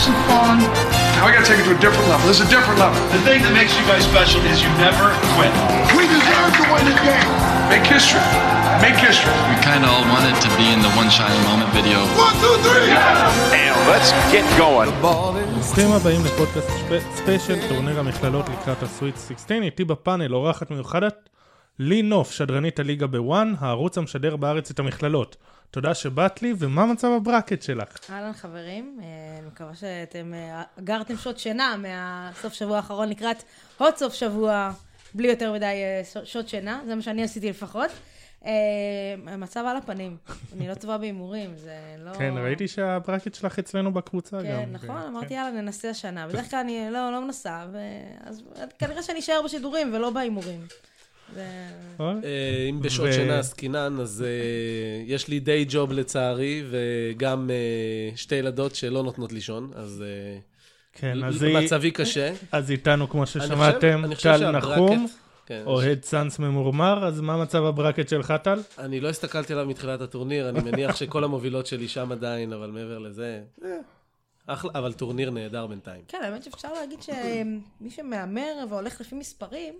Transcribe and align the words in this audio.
some 0.00 0.16
fun. 0.24 0.56
Now 1.16 1.28
we 1.28 1.32
gotta 1.36 1.44
take 1.44 1.60
it 1.60 1.66
to 1.68 1.76
a 1.76 1.82
different 1.84 2.08
level. 2.08 2.24
This 2.30 2.40
is 2.40 2.48
a 2.48 2.52
different 2.56 2.78
level. 2.80 2.96
The 3.12 3.20
thing 3.28 3.44
that 3.44 3.52
makes 3.52 3.72
you 3.76 3.84
guys 3.84 4.02
special 4.08 4.40
is 4.48 4.56
you 4.64 4.72
never 4.80 5.12
quit. 5.36 5.52
We 5.92 6.08
deserve 6.08 6.50
to 6.56 6.64
win 6.72 6.82
this 6.88 7.00
game. 7.04 7.28
Make 7.68 7.84
history. 7.84 8.24
Make 8.80 8.96
history. 8.96 9.36
We 9.52 9.56
kind 9.60 9.84
of 9.84 9.92
all 9.92 10.06
wanted 10.14 10.36
to 10.40 10.48
be 10.56 10.66
in 10.74 10.80
the 10.80 10.92
One 10.96 11.10
Shining 11.12 11.44
Moment 11.50 11.70
video. 11.76 11.98
One, 12.16 12.36
two, 12.42 12.56
three. 12.64 12.88
And 13.60 13.76
let's 13.92 14.10
get 14.32 14.46
going. 14.56 14.90
ברוכים 15.00 15.92
הבאים 15.92 16.20
לפודקאסט 16.24 16.70
ספיישל, 17.14 17.68
טורניר 17.68 18.00
המכללות 18.00 18.48
לקראת 18.48 18.82
הסוויט 18.82 19.14
16, 19.28 19.58
איתי 19.62 19.84
בפאנל 19.84 20.34
אורחת 20.34 20.70
מיוחדת, 20.70 21.28
לי 21.78 22.02
נוף, 22.02 22.30
שדרנית 22.32 22.78
הליגה 22.78 23.06
בוואן, 23.06 23.54
הערוץ 23.60 23.98
המשדר 23.98 24.36
בארץ 24.36 24.70
את 24.70 24.78
המכללות. 24.78 25.36
תודה 25.70 25.94
שבאת 25.94 26.42
לי, 26.42 26.54
ומה 26.58 26.86
מצב 26.86 27.08
הברקט 27.08 27.62
שלך? 27.62 28.10
אהלן 28.10 28.32
חברים, 28.32 28.98
אה, 29.02 29.38
אני 29.38 29.46
מקווה 29.46 29.74
שאתם 29.74 30.34
אה, 30.34 30.62
אגרתם 30.78 31.16
שעות 31.16 31.38
שינה 31.38 31.76
מהסוף 31.76 32.52
שבוע 32.52 32.76
האחרון 32.76 33.08
לקראת 33.08 33.42
עוד 33.78 33.96
סוף 33.96 34.14
שבוע 34.14 34.72
בלי 35.14 35.28
יותר 35.28 35.52
מדי 35.52 35.64
אה, 35.64 36.24
שעות 36.24 36.48
שינה, 36.48 36.80
זה 36.86 36.94
מה 36.94 37.02
שאני 37.02 37.22
עשיתי 37.22 37.50
לפחות. 37.50 37.90
אה, 38.46 38.52
המצב 39.26 39.64
על 39.66 39.76
הפנים, 39.76 40.16
אני 40.56 40.68
לא 40.68 40.74
טובה 40.74 40.98
בהימורים, 40.98 41.56
זה 41.56 41.74
לא... 41.98 42.14
כן, 42.14 42.34
ראיתי 42.36 42.68
שהברקט 42.68 43.34
שלך 43.34 43.58
אצלנו 43.58 43.92
בקבוצה 43.92 44.36
גם. 44.36 44.44
כן, 44.44 44.68
נכון, 44.72 45.00
כן. 45.02 45.06
אמרתי 45.06 45.34
יאללה 45.34 45.62
ננסה 45.62 45.90
השנה, 45.90 46.28
בדרך 46.28 46.50
כלל 46.50 46.58
אני 46.58 46.90
לא 46.90 47.12
לא 47.12 47.20
מנסה, 47.20 47.64
אז 48.24 48.42
כנראה 48.78 49.02
שאני 49.02 49.18
אשאר 49.18 49.42
בשידורים 49.44 49.94
ולא 49.94 50.10
בהימורים. 50.10 50.60
אוי, 52.00 52.14
אה, 52.24 52.66
אם 52.70 52.82
בשעות 52.82 53.12
שינה 53.12 53.38
עסקינן, 53.38 53.96
אז 54.00 54.24
אה, 54.26 54.28
יש 55.06 55.28
לי 55.28 55.40
day 55.40 55.64
job 55.68 55.92
לצערי, 55.92 56.62
וגם 56.70 57.50
אה, 57.50 58.16
שתי 58.16 58.34
ילדות 58.34 58.74
שלא 58.74 59.02
נותנות 59.02 59.32
לישון, 59.32 59.70
אז 59.74 60.04
אה, 60.06 60.38
כן, 60.92 61.24
אז 61.24 61.42
היא- 61.42 61.56
מצבי 61.58 61.90
קשה. 61.90 62.32
אז 62.52 62.70
איתנו, 62.70 63.08
כמו 63.08 63.26
ששמעתם, 63.26 64.02
טל 64.22 64.50
נחום, 64.50 65.06
כן, 65.46 65.62
אוהד 65.66 66.04
Suns 66.04 66.38
ממורמר, 66.38 67.06
אז 67.06 67.20
מה 67.20 67.36
מצב 67.42 67.64
ה 67.64 67.70
bracket 67.70 68.08
שלך, 68.08 68.34
טל? 68.42 68.60
אני 68.78 69.00
לא 69.00 69.08
הסתכלתי 69.08 69.52
עליו 69.52 69.66
מתחילת 69.66 70.00
הטורניר, 70.00 70.48
אני 70.48 70.60
מניח 70.60 70.96
שכל 70.96 71.24
המובילות 71.24 71.66
שלי 71.66 71.88
שם 71.88 72.12
עדיין, 72.12 72.52
אבל 72.52 72.70
מעבר 72.70 72.98
לזה, 72.98 73.40
אה, 73.64 73.70
אחלה, 74.46 74.70
אבל 74.74 74.92
טורניר 74.92 75.30
נהדר 75.30 75.66
בינתיים. 75.66 76.02
כן, 76.08 76.18
האמת 76.24 76.42
שאפשר 76.42 76.72
להגיד 76.72 76.98
שמי 77.02 77.90
שמהמר 77.90 78.52
והולך 78.70 79.00
לפי 79.00 79.14
מספרים, 79.14 79.74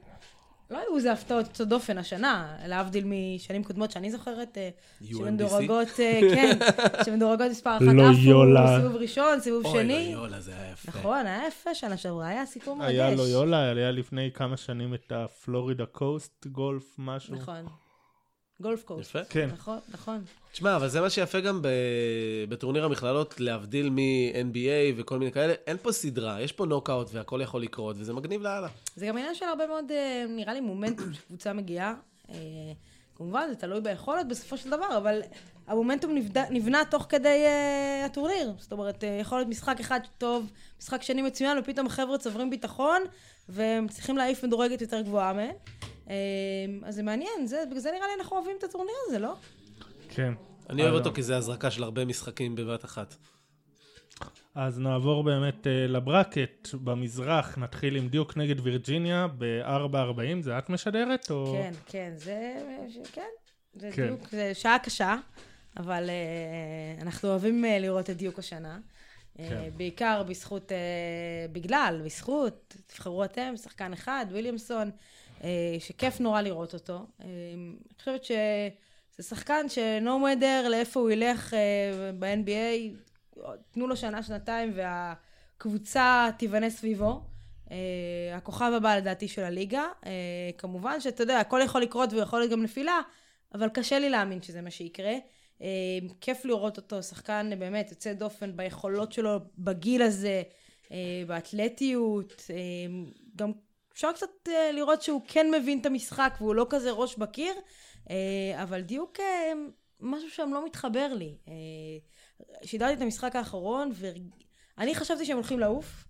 לא 0.70 0.78
היו 0.78 0.96
איזה 0.96 1.12
הפתעות 1.12 1.46
יוצאות 1.46 1.68
דופן 1.68 1.98
השנה, 1.98 2.56
להבדיל 2.66 3.04
משנים 3.06 3.64
קודמות 3.64 3.90
שאני 3.90 4.10
זוכרת, 4.10 4.58
אה? 4.58 4.70
שמדורגות, 5.04 5.88
אה, 6.00 6.20
כן, 6.34 6.58
שמדורגות 7.04 7.46
מספר 7.50 7.76
אחת 7.76 7.86
לא 7.94 8.02
יולה. 8.02 8.80
סיבוב 8.80 8.96
ראשון, 8.96 9.40
סיבוב 9.40 9.62
שני. 9.72 9.94
אוי, 9.94 10.12
יולה, 10.12 10.40
זה 10.40 10.52
היה 10.56 10.72
יפה. 10.72 10.88
נכון, 10.98 11.26
היה 11.26 11.48
יפה 11.48 11.74
שנה 11.74 11.96
שעברה, 11.96 12.28
היה 12.28 12.46
סיפור 12.46 12.76
מרגש. 12.76 12.90
היה 12.90 13.14
לו 13.14 13.26
יולה, 13.26 13.70
היה 13.70 13.90
לפני 13.90 14.30
כמה 14.34 14.56
שנים 14.56 14.94
את 14.94 15.12
הפלורידה 15.12 15.86
קוסט 15.86 16.46
גולף, 16.46 16.94
משהו. 16.98 17.34
נכון. 17.34 17.66
גולף 18.60 18.82
קורס. 18.84 19.06
יפה. 19.06 19.24
כן. 19.24 19.48
נכון, 19.52 19.78
נכון. 19.88 20.24
תשמע, 20.52 20.76
אבל 20.76 20.88
זה 20.88 21.00
מה 21.00 21.10
שיפה 21.10 21.40
גם 21.40 21.62
ב... 21.62 21.68
בטורניר 22.48 22.84
המכללות, 22.84 23.40
להבדיל 23.40 23.90
מ-NBA 23.90 24.94
וכל 24.96 25.18
מיני 25.18 25.32
כאלה, 25.32 25.54
אין 25.66 25.76
פה 25.82 25.92
סדרה, 25.92 26.40
יש 26.40 26.52
פה 26.52 26.66
נוקאוט 26.66 27.08
והכל 27.12 27.40
יכול 27.42 27.62
לקרות, 27.62 27.96
וזה 27.98 28.12
מגניב 28.12 28.42
לאללה. 28.42 28.68
זה 28.96 29.06
גם 29.06 29.16
עניין 29.16 29.34
של 29.34 29.44
הרבה 29.44 29.66
מאוד, 29.66 29.84
אה, 29.90 30.24
נראה 30.28 30.54
לי, 30.54 30.60
מומנטום 30.60 31.12
שקבוצה 31.14 31.52
מגיעה. 31.52 31.94
אה, 32.30 32.36
כמובן, 33.20 33.46
זה 33.48 33.54
תלוי 33.54 33.80
ביכולת 33.80 34.28
בסופו 34.28 34.56
של 34.56 34.70
דבר, 34.70 34.96
אבל 34.96 35.20
המומנטום 35.66 36.14
נבד... 36.14 36.38
נבנה 36.38 36.82
תוך 36.90 37.06
כדי 37.08 37.44
uh, 37.46 38.06
הטורניר. 38.06 38.52
זאת 38.58 38.72
אומרת, 38.72 39.04
uh, 39.04 39.06
יכול 39.20 39.38
להיות 39.38 39.48
משחק 39.48 39.80
אחד 39.80 40.00
טוב, 40.18 40.50
משחק 40.78 41.02
שני 41.02 41.22
מצוין, 41.22 41.58
ופתאום 41.58 41.86
החבר'ה 41.86 42.18
צוברים 42.18 42.50
ביטחון, 42.50 43.02
והם 43.48 43.88
צריכים 43.88 44.16
להעיף 44.16 44.44
מדורגת 44.44 44.80
יותר 44.80 45.00
גבוהה 45.00 45.32
מהם. 45.32 45.54
Uh, 46.06 46.10
אז 46.84 46.94
זה 46.94 47.02
מעניין, 47.02 47.46
זה, 47.46 47.62
בגלל 47.68 47.80
זה 47.80 47.90
נראה 47.90 48.06
לי 48.06 48.12
אנחנו 48.20 48.36
אוהבים 48.36 48.56
את 48.58 48.64
הטורניר 48.64 48.94
הזה, 49.06 49.18
לא? 49.18 49.34
כן. 50.08 50.34
אני 50.70 50.82
אוהב 50.82 50.94
אז- 50.94 50.98
אותו 51.00 51.14
כי 51.14 51.22
זה 51.22 51.36
הזרקה 51.36 51.70
של 51.70 51.82
הרבה 51.82 52.04
משחקים 52.04 52.54
בבת 52.54 52.84
אחת. 52.84 53.14
אז 54.54 54.78
נעבור 54.78 55.24
באמת 55.24 55.66
אה, 55.66 55.86
לברקט 55.86 56.68
במזרח, 56.74 57.58
נתחיל 57.58 57.96
עם 57.96 58.08
דיוק 58.08 58.36
נגד 58.36 58.60
וירג'יניה 58.60 59.26
ב-4.40, 59.38 60.42
זה 60.42 60.58
את 60.58 60.70
משדרת? 60.70 61.30
או... 61.30 61.52
כן, 61.52 61.72
כן, 61.86 62.12
זה, 62.16 62.54
כן, 63.12 63.28
זה 63.74 63.90
כן. 63.92 64.06
דיוק, 64.06 64.28
זה 64.30 64.54
שעה 64.54 64.78
קשה, 64.78 65.16
אבל 65.76 66.10
uh, 66.98 67.02
אנחנו 67.02 67.28
אוהבים 67.28 67.64
uh, 67.64 67.68
לראות 67.80 68.10
את 68.10 68.16
דיוק 68.16 68.38
השנה. 68.38 68.78
כן. 69.36 69.42
Uh, 69.44 69.76
בעיקר 69.76 70.22
בזכות, 70.22 70.72
uh, 70.72 70.74
בגלל, 71.52 72.00
בזכות, 72.04 72.76
תבחרו 72.86 73.24
אתם, 73.24 73.54
שחקן 73.56 73.92
אחד, 73.92 74.26
וויליאמסון, 74.30 74.88
uh, 74.90 74.92
שכיף 75.78 76.20
נורא 76.20 76.40
לראות 76.40 76.74
אותו. 76.74 76.98
Uh, 76.98 77.24
אני 77.24 77.94
חושבת 77.98 78.24
שזה 78.24 79.28
שחקן 79.28 79.68
ש-no 79.68 80.10
לאיפה 80.68 81.00
הוא 81.00 81.10
ילך 81.10 81.52
uh, 81.52 81.56
ב-NBA, 82.18 83.40
תנו 83.70 83.86
לו 83.86 83.96
שנה, 83.96 84.22
שנתיים, 84.22 84.72
והקבוצה 84.74 86.28
תיבנה 86.38 86.70
סביבו. 86.70 87.20
הכוכב 88.34 88.72
הבא 88.76 88.96
לדעתי 88.96 89.28
של 89.28 89.44
הליגה. 89.44 89.84
כמובן 90.58 91.00
שאתה 91.00 91.22
יודע, 91.22 91.40
הכל 91.40 91.60
יכול 91.64 91.82
לקרות 91.82 92.12
ויכול 92.12 92.38
להיות 92.38 92.52
גם 92.52 92.62
נפילה, 92.62 93.00
אבל 93.54 93.68
קשה 93.68 93.98
לי 93.98 94.10
להאמין 94.10 94.42
שזה 94.42 94.60
מה 94.60 94.70
שיקרה. 94.70 95.12
כיף 96.20 96.44
לראות 96.44 96.76
אותו, 96.76 97.02
שחקן 97.02 97.50
באמת 97.58 97.90
יוצא 97.90 98.12
דופן 98.12 98.56
ביכולות 98.56 99.12
שלו 99.12 99.38
בגיל 99.58 100.02
הזה, 100.02 100.42
באתלטיות. 101.26 102.46
גם 103.36 103.52
אפשר 104.00 104.12
קצת 104.12 104.48
uh, 104.48 104.50
לראות 104.72 105.02
שהוא 105.02 105.20
כן 105.28 105.46
מבין 105.50 105.78
את 105.80 105.86
המשחק 105.86 106.34
והוא 106.40 106.54
לא 106.54 106.66
כזה 106.70 106.90
ראש 106.90 107.16
בקיר, 107.16 107.52
uh, 108.04 108.10
אבל 108.62 108.80
דיוק 108.80 109.16
uh, 109.16 109.22
משהו 110.00 110.30
שם 110.30 110.50
לא 110.54 110.66
מתחבר 110.66 111.14
לי. 111.14 111.34
Uh, 111.46 111.50
שידרתי 112.64 112.94
את 112.94 113.02
המשחק 113.02 113.36
האחרון, 113.36 113.90
ואני 113.94 114.94
חשבתי 114.94 115.24
שהם 115.24 115.36
הולכים 115.36 115.58
לעוף. 115.58 116.04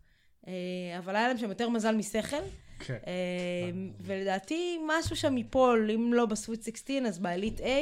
אה, 0.48 0.98
אבל 0.98 1.16
היה 1.16 1.28
להם 1.28 1.38
שם 1.38 1.48
יותר 1.48 1.68
מזל 1.68 1.94
משכל. 1.94 2.36
כן. 2.78 2.98
אה, 3.06 3.70
ולדעתי 4.00 4.78
משהו 4.86 5.16
שם 5.16 5.36
ייפול, 5.36 5.90
אם 5.94 6.12
לא 6.14 6.26
בסוויט 6.26 6.64
16 6.64 6.96
אז 7.08 7.18
באליט 7.18 7.58
8, 7.58 7.72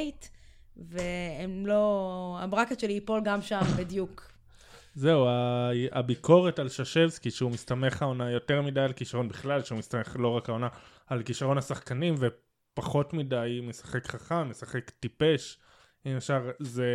והם 0.77 1.67
לא... 1.67 2.37
הברקט 2.41 2.79
שלי 2.79 2.93
ייפול 2.93 3.21
גם 3.23 3.41
שם 3.41 3.61
בדיוק. 3.77 4.28
זהו, 4.99 5.25
הביקורת 5.91 6.59
על 6.59 6.69
ששבסקי, 6.69 7.31
שהוא 7.31 7.51
מסתמך 7.51 8.01
העונה 8.01 8.31
יותר 8.31 8.61
מדי 8.61 8.79
על 8.79 8.93
כישרון 8.93 9.27
בכלל, 9.27 9.63
שהוא 9.63 9.77
מסתמך 9.79 10.15
לא 10.19 10.27
רק 10.27 10.49
העונה, 10.49 10.67
על 11.07 11.23
כישרון 11.23 11.57
השחקנים, 11.57 12.15
ופחות 12.17 13.13
מדי 13.13 13.59
משחק 13.63 14.07
חכם, 14.07 14.49
משחק 14.49 14.89
טיפש, 14.89 15.57
אם 16.05 16.17
אפשר, 16.17 16.51
זה 16.59 16.87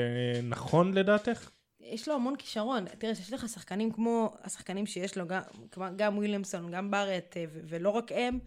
נכון 0.43 0.95
לדעתך? 0.95 1.51
יש 1.81 2.09
לו 2.09 2.15
המון 2.15 2.37
כישרון. 2.37 2.85
תראה, 2.99 3.15
שיש 3.15 3.33
לך 3.33 3.49
שחקנים 3.49 3.93
כמו 3.93 4.35
השחקנים 4.43 4.87
שיש 4.87 5.19
לו, 5.19 5.27
גם, 5.27 5.43
גם 5.97 6.19
וויליאמסון, 6.19 6.71
גם 6.71 6.91
בארט, 6.91 7.37
אה, 7.37 7.45
ולא 7.49 7.91
רק 7.91 8.13
הם, 8.13 8.39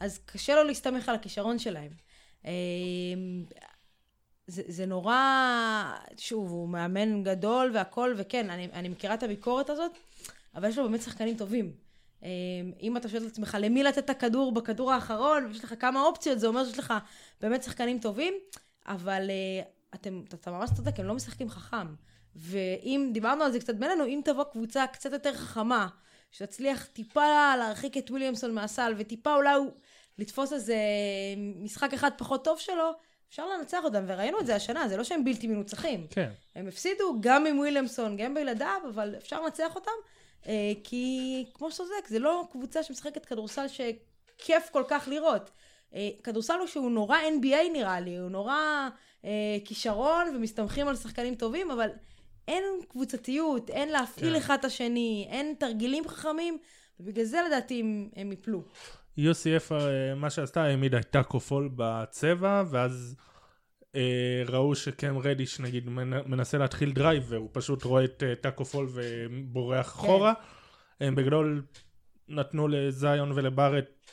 אז 0.00 0.18
קשה 0.26 0.54
לו 0.54 0.64
להסתמך 0.64 1.08
על 1.08 1.14
הכישרון 1.14 1.58
שלהם. 1.58 1.90
זה, 4.48 4.62
זה 4.66 4.86
נורא, 4.86 5.16
שוב, 6.16 6.50
הוא 6.50 6.68
מאמן 6.68 7.22
גדול 7.22 7.70
והכל, 7.74 8.14
וכן, 8.16 8.50
אני, 8.50 8.68
אני 8.72 8.88
מכירה 8.88 9.14
את 9.14 9.22
הביקורת 9.22 9.70
הזאת, 9.70 9.90
אבל 10.54 10.68
יש 10.68 10.78
לו 10.78 10.84
באמת 10.84 11.02
שחקנים 11.02 11.36
טובים. 11.36 11.72
אה, 12.22 12.28
אם 12.82 12.96
אתה 12.96 13.08
שואל 13.08 13.22
את 13.22 13.30
עצמך 13.30 13.56
למי 13.60 13.82
לתת 13.82 13.98
את 13.98 14.10
הכדור 14.10 14.52
בכדור 14.52 14.92
האחרון, 14.92 15.46
ויש 15.46 15.64
לך 15.64 15.74
כמה 15.78 16.02
אופציות, 16.02 16.40
זה 16.40 16.46
אומר 16.46 16.64
שיש 16.64 16.78
לך 16.78 16.94
באמת 17.40 17.62
שחקנים 17.62 17.98
טובים, 17.98 18.34
אבל 18.86 19.30
אה, 19.30 19.62
אתם, 19.94 20.22
אתה 20.28 20.50
ממש 20.50 20.70
צודק, 20.76 21.00
הם 21.00 21.06
לא 21.06 21.14
משחקים 21.14 21.50
חכם. 21.50 21.86
ואם, 22.36 23.10
דיברנו 23.12 23.44
על 23.44 23.52
זה 23.52 23.60
קצת 23.60 23.74
בינינו, 23.74 24.04
אם 24.04 24.20
תבוא 24.24 24.44
קבוצה 24.44 24.86
קצת 24.86 25.12
יותר 25.12 25.34
חכמה, 25.34 25.88
שתצליח 26.32 26.84
טיפה 26.84 27.56
להרחיק 27.56 27.96
את 27.96 28.10
וויליאמסון 28.10 28.54
מהסל, 28.54 28.94
וטיפה 28.96 29.34
אולי 29.34 29.54
הוא 29.54 29.70
לתפוס 30.18 30.52
איזה 30.52 30.76
משחק 31.56 31.94
אחד 31.94 32.10
פחות 32.16 32.44
טוב 32.44 32.58
שלו, 32.58 32.92
אפשר 33.28 33.48
לנצח 33.48 33.84
אותם, 33.84 34.04
וראינו 34.06 34.40
את 34.40 34.46
זה 34.46 34.54
השנה, 34.54 34.88
זה 34.88 34.96
לא 34.96 35.04
שהם 35.04 35.24
בלתי 35.24 35.46
מנוצחים. 35.46 36.06
כן. 36.10 36.30
הם 36.54 36.68
הפסידו 36.68 37.16
גם 37.20 37.46
עם 37.46 37.58
וויליאמסון, 37.58 38.16
גם 38.16 38.34
בילדיו, 38.34 38.80
אבל 38.88 39.14
אפשר 39.18 39.42
לנצח 39.42 39.74
אותם, 39.74 39.90
אה, 40.46 40.72
כי 40.84 41.44
כמו 41.54 41.70
שאתה 41.70 41.84
צודק, 41.84 42.08
זה 42.08 42.18
לא 42.18 42.44
קבוצה 42.52 42.82
שמשחקת 42.82 43.26
כדורסל 43.26 43.66
שכיף 43.68 44.68
כל 44.72 44.82
כך 44.88 45.08
לראות. 45.08 45.50
אה, 45.94 46.08
כדורסל 46.22 46.58
הוא 46.58 46.66
שהוא 46.66 46.90
נורא 46.90 47.18
NBA 47.18 47.72
נראה 47.72 48.00
לי, 48.00 48.16
הוא 48.16 48.30
נורא 48.30 48.88
אה, 49.24 49.56
כישרון 49.64 50.36
ומסתמכים 50.36 50.88
על 50.88 50.96
שחקנים 50.96 51.34
טובים, 51.34 51.70
אבל 51.70 51.88
אין 52.48 52.64
קבוצתיות, 52.88 53.70
אין 53.70 53.88
להפעיל 53.88 54.32
כן. 54.32 54.36
אחד 54.36 54.56
את 54.58 54.64
השני, 54.64 55.26
אין 55.30 55.54
תרגילים 55.58 56.08
חכמים, 56.08 56.58
ובגלל 57.00 57.24
זה 57.24 57.42
לדעתי 57.46 57.80
הם, 57.80 58.08
הם 58.16 58.32
יפלו. 58.32 58.62
UCF, 59.18 59.72
אה, 59.72 60.14
מה 60.14 60.30
שעשתה, 60.30 60.62
העמידה 60.64 60.98
את 60.98 61.10
טאקו 61.10 61.40
פול 61.40 61.70
בצבע, 61.76 62.62
ואז 62.70 63.16
אה, 63.94 64.42
ראו 64.48 64.74
שקם 64.74 65.18
רדיש 65.18 65.60
נגיד 65.60 65.88
מנ- 65.88 66.26
מנסה 66.26 66.58
להתחיל 66.58 66.92
drive 66.92 67.24
והוא 67.28 67.50
פשוט 67.52 67.84
רואה 67.84 68.04
את 68.04 68.22
אה, 68.26 68.34
טאקו 68.34 68.64
פול 68.64 68.88
ובורח 68.90 69.86
אחורה. 69.86 70.32
הם 71.00 71.14
בגדול 71.14 71.62
נתנו 72.28 72.68
לזיון 72.68 73.32
ולברט 73.34 74.10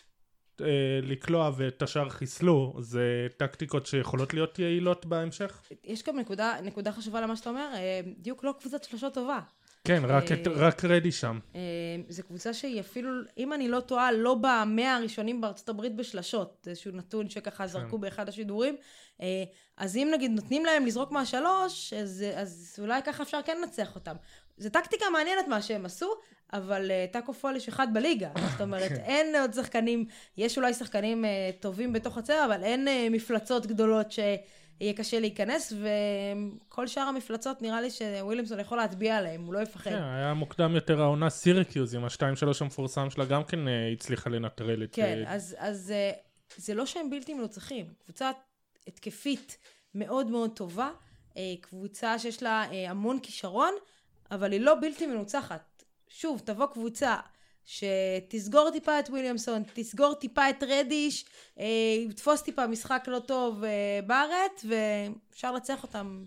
אה, 0.62 0.68
לקלוע 1.04 1.52
ואת 1.58 1.82
השאר 1.82 2.10
חיסלו. 2.10 2.76
זה 2.80 3.28
טקטיקות 3.38 3.86
שיכולות 3.86 4.34
להיות 4.34 4.60
יעילות 4.60 5.06
בהמשך? 5.06 5.62
יש 5.84 6.04
גם 6.04 6.20
נקודה, 6.20 6.54
נקודה 6.64 6.92
חשובה 6.92 7.22
למה 7.22 7.36
שאתה 7.36 7.50
אומר, 7.50 7.70
אה, 7.76 8.00
דיוק 8.18 8.44
לא 8.44 8.54
קבוצת 8.60 8.84
שלושות 8.84 9.14
טובה. 9.14 9.40
כן, 9.86 10.04
רק, 10.06 10.32
את, 10.32 10.48
אה, 10.48 10.54
רק 10.56 10.86
רדי 10.86 11.12
שם. 11.12 11.40
אה, 11.56 11.62
זו 12.10 12.24
קבוצה 12.24 12.54
שהיא 12.54 12.80
אפילו, 12.80 13.10
אם 13.38 13.54
אני 13.54 13.68
לא 13.68 13.80
טועה, 13.80 14.12
לא 14.12 14.36
במאה 14.42 14.96
הראשונים 14.96 15.42
בארצות 15.42 15.70
הברית 15.70 15.96
בשלשות, 15.96 16.68
איזשהו 16.68 16.92
נתון 16.92 17.30
שככה 17.30 17.68
זרקו 17.68 17.98
באחד 17.98 18.30
השידורים. 18.30 18.76
אה, 19.22 19.44
אז 19.78 19.98
אם 19.98 20.10
נגיד 20.14 20.32
נותנים 20.32 20.66
להם 20.66 20.86
לזרוק 20.86 21.12
מהשלוש, 21.12 21.94
אז, 21.94 22.26
אז 22.36 22.76
אולי 22.80 23.02
ככה 23.06 23.24
אפשר 23.24 23.40
כן 23.46 23.58
לנצח 23.62 23.96
אותם. 23.96 24.16
זו 24.58 24.70
טקטיקה 24.70 25.06
מעניינת 25.14 25.48
מה 25.48 25.62
שהם 25.62 25.86
עשו, 25.86 26.14
אבל 26.54 26.92
uh, 26.92 27.14
טאקו 27.14 27.34
פול 27.34 27.56
יש 27.56 27.68
אחד 27.68 27.88
בליגה. 27.94 28.30
זאת 28.52 28.62
אומרת, 28.62 28.92
אין 28.92 29.36
עוד 29.36 29.54
שחקנים, 29.54 30.06
יש 30.38 30.58
אולי 30.58 30.74
שחקנים 30.74 31.26
uh, 31.26 31.28
טובים 31.62 31.94
בתוך 31.94 32.18
הצבע, 32.18 32.46
אבל 32.46 32.64
אין 32.64 32.88
uh, 32.88 32.92
מפלצות 33.12 33.66
גדולות 33.66 34.12
שיהיה 34.80 34.94
קשה 34.94 35.20
להיכנס, 35.20 35.74
וכל 36.68 36.88
שאר 36.88 37.02
המפלצות 37.04 37.62
נראה 37.62 37.82
לי 37.82 37.92
שוויליאמסון 37.92 38.60
יכול 38.60 38.78
להטביע 38.78 39.18
עליהם, 39.18 39.46
הוא 39.46 39.54
לא 39.54 39.60
יפחד. 39.60 39.92
כן, 39.92 40.04
היה 40.04 40.34
מוקדם 40.34 40.76
יותר 40.76 41.02
העונה 41.02 41.30
סירקיוז 41.30 41.96
עם 41.96 42.04
ה-2-3 42.04 42.48
המפורסם 42.62 43.10
שלה 43.10 43.26
גם 43.26 43.44
כן 43.44 43.68
אה, 43.68 43.92
הצליחה 43.92 44.30
לנטרל 44.30 44.84
את... 44.84 44.96
כן, 44.96 45.24
אה, 45.28 45.34
אז, 45.34 45.56
אז 45.60 45.92
אה, 45.92 46.12
זה 46.58 46.74
לא 46.74 46.86
שהם 46.86 47.10
בלתי 47.10 47.34
מנוצחים. 47.34 47.86
קבוצה 48.06 48.32
התקפית 48.88 49.58
מאוד 49.96 50.28
מאוד 50.28 50.52
טובה, 50.56 50.90
קבוצה 51.62 52.20
שיש 52.20 52.44
לה 52.44 52.64
המון 52.90 53.20
כישרון, 53.20 53.74
אבל 54.32 54.52
היא 54.52 54.62
לא 54.62 54.76
בלתי 54.82 55.08
מנוצחת. 55.08 55.84
שוב, 56.08 56.42
תבוא 56.46 56.66
קבוצה 56.66 57.16
שתסגור 57.66 58.70
טיפה 58.72 59.00
את 59.00 59.10
וויליאמסון, 59.10 59.64
תסגור 59.74 60.14
טיפה 60.14 60.50
את 60.50 60.64
רדיש, 60.68 61.26
אה, 61.60 61.66
תתפוס 62.10 62.42
טיפה 62.42 62.68
משחק 62.68 63.04
לא 63.08 63.20
טוב 63.20 63.64
אה, 63.64 64.00
בארץ, 64.08 64.66
ואפשר 64.70 65.52
לנצח 65.52 65.84
אותם. 65.84 66.24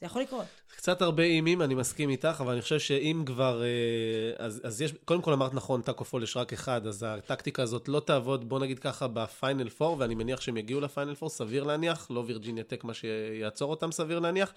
זה 0.00 0.06
יכול 0.06 0.22
לקרות. 0.22 0.44
קצת 0.76 1.02
הרבה 1.02 1.22
אם-ים, 1.22 1.62
אני 1.62 1.74
מסכים 1.74 2.10
איתך, 2.10 2.36
אבל 2.40 2.52
אני 2.52 2.62
חושב 2.62 2.78
שאם 2.78 3.22
כבר... 3.26 3.62
אה, 3.62 4.46
אז, 4.46 4.60
אז 4.64 4.82
יש... 4.82 4.92
קודם 5.04 5.22
כל 5.22 5.32
אמרת 5.32 5.54
נכון, 5.54 5.82
טאקו 5.82 6.04
פול 6.04 6.22
יש 6.22 6.36
רק 6.36 6.52
אחד, 6.52 6.86
אז 6.86 7.02
הטקטיקה 7.08 7.62
הזאת 7.62 7.88
לא 7.88 8.00
תעבוד, 8.00 8.48
בוא 8.48 8.60
נגיד 8.60 8.78
ככה, 8.78 9.08
ב 9.08 9.18
Final 9.18 9.68
Four, 9.68 9.96
ואני 9.98 10.14
מניח 10.14 10.40
שהם 10.40 10.56
יגיעו 10.56 10.80
ל 10.80 10.86
Final 10.86 11.14
Four, 11.14 11.28
סביר 11.28 11.64
להניח, 11.64 12.06
לא 12.10 12.24
וירג'יניה 12.26 12.64
טק 12.64 12.84
מה 12.84 12.94
שיעצור 12.94 13.70
אותם, 13.70 13.92
סביר 13.92 14.18
להניח. 14.18 14.52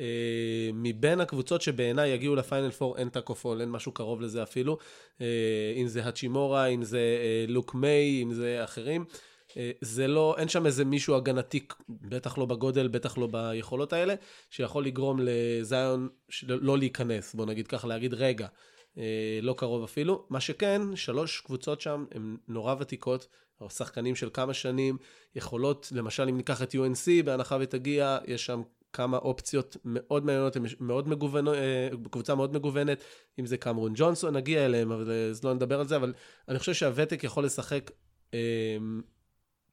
אה, 0.00 0.70
מבין 0.74 1.20
הקבוצות 1.20 1.62
שבעיניי 1.62 2.10
יגיעו 2.10 2.34
לפיינל 2.34 2.70
פור 2.70 2.96
אין 2.96 3.08
טאקו 3.08 3.34
פול, 3.34 3.60
אין 3.60 3.70
משהו 3.70 3.92
קרוב 3.92 4.20
לזה 4.20 4.42
אפילו. 4.42 4.78
אה, 5.20 5.72
אם 5.76 5.86
זה 5.86 6.04
הצ'ימורה, 6.04 6.66
אם 6.66 6.82
זה 6.82 6.98
אה, 6.98 7.44
לוק 7.48 7.74
מיי, 7.74 8.22
אם 8.22 8.32
זה 8.32 8.64
אחרים. 8.64 9.04
זה 9.80 10.06
לא, 10.06 10.34
אין 10.38 10.48
שם 10.48 10.66
איזה 10.66 10.84
מישהו 10.84 11.14
הגנתי, 11.14 11.66
בטח 11.88 12.38
לא 12.38 12.46
בגודל, 12.46 12.88
בטח 12.88 13.18
לא 13.18 13.26
ביכולות 13.26 13.92
האלה, 13.92 14.14
שיכול 14.50 14.84
לגרום 14.84 15.20
לזיון 15.22 16.08
לא 16.42 16.78
להיכנס, 16.78 17.34
בוא 17.34 17.46
נגיד 17.46 17.66
ככה, 17.66 17.88
להגיד 17.88 18.14
רגע, 18.14 18.46
לא 19.42 19.54
קרוב 19.56 19.84
אפילו. 19.84 20.26
מה 20.28 20.40
שכן, 20.40 20.96
שלוש 20.96 21.40
קבוצות 21.40 21.80
שם 21.80 22.04
הן 22.14 22.36
נורא 22.48 22.74
ותיקות, 22.78 23.26
שחקנים 23.68 24.16
של 24.16 24.28
כמה 24.32 24.54
שנים, 24.54 24.96
יכולות, 25.34 25.88
למשל 25.92 26.28
אם 26.28 26.36
ניקח 26.36 26.62
את 26.62 26.74
UNC, 26.74 27.24
בהנחה 27.24 27.56
ותגיע, 27.60 28.18
יש 28.26 28.46
שם 28.46 28.62
כמה 28.92 29.16
אופציות 29.16 29.76
מאוד 29.84 30.24
מעניינות, 30.24 30.56
מאוד 30.80 31.08
מגוונות, 31.08 31.54
אה, 31.54 31.88
קבוצה 32.10 32.34
מאוד 32.34 32.54
מגוונת, 32.54 33.02
אם 33.38 33.46
זה 33.46 33.56
קמרון 33.56 33.92
ג'ונסון, 33.94 34.36
נגיע 34.36 34.66
אליהם, 34.66 34.92
אבל 34.92 35.10
אה, 35.10 35.26
אז 35.26 35.44
לא 35.44 35.54
נדבר 35.54 35.80
על 35.80 35.88
זה, 35.88 35.96
אבל 35.96 36.12
אני 36.48 36.58
חושב 36.58 36.74
שהוותק 36.74 37.24
יכול 37.24 37.44
לשחק 37.44 37.90
אה, 38.34 38.76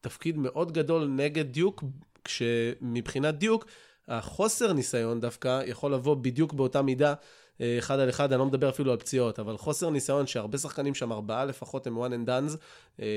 תפקיד 0.02 0.38
מאוד 0.38 0.72
גדול 0.72 1.08
נגד 1.08 1.52
דיוק, 1.52 1.84
כשמבחינת 2.24 3.38
דיוק, 3.38 3.66
החוסר 4.08 4.74
ניסיון 4.74 5.20
דווקא 5.20 5.62
יכול 5.66 5.94
לבוא 5.94 6.16
בדיוק 6.16 6.54
באותה 6.54 6.82
מידה, 6.82 7.14
אחד 7.80 8.00
על 8.00 8.10
אחד, 8.10 8.32
אני 8.32 8.40
לא 8.40 8.46
מדבר 8.46 8.70
אפילו 8.70 8.92
על 8.92 8.98
פציעות, 8.98 9.40
אבל 9.40 9.58
חוסר 9.58 9.90
ניסיון 9.90 10.28
שהרבה 10.28 10.58
שחקנים 10.58 10.96
שם, 10.96 11.12
ארבעה 11.12 11.46
לפחות 11.46 11.88
הם 11.88 11.98
one 11.98 12.10
and 12.10 12.30
done, 12.30 12.58
אה, 13.02 13.08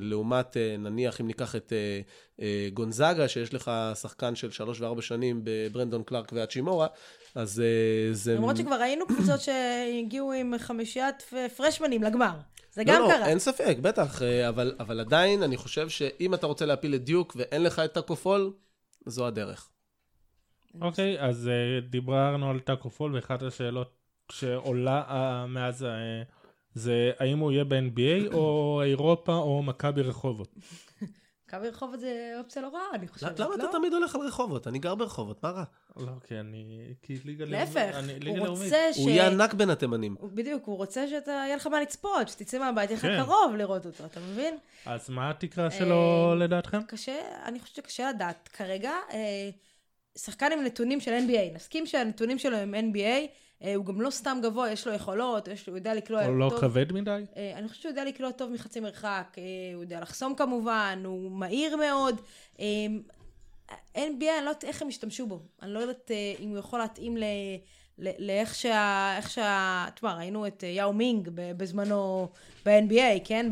לעומת 0.00 0.56
אה, 0.56 0.76
נניח 0.78 1.20
אם 1.20 1.26
ניקח 1.26 1.56
את 1.56 1.72
אה, 1.72 2.00
אה, 2.42 2.68
גונזאגה, 2.74 3.28
שיש 3.28 3.54
לך 3.54 3.70
שחקן 4.00 4.34
של 4.34 4.50
שלוש 4.50 4.80
וארבע 4.80 5.02
שנים 5.02 5.40
בברנדון 5.44 6.02
קלארק 6.02 6.32
והאצ'ימורה, 6.32 6.86
אז 7.34 7.60
אה, 7.60 8.14
זה... 8.14 8.34
למרות 8.34 8.56
שכבר 8.56 8.80
ראינו 8.80 9.06
קבוצות 9.06 9.40
שהגיעו 9.40 10.32
עם 10.32 10.54
חמישיית 10.58 11.22
פרשמנים 11.56 12.02
לגמר. 12.02 12.32
זה 12.72 12.84
גם 12.84 13.02
לא, 13.02 13.08
קרה. 13.08 13.20
לא, 13.20 13.24
אין 13.24 13.38
ספק, 13.38 13.76
בטח, 13.80 14.22
אה, 14.22 14.48
אבל, 14.48 14.74
אבל 14.80 15.00
עדיין 15.00 15.42
אני 15.42 15.56
חושב 15.56 15.88
שאם 15.88 16.34
אתה 16.34 16.46
רוצה 16.46 16.66
להפיל 16.66 16.94
את 16.94 17.04
דיוק 17.04 17.36
ואין 17.36 17.62
לך 17.62 17.78
את 17.78 17.92
טאקו 17.92 18.22
פול, 18.22 18.52
זו 19.06 19.26
הדרך. 19.26 19.68
אוקיי, 20.82 21.20
אז 21.20 21.48
אה, 21.48 21.80
דיברנו 21.80 22.50
על 22.50 22.60
טאקו 22.60 22.90
פול, 22.90 23.14
ואחת 23.14 23.42
השאלות 23.42 23.92
שעולה 24.32 25.02
אה, 25.08 25.46
מאז 25.46 25.84
אה, 25.84 26.22
זה 26.74 27.10
האם 27.18 27.38
הוא 27.38 27.52
יהיה 27.52 27.64
ב-NBA 27.64 28.32
או 28.34 28.80
אירופה 28.84 29.34
או 29.34 29.62
מכבי 29.62 30.02
רחובות. 30.02 30.48
מכבי 31.48 31.68
רחובות 31.68 32.00
זה 32.00 32.34
אופציה 32.38 32.62
לא 32.62 32.68
רעה, 32.68 32.82
אני 32.94 33.08
חושבת. 33.08 33.40
למה 33.40 33.48
לא? 33.50 33.54
אתה 33.54 33.72
תמיד 33.72 33.92
הולך 33.92 34.14
על 34.14 34.20
רחובות? 34.20 34.66
אני 34.68 34.78
גר 34.78 34.94
ברחובות, 34.94 35.42
מה 35.42 35.50
רע? 35.50 35.64
לא, 35.96 36.12
כי 36.26 36.40
אני... 36.40 36.80
כי 37.02 37.18
ליגה 37.24 37.44
לאומית. 37.44 37.60
להפך, 37.74 37.94
אני- 37.96 38.20
ליגה 38.20 38.38
הוא 38.38 38.46
לאומית. 38.46 38.62
רוצה 38.62 38.92
ש... 38.92 38.98
הוא 38.98 39.10
יהיה 39.10 39.26
ענק 39.26 39.54
בין 39.54 39.70
התימנים. 39.70 40.16
הוא- 40.20 40.30
בדיוק, 40.34 40.64
הוא 40.66 40.76
רוצה 40.76 41.08
שאתה, 41.08 41.30
יהיה 41.30 41.56
לך 41.56 41.66
מה 41.66 41.80
לצפות, 41.80 42.28
שתצא 42.28 42.58
מהבית, 42.58 42.90
יהיה 42.90 42.98
לך 42.98 43.06
כן. 43.06 43.22
קרוב 43.24 43.54
לראות 43.56 43.86
אותו, 43.86 44.04
אתה 44.04 44.20
מבין? 44.20 44.56
אז 44.86 45.10
מה 45.10 45.30
התקרה 45.30 45.70
שלו 45.70 46.34
לדעתכם? 46.38 46.82
קשה, 46.82 47.16
אני 47.44 47.60
חושבת 47.60 47.76
שקשה 47.76 48.10
לדעת. 48.10 48.48
כרגע, 48.52 48.92
שחקן 50.18 50.52
עם 50.52 50.64
נתונים 50.64 51.00
של 51.00 51.10
NBA, 51.26 51.54
נסכים 51.54 51.86
שהנתונים 51.86 52.38
שלו 52.38 52.56
הם 52.56 52.74
NBA, 52.74 53.26
אה, 53.62 53.74
הוא 53.74 53.84
גם 53.84 54.00
לא 54.00 54.10
סתם 54.10 54.38
גבוה, 54.42 54.70
יש 54.70 54.86
לו 54.86 54.92
יכולות, 54.92 55.48
יש 55.48 55.66
לו, 55.66 55.72
הוא 55.72 55.78
יודע 55.78 55.94
לקלוע 55.94 56.24
הוא 56.24 56.36
לא 56.38 56.48
טוב. 56.50 56.60
כבד 56.60 56.92
מדי? 56.92 57.24
אה, 57.36 57.52
אני 57.58 57.68
חושבת 57.68 57.82
שהוא 57.82 57.90
יודע 57.90 58.04
לקלוע 58.04 58.30
טוב 58.32 58.52
מחצי 58.52 58.80
מרחק, 58.80 59.36
אה, 59.38 59.42
הוא 59.74 59.82
יודע 59.82 60.00
לחסום 60.00 60.34
כמובן, 60.34 61.02
הוא 61.04 61.30
מהיר 61.30 61.76
מאוד. 61.76 62.20
NBA, 62.58 62.66
אני 63.96 64.14
לא 64.20 64.50
יודעת 64.50 64.64
איך 64.64 64.82
הם 64.82 64.88
השתמשו 64.88 65.26
בו. 65.26 65.42
אני 65.62 65.72
לא 65.72 65.78
יודעת 65.78 66.10
אם 66.40 66.48
הוא 66.48 66.58
יכול 66.58 66.78
להתאים. 66.78 67.16
ל- 67.16 67.22
לאיך 67.98 68.54
שה... 68.54 69.14
איך 69.16 69.30
שה... 69.30 69.86
תשמע, 69.94 70.14
ראינו 70.14 70.46
את 70.46 70.64
אה, 70.64 70.68
יאו 70.68 70.92
מינג 70.92 71.28
בזמנו 71.32 72.28
ב-NBA, 72.66 73.20
כן? 73.24 73.50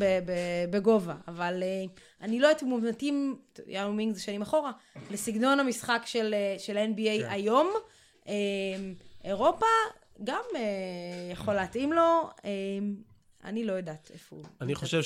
בגובה. 0.70 1.14
אבל 1.28 1.62
אה, 1.62 1.84
אני 2.20 2.40
לא 2.40 2.46
יודעת 2.46 2.62
אם 2.62 2.68
הוא 2.68 2.80
מתאים, 2.80 3.36
יאו 3.66 3.92
מינג 3.92 4.14
זה 4.14 4.22
שנים 4.22 4.42
אחורה, 4.42 4.72
לסגנון 5.10 5.60
המשחק 5.60 6.02
של, 6.04 6.34
אה, 6.34 6.58
של 6.58 6.76
NBA 6.76 7.22
כן. 7.22 7.28
היום. 7.30 7.70
אירופה 9.24 9.66
גם 10.24 10.42
יכול 11.32 11.54
להתאים 11.54 11.92
לו. 11.92 12.30
אני 13.44 13.64
לא 13.64 13.72
יודעת 13.72 14.10
איפה 14.14 14.36
הוא. 14.36 14.44
אני 14.60 14.74
חושב 14.74 15.02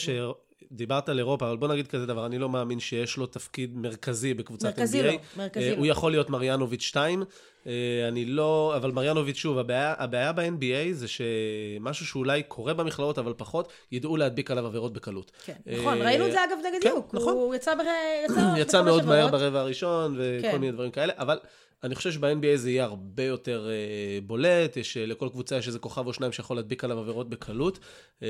שדיברת 0.72 1.08
על 1.08 1.18
אירופה, 1.18 1.48
אבל 1.48 1.56
בוא 1.56 1.68
נגיד 1.68 1.86
כזה 1.86 2.06
דבר, 2.06 2.26
אני 2.26 2.38
לא 2.38 2.48
מאמין 2.48 2.80
שיש 2.80 3.16
לו 3.16 3.26
תפקיד 3.26 3.76
מרכזי 3.76 4.34
בקבוצת 4.34 4.78
מרכזי 4.78 5.00
NBA. 5.00 5.04
לא, 5.04 5.12
מרכזי 5.36 5.64
אה, 5.64 5.70
לא. 5.70 5.76
הוא 5.76 5.86
יכול 5.86 6.10
להיות 6.10 6.30
מריאנוביץ' 6.30 6.82
2. 6.82 7.22
אה, 7.66 7.72
אני 8.08 8.24
לא, 8.24 8.72
אבל 8.76 8.90
מריאנוביץ', 8.90 9.36
שוב, 9.36 9.58
הבעיה, 9.58 9.94
הבעיה 9.98 10.32
ב-NBA 10.32 10.92
זה 10.92 11.06
שמשהו 11.08 12.06
שאולי 12.06 12.42
קורה 12.42 12.74
במכללות, 12.74 13.18
אבל 13.18 13.34
פחות, 13.36 13.72
ידעו 13.92 14.16
להדביק 14.16 14.50
עליו 14.50 14.66
עבירות 14.66 14.92
בקלות. 14.92 15.30
כן, 15.44 15.52
אה, 15.68 15.78
נכון, 15.80 16.02
ראינו 16.02 16.26
את 16.26 16.32
זה 16.32 16.44
אגב 16.44 16.58
נגד 16.58 16.82
כן, 16.82 16.90
דיוק. 16.90 17.14
נכון. 17.14 17.32
הוא 17.32 17.54
יצא, 17.54 17.74
בר... 17.74 17.82
יצא, 18.24 18.54
יצא 18.62 18.82
מאוד 18.82 19.04
מהר. 19.04 19.28
ברבע 19.28 19.60
הראשון, 19.60 20.16
וכל 20.18 20.48
כן. 20.50 20.58
מיני 20.58 20.72
דברים 20.72 20.90
כאלה, 20.90 21.12
אבל 21.16 21.38
אני 21.84 21.94
חושב 21.94 22.12
שב-NBA 22.12 22.56
זה 22.56 22.70
יהיה 22.70 22.84
הרבה 22.84 23.22
יותר 23.22 23.68
אה, 23.70 24.18
בולט, 24.26 24.76
יש, 24.76 24.96
אה, 24.96 25.06
לכל 25.06 25.28
קבוצה 25.28 25.56
יש 25.56 25.66
איזה 25.66 25.78
כוכב 25.78 26.06
או 26.06 26.12
שניים 26.12 26.32
שיכול 26.32 26.56
להדביק 26.56 26.84
עליו 26.84 26.98
עבירות 26.98 27.30
בקלות. 27.30 27.78
אה, 28.22 28.28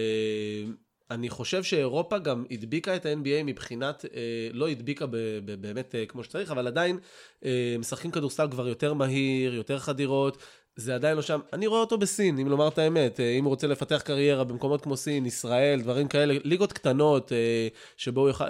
אני 1.11 1.31
חושב 1.31 1.63
שאירופה 1.63 2.19
גם 2.19 2.45
הדביקה 2.51 2.97
את 2.97 3.07
ה-NBA 3.07 3.45
מבחינת, 3.45 4.05
אה, 4.15 4.49
לא 4.53 4.69
הדביקה 4.69 5.07
ב, 5.07 5.17
ב, 5.45 5.63
באמת 5.63 5.95
אה, 5.95 6.07
כמו 6.07 6.25
שצריך, 6.25 6.51
אבל 6.51 6.67
עדיין 6.67 6.99
אה, 7.45 7.77
משחקים 7.79 8.11
כדורסל 8.11 8.49
כבר 8.51 8.69
יותר 8.69 8.95
מהיר, 8.95 9.55
יותר 9.55 9.79
חדירות. 9.79 10.43
זה 10.77 10.95
עדיין 10.95 11.17
לא 11.17 11.23
שם. 11.23 11.41
אני 11.53 11.67
רואה 11.67 11.81
אותו 11.81 11.99
בסין, 11.99 12.39
אם 12.39 12.49
לומר 12.49 12.69
את 12.69 12.79
האמת. 12.79 13.21
אה, 13.21 13.31
אם 13.31 13.45
הוא 13.45 13.51
רוצה 13.51 13.67
לפתח 13.67 14.03
קריירה 14.05 14.45
במקומות 14.45 14.83
כמו 14.83 14.97
סין, 14.97 15.27
ישראל, 15.27 15.81
דברים 15.81 16.09
כאלה, 16.09 16.35
ליגות 16.45 16.73
קטנות, 16.73 17.33
אה, 17.33 17.69
שבו 17.97 18.21
הוא 18.21 18.29
יוכל, 18.29 18.45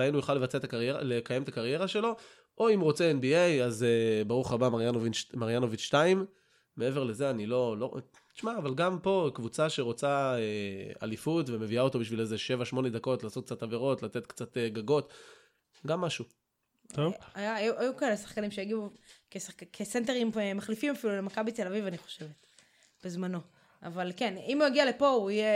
אה, 0.00 0.08
הוא 0.08 0.16
יוכל 0.16 0.34
לבצע 0.34 0.58
את 0.58 0.64
הקריירה, 0.64 1.02
לקיים 1.02 1.42
את 1.42 1.48
הקריירה 1.48 1.88
שלו, 1.88 2.16
או 2.58 2.74
אם 2.74 2.80
רוצה 2.80 3.12
NBA, 3.20 3.62
אז 3.64 3.82
אה, 3.82 4.24
ברוך 4.24 4.52
הבא 4.52 4.68
מריאנוביץ' 5.34 5.80
2. 5.80 6.26
מעבר 6.76 7.04
לזה, 7.04 7.30
אני 7.30 7.46
לא, 7.46 7.76
לא... 7.78 7.96
תשמע, 8.34 8.58
אבל 8.58 8.74
גם 8.74 8.98
פה 9.02 9.30
קבוצה 9.34 9.70
שרוצה 9.70 10.34
אה, 10.34 10.92
אליפות 11.02 11.50
ומביאה 11.50 11.82
אותו 11.82 11.98
בשביל 11.98 12.20
איזה 12.20 12.36
7-8 12.72 12.88
דקות, 12.88 13.24
לעשות 13.24 13.44
קצת 13.44 13.62
עבירות, 13.62 14.02
לתת 14.02 14.26
קצת 14.26 14.56
אה, 14.56 14.68
גגות, 14.68 15.12
גם 15.86 16.00
משהו. 16.00 16.24
טוב. 16.92 17.14
היה, 17.34 17.54
היו, 17.54 17.78
היו 17.78 17.96
כאלה 17.96 18.16
שחקנים 18.16 18.50
שהגיעו 18.50 18.90
כשחק... 19.30 19.62
כסנטרים 19.72 20.30
אה, 20.38 20.54
מחליפים 20.54 20.92
אפילו 20.92 21.16
למכבי 21.16 21.52
תל 21.52 21.66
אביב, 21.66 21.86
אני 21.86 21.98
חושבת, 21.98 22.46
בזמנו. 23.04 23.38
אבל 23.82 24.12
כן, 24.16 24.36
אם 24.46 24.60
הוא 24.60 24.68
יגיע 24.68 24.84
לפה, 24.84 25.08
הוא 25.08 25.30
יהיה... 25.30 25.46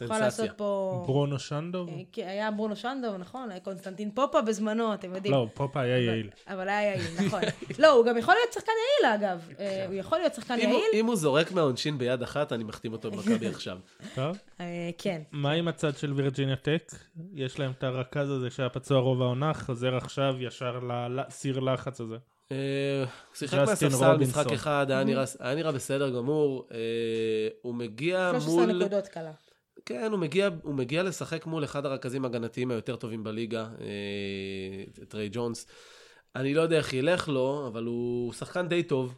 יכול. 0.00 0.18
לעשות 0.18 0.50
פה... 0.56 1.02
ברונו 1.06 1.38
שנדוב? 1.38 1.88
אה, 1.88 1.94
כן, 2.12 2.26
היה 2.26 2.50
ברונו 2.50 2.76
שנדוב, 2.76 3.16
נכון? 3.16 3.50
היה 3.50 3.60
קונסטנטין 3.60 4.10
פופה 4.10 4.40
בזמנו, 4.42 4.94
אתם 4.94 5.14
יודעים. 5.14 5.34
לא, 5.34 5.46
פופה 5.54 5.80
היה 5.80 5.98
יעיל. 5.98 6.30
אבל 6.46 6.68
היה 6.68 6.82
יעיל, 6.82 7.26
נכון. 7.26 7.40
לא, 7.78 7.90
הוא 7.90 8.06
גם 8.06 8.18
יכול 8.18 8.34
להיות 8.34 8.52
שחקן 8.52 8.72
יעיל, 9.02 9.14
אגב. 9.20 9.48
אה, 9.60 9.86
הוא 9.86 9.94
יכול 9.94 10.18
להיות 10.18 10.34
שחקן 10.34 10.58
יעיל. 10.58 10.80
אם 10.94 11.06
הוא 11.06 11.16
זורק 11.16 11.52
מהעונשין 11.52 11.98
ביד 11.98 12.22
אחת, 12.22 12.52
אני 12.52 12.64
מחתים 12.64 12.92
אותו 12.92 13.10
במכבי 13.10 13.46
עכשיו. 13.54 13.78
טוב. 14.14 14.38
אה, 14.60 14.90
כן. 14.98 15.22
מה 15.32 15.52
עם 15.52 15.68
הצד 15.68 15.96
של 15.96 16.12
וירג'יניה 16.12 16.56
טק? 16.56 16.92
יש 17.34 17.58
להם 17.58 17.70
את 17.78 17.84
הרכז 17.84 18.30
הזה 18.30 18.50
שהיה 18.50 18.68
פצוע 18.68 19.00
רוב 19.00 19.22
העונה, 19.22 19.54
חוזר 19.54 19.96
עכשיו 19.96 20.34
ישר 20.40 20.78
לסיר 21.10 21.60
לחץ 21.60 22.00
הזה. 22.00 22.16
אה, 22.52 22.56
הוא 22.98 23.36
שיחק 23.36 23.58
מהספסל. 23.58 24.16
משחק 24.16 24.52
אחד, 24.52 24.86
היה 24.90 25.04
נראה- 25.04 25.24
היה 25.40 25.54
נראה 25.54 25.72
בסדר 25.72 26.10
גמור. 26.10 26.68
אה, 26.72 26.78
הוא 27.62 27.74
מגיע 27.74 28.30
13 28.32 28.66
מול... 28.66 28.72
נקודות 28.80 29.08
קלה. 29.08 29.30
כן, 29.86 30.08
הוא 30.10 30.18
מגיע, 30.18 30.48
הוא 30.62 30.74
מגיע 30.74 31.02
לשחק 31.02 31.46
מול 31.46 31.64
אחד 31.64 31.86
הרכזים 31.86 32.24
ההגנתיים 32.24 32.70
היותר 32.70 32.96
טובים 32.96 33.24
בליגה, 33.24 33.68
אה, 33.80 35.04
טריי 35.08 35.28
ג'ונס. 35.32 35.66
אני 36.36 36.54
לא 36.54 36.60
יודע 36.60 36.76
איך 36.76 36.92
ילך 36.92 37.28
לו, 37.28 37.64
אבל 37.66 37.84
הוא 37.84 38.32
שחקן 38.32 38.68
די 38.68 38.82
טוב. 38.82 39.14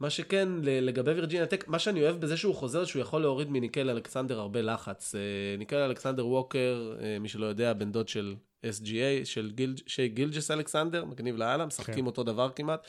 מה 0.00 0.10
שכן, 0.10 0.48
לגבי 0.62 1.10
וירג'יניה 1.10 1.46
טק, 1.46 1.68
מה 1.68 1.78
שאני 1.78 2.02
אוהב 2.02 2.20
בזה 2.20 2.36
שהוא 2.36 2.54
חוזר, 2.54 2.84
שהוא 2.84 3.02
יכול 3.02 3.20
להוריד 3.22 3.50
מניקיל 3.50 3.90
אלכסנדר 3.90 4.40
הרבה 4.40 4.62
לחץ. 4.62 5.14
אה, 5.14 5.20
ניקיל 5.58 5.76
אלכסנדר 5.76 6.26
ווקר, 6.26 6.94
אה, 7.00 7.18
מי 7.18 7.28
שלא 7.28 7.46
יודע, 7.46 7.72
בן 7.72 7.92
דוד 7.92 8.08
של 8.08 8.34
SGA, 8.66 9.24
של 9.24 9.50
גיל, 9.54 9.74
שי 9.86 10.08
גילג'ס 10.08 10.50
אלכסנדר, 10.50 11.04
מגניב 11.04 11.36
לאללה, 11.36 11.66
משחקים 11.66 11.94
כן. 11.94 12.06
אותו 12.06 12.22
דבר 12.22 12.50
כמעט. 12.50 12.86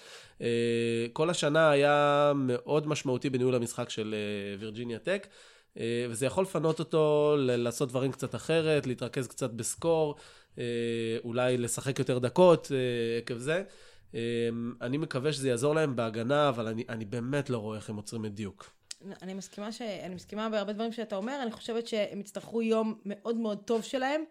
כל 1.13 1.29
השנה 1.29 1.71
היה 1.71 2.31
מאוד 2.35 2.87
משמעותי 2.87 3.29
בניהול 3.29 3.55
המשחק 3.55 3.89
של 3.89 4.15
וירג'יניה 4.59 4.99
טק. 4.99 5.27
אה, 5.79 6.05
וזה 6.09 6.25
יכול 6.25 6.43
לפנות 6.43 6.79
אותו 6.79 7.35
לעשות 7.39 7.89
דברים 7.89 8.11
קצת 8.11 8.35
אחרת, 8.35 8.87
להתרכז 8.87 9.27
קצת 9.27 9.49
בסקור, 9.49 10.15
אה, 10.57 10.63
אולי 11.23 11.57
לשחק 11.57 11.99
יותר 11.99 12.19
דקות 12.19 12.71
אה, 12.71 13.17
עקב 13.17 13.37
זה. 13.37 13.63
אני 14.81 14.97
מקווה 14.97 15.33
שזה 15.33 15.49
יעזור 15.49 15.75
להם 15.75 15.95
בהגנה, 15.95 16.49
אבל 16.49 16.67
אני, 16.67 16.83
אני 16.89 17.05
באמת 17.05 17.49
לא 17.49 17.57
רואה 17.57 17.77
איך 17.77 17.89
הם 17.89 17.95
עוצרים 17.95 18.25
את 18.25 18.33
דיוק. 18.33 18.71
אני 19.21 19.33
מסכימה, 19.33 19.71
ש... 19.71 19.81
אני 19.81 20.15
מסכימה 20.15 20.49
בהרבה 20.49 20.73
דברים 20.73 20.91
שאתה 20.91 21.15
אומר, 21.15 21.39
אני 21.43 21.51
חושבת 21.51 21.87
שהם 21.87 22.19
יצטרכו 22.19 22.61
יום 22.61 22.99
מאוד 23.05 23.35
מאוד 23.35 23.57
טוב 23.65 23.83
שלהם. 23.83 24.23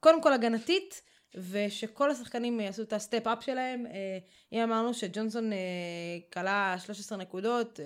קודם 0.00 0.22
כל 0.22 0.32
הגנתית, 0.32 1.02
ושכל 1.50 2.10
השחקנים 2.10 2.60
יעשו 2.60 2.82
את 2.82 2.92
ה 2.92 2.99
step-up 2.99 3.44
שלהם. 3.44 3.86
אם 4.52 4.60
אמרנו 4.60 4.94
שג'ונסון 4.94 5.50
קלע 6.32 6.76
13 6.78 7.18
נקודות, 7.18 7.80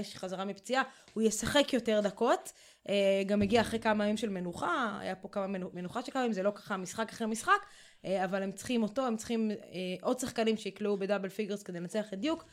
אחרי 0.00 0.18
חזרה 0.18 0.44
מפציעה, 0.44 0.82
הוא 1.14 1.22
ישחק 1.22 1.72
יותר 1.72 2.00
דקות. 2.00 2.52
אה, 2.88 3.22
גם 3.26 3.42
הגיע 3.42 3.60
אחרי 3.60 3.78
כמה 3.80 4.04
ימים 4.04 4.16
של 4.16 4.28
מנוחה, 4.28 4.98
היה 5.00 5.14
פה 5.14 5.28
כמה 5.28 5.46
מנו- 5.46 5.70
מנוחה 5.72 6.02
של 6.02 6.12
כמה 6.12 6.22
ימים, 6.22 6.32
זה 6.32 6.42
לא 6.42 6.50
ככה 6.54 6.76
משחק 6.76 7.10
אחרי 7.12 7.26
משחק, 7.26 7.66
אה, 8.04 8.24
אבל 8.24 8.42
הם 8.42 8.52
צריכים 8.52 8.82
אותו, 8.82 9.06
הם 9.06 9.16
צריכים 9.16 9.50
אה, 9.50 9.56
עוד 10.02 10.18
שחקנים 10.18 10.56
שיקלעו 10.56 10.96
ב 10.96 11.01
double 11.01 11.28
figures 11.28 11.62
כדי 11.62 11.80
לנצח 11.80 12.12
את 12.12 12.18
דיוק. 12.18 12.44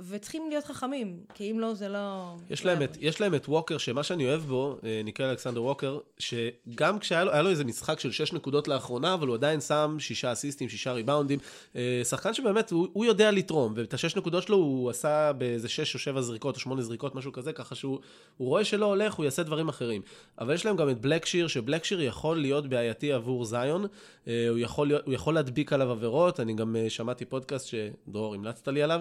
וצריכים 0.00 0.50
להיות 0.50 0.64
חכמים, 0.64 1.20
כי 1.34 1.50
אם 1.50 1.60
לא, 1.60 1.74
זה 1.74 1.88
לא... 1.88 2.34
יש 2.50 2.64
לא 2.64 2.72
להם. 2.72 2.82
את, 2.82 2.96
יש 3.00 3.20
להם 3.20 3.34
את 3.34 3.48
ווקר, 3.48 3.78
שמה 3.78 4.02
שאני 4.02 4.26
אוהב 4.26 4.40
בו, 4.40 4.78
אה, 4.84 5.00
ניקיל 5.04 5.24
אלכסנדר 5.24 5.62
ווקר, 5.62 5.98
שגם 6.18 6.98
כשהיה 6.98 7.24
לו, 7.24 7.32
היה 7.32 7.42
לו 7.42 7.50
איזה 7.50 7.64
משחק 7.64 8.00
של 8.00 8.12
6 8.12 8.32
נקודות 8.32 8.68
לאחרונה, 8.68 9.14
אבל 9.14 9.26
הוא 9.26 9.34
עדיין 9.34 9.60
שם 9.60 9.96
6 9.98 10.24
אסיסטים, 10.24 10.68
6 10.68 10.86
ריבאונדים. 10.86 11.38
אה, 11.76 12.02
שחקן 12.04 12.34
שבאמת, 12.34 12.70
הוא, 12.70 12.88
הוא 12.92 13.04
יודע 13.04 13.30
לתרום, 13.30 13.72
ואת 13.76 13.94
השש 13.94 14.16
נקודות 14.16 14.42
שלו 14.42 14.56
הוא 14.56 14.90
עשה 14.90 15.32
באיזה 15.32 15.68
6 15.68 15.94
או 15.94 15.98
7 15.98 16.20
זריקות 16.20 16.54
או 16.54 16.60
8 16.60 16.82
זריקות, 16.82 17.14
משהו 17.14 17.32
כזה, 17.32 17.52
ככה 17.52 17.74
שהוא 17.74 17.98
הוא 18.36 18.48
רואה 18.48 18.64
שלא 18.64 18.86
הולך, 18.86 19.14
הוא 19.14 19.24
יעשה 19.24 19.42
דברים 19.42 19.68
אחרים. 19.68 20.02
אבל 20.38 20.54
יש 20.54 20.66
להם 20.66 20.76
גם 20.76 20.90
את 20.90 21.00
בלקשיר, 21.00 21.46
שבלקשיר 21.46 22.02
יכול 22.02 22.40
להיות 22.40 22.66
בעייתי 22.66 23.12
עבור 23.12 23.44
זיון, 23.44 23.86
אה, 24.28 24.46
הוא 24.48 24.58
יכול, 24.58 24.92
הוא 25.04 25.14
יכול 25.14 25.34
להדביק 25.34 25.72
עליו 25.72 25.90
עבירות, 25.90 26.40
אני 26.40 26.54
גם 26.54 26.76
שמעתי 26.88 27.24
פודקאסט 27.24 27.66
שדרור 27.66 28.34
המלצת 28.34 28.68
לי 28.68 28.82
עליו, 28.82 29.00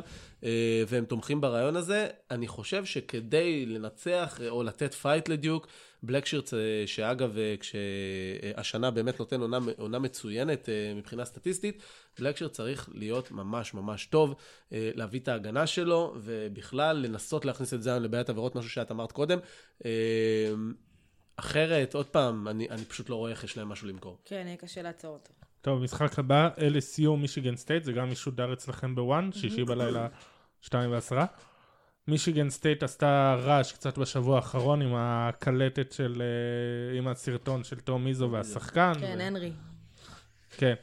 והם 0.87 1.05
תומכים 1.05 1.41
ברעיון 1.41 1.75
הזה. 1.75 2.07
אני 2.31 2.47
חושב 2.47 2.85
שכדי 2.85 3.65
לנצח 3.65 4.39
או 4.49 4.63
לתת 4.63 4.93
fight 4.93 5.29
לדיוק, 5.29 5.67
בלקשירט, 6.03 6.53
אה, 6.53 6.83
שאגב, 6.85 7.37
אה, 7.37 7.55
שהשנה 7.59 8.91
באמת 8.91 9.19
נותן 9.19 9.41
עונה, 9.41 9.57
עונה 9.77 9.99
מצוינת 9.99 10.69
אה, 10.69 10.93
מבחינה 10.95 11.25
סטטיסטית, 11.25 11.83
בלקשירט 12.19 12.51
צריך 12.51 12.89
להיות 12.93 13.31
ממש 13.31 13.73
ממש 13.73 14.05
טוב, 14.05 14.35
להביא 14.71 15.19
את 15.19 15.27
ההגנה 15.27 15.67
שלו, 15.67 16.15
ובכלל 16.17 16.97
לנסות 16.97 17.45
להכניס 17.45 17.73
את 17.73 17.83
זיון 17.83 18.03
לבעיית 18.03 18.29
עבירות, 18.29 18.55
משהו 18.55 18.69
שאת 18.69 18.91
אמרת 18.91 19.11
קודם. 19.11 19.39
אחרת, 21.35 21.95
עוד 21.95 22.05
פעם, 22.05 22.47
אני, 22.47 22.69
אני 22.69 22.85
פשוט 22.85 23.09
לא 23.09 23.15
רואה 23.15 23.31
איך 23.31 23.43
יש 23.43 23.57
להם 23.57 23.69
משהו 23.69 23.87
למכור. 23.87 24.17
כן, 24.25 24.43
יהיה 24.45 24.57
קשה 24.57 24.81
לעצור 24.81 25.13
אותו. 25.13 25.33
טוב, 25.61 25.81
משחק 25.81 26.19
הבא, 26.19 26.49
LSU 26.57 27.09
מישיגן 27.17 27.55
סטייט, 27.55 27.83
זה 27.83 27.91
גם 27.91 28.11
משודר 28.11 28.53
אצלכם 28.53 28.95
בוואן, 28.95 29.29
שישי 29.31 29.63
בלילה, 29.63 30.07
שתיים 30.63 30.91
ועשרה. 30.91 31.25
מישיגן 32.07 32.49
סטייט 32.49 32.83
עשתה 32.83 33.35
רעש 33.39 33.71
קצת 33.71 33.97
בשבוע 33.97 34.35
האחרון 34.35 34.81
עם 34.81 34.93
הקלטת 34.95 35.91
של, 35.91 36.21
אה, 36.21 36.97
עם 36.97 37.07
הסרטון 37.07 37.63
של 37.63 37.79
תום 37.79 38.07
איזו 38.07 38.29
והשחקן. 38.31 38.93
כן, 38.99 39.15
ו- 39.19 39.23
הנרי. 39.23 39.51
כן. 40.57 40.73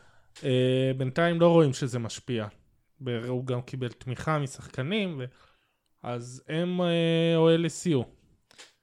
אה, 0.44 0.92
בינתיים 0.96 1.40
לא 1.40 1.48
רואים 1.48 1.72
שזה 1.72 1.98
משפיע. 1.98 2.46
הוא 3.28 3.46
גם 3.46 3.62
קיבל 3.62 3.88
תמיכה 3.88 4.38
משחקנים, 4.38 5.16
ו... 5.18 5.24
אז 6.02 6.42
הם 6.48 6.80
אה, 6.80 7.36
או 7.36 7.50
LSU. 7.56 8.04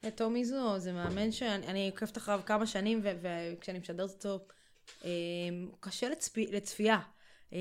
אה, 0.04 0.12
תום 0.12 0.36
איזו 0.36 0.80
זה 0.80 0.94
מאמן 0.94 1.32
שאני 1.32 1.68
אני 1.68 1.90
עוקבת 1.90 2.18
אחריו 2.18 2.42
כמה 2.46 2.68
שנים, 2.68 3.00
ו- 3.04 3.18
וכשאני 3.22 3.80
משדרת 3.80 4.10
אותו, 4.10 4.40
הוא 5.02 5.78
קשה 5.80 6.10
לצפי, 6.10 6.48
לצפייה. 6.52 7.00
אה, 7.54 7.60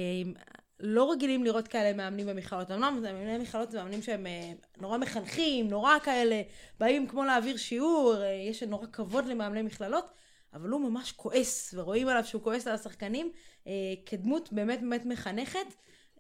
לא 0.81 1.13
רגילים 1.13 1.45
לראות 1.45 1.69
כאלה 1.69 1.97
מאמנים 1.97 2.27
במכללות. 2.27 2.71
אמנם 2.71 2.99
זה 3.01 3.13
מאמני 3.13 3.39
מכללות 3.39 3.71
זה 3.71 3.79
מאמנים 3.79 4.03
שהם 4.03 4.27
אה, 4.27 4.53
נורא 4.81 4.99
מחנכים, 4.99 5.69
נורא 5.69 5.99
כאלה, 5.99 6.43
באים 6.81 7.07
כמו 7.07 7.25
להעביר 7.25 7.57
שיעור, 7.57 8.15
אה, 8.23 8.27
יש 8.27 8.63
נורא 8.63 8.87
כבוד 8.93 9.27
למאמני 9.27 9.63
מכללות, 9.63 10.11
אבל 10.55 10.69
הוא 10.69 10.81
ממש 10.81 11.13
כועס, 11.13 11.75
ורואים 11.77 12.09
עליו 12.09 12.25
שהוא 12.25 12.43
כועס 12.43 12.67
על 12.67 12.75
השחקנים, 12.75 13.33
אה, 13.67 13.73
כדמות 14.07 14.53
באמת 14.53 14.81
באמת 14.81 15.07
מחנכת. 15.07 15.67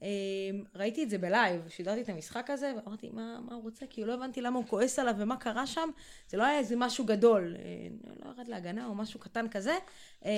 אה, 0.03 0.09
ראיתי 0.75 1.03
את 1.05 1.11
זה 1.11 1.19
ב 1.19 1.26
live, 1.26 1.61
שידרתי 1.69 2.01
את 2.01 2.09
המשחק 2.09 2.51
הזה, 2.51 2.73
ואמרתי, 2.85 3.11
מה, 3.13 3.39
מה 3.49 3.55
הוא 3.55 3.63
רוצה? 3.63 3.87
כי 3.91 4.05
לא 4.05 4.15
הבנתי 4.15 4.41
למה 4.41 4.59
הוא 4.59 4.67
כועס 4.67 4.99
עליו 4.99 5.15
ומה 5.19 5.37
קרה 5.37 5.67
שם. 5.67 5.89
זה 6.29 6.37
לא 6.37 6.43
היה 6.45 6.59
איזה 6.59 6.75
משהו 6.77 7.05
גדול, 7.05 7.57
אה, 7.59 7.63
לא 8.25 8.31
ירד 8.37 8.49
להגנה 8.49 8.87
או 8.87 8.95
משהו 8.95 9.21
קטן 9.21 9.49
כזה. 9.49 9.75
אה, 10.25 10.31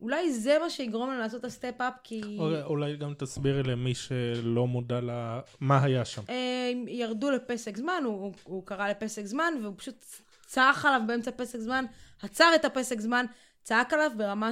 אולי 0.00 0.32
זה 0.32 0.58
מה 0.60 0.70
שיגרום 0.70 1.10
לנו 1.10 1.18
לעשות 1.20 1.40
את 1.40 1.44
ה 1.44 1.50
step-up, 1.50 1.94
כי... 2.04 2.36
אולי- 2.38 2.62
אולי 2.62 2.96
גם 2.96 3.14
תסבירי 3.14 3.62
למי 3.62 3.94
שלא 3.94 4.66
מודע 4.66 5.00
למה 5.00 5.82
היה 5.84 6.04
שם. 6.04 6.22
אה, 6.28 6.72
ירדו 6.88 7.30
לפסק 7.30 7.76
זמן, 7.76 8.02
הוא, 8.04 8.32
הוא, 8.44 8.66
קרא 8.66 8.88
לפסק 8.88 9.24
זמן, 9.24 9.54
והוא 9.62 9.74
פשוט 9.76 10.04
צעק 10.46 10.84
עליו 10.84 11.00
באמצע 11.06 11.30
פסק 11.36 11.58
זמן, 11.58 11.84
עצר 12.22 12.50
את 12.54 12.64
הפסק 12.64 13.00
זמן, 13.00 13.26
צעק 13.62 13.92
עליו 13.92 14.10
ברמה 14.16 14.50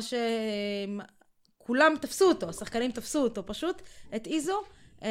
שכולם 1.63 1.95
תפסו 2.01 2.29
אותו, 2.29 2.49
השחקנים 2.49 2.93
תפסו 2.93 3.23
אותו 3.23 3.47
פשוט, 3.47 3.83
את 4.17 4.27
איזו, 4.27 4.63
אה, 5.03 5.09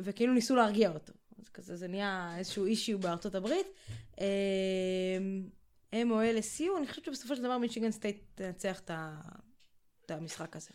וכאילו 0.00 0.34
ניסו 0.34 0.56
להרגיע 0.56 0.90
אותו. 0.90 1.12
אז 1.38 1.48
כזה 1.48 1.76
זה 1.76 1.88
נהיה 1.88 2.34
איזשהו 2.38 2.64
issue 2.64 2.98
בארצות 2.98 3.34
הברית. 3.34 3.66
הם 5.92 6.10
או 6.10 6.20
LSU, 6.20 6.78
אני 6.78 6.86
חושבת 6.86 7.04
שבסופו 7.04 7.36
של 7.36 7.42
דבר 7.42 7.58
מישיגן 7.58 7.90
סטייט 7.90 8.16
תנצח 8.34 8.80
את 8.80 10.10
המשחק 10.10 10.56
הזה. 10.56 10.70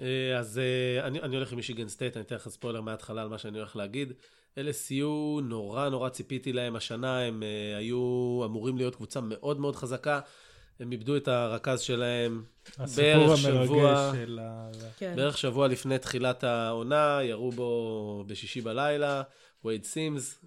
אה, 0.00 0.38
אז 0.38 0.58
אה, 0.58 1.06
אני, 1.06 1.20
אני 1.20 1.36
הולך 1.36 1.52
עם 1.52 1.56
מישיגן 1.56 1.88
סטייט, 1.88 2.16
אני 2.16 2.24
אתן 2.24 2.34
לך 2.34 2.48
ספוילר 2.48 2.80
מההתחלה 2.80 3.22
על 3.22 3.28
מה 3.28 3.38
שאני 3.38 3.58
הולך 3.58 3.76
להגיד. 3.76 4.12
LSU, 4.58 5.40
נורא 5.42 5.88
נורא 5.88 6.08
ציפיתי 6.08 6.52
להם 6.52 6.76
השנה, 6.76 7.20
הם 7.20 7.42
אה, 7.42 7.76
היו 7.76 8.42
אמורים 8.44 8.76
להיות 8.76 8.96
קבוצה 8.96 9.20
מאוד 9.20 9.60
מאוד 9.60 9.76
חזקה. 9.76 10.20
הם 10.80 10.92
איבדו 10.92 11.16
את 11.16 11.28
הרכז 11.28 11.80
שלהם 11.80 12.42
בערך 12.96 13.38
שבוע, 13.38 14.12
של 14.14 14.38
ה... 14.42 14.70
כן. 14.98 15.12
בערך 15.16 15.38
שבוע 15.38 15.68
לפני 15.68 15.98
תחילת 15.98 16.44
העונה, 16.44 17.18
ירו 17.22 17.50
בו 17.52 18.24
בשישי 18.26 18.60
בלילה, 18.60 19.22
וייד 19.64 19.84
סימס, 19.84 20.38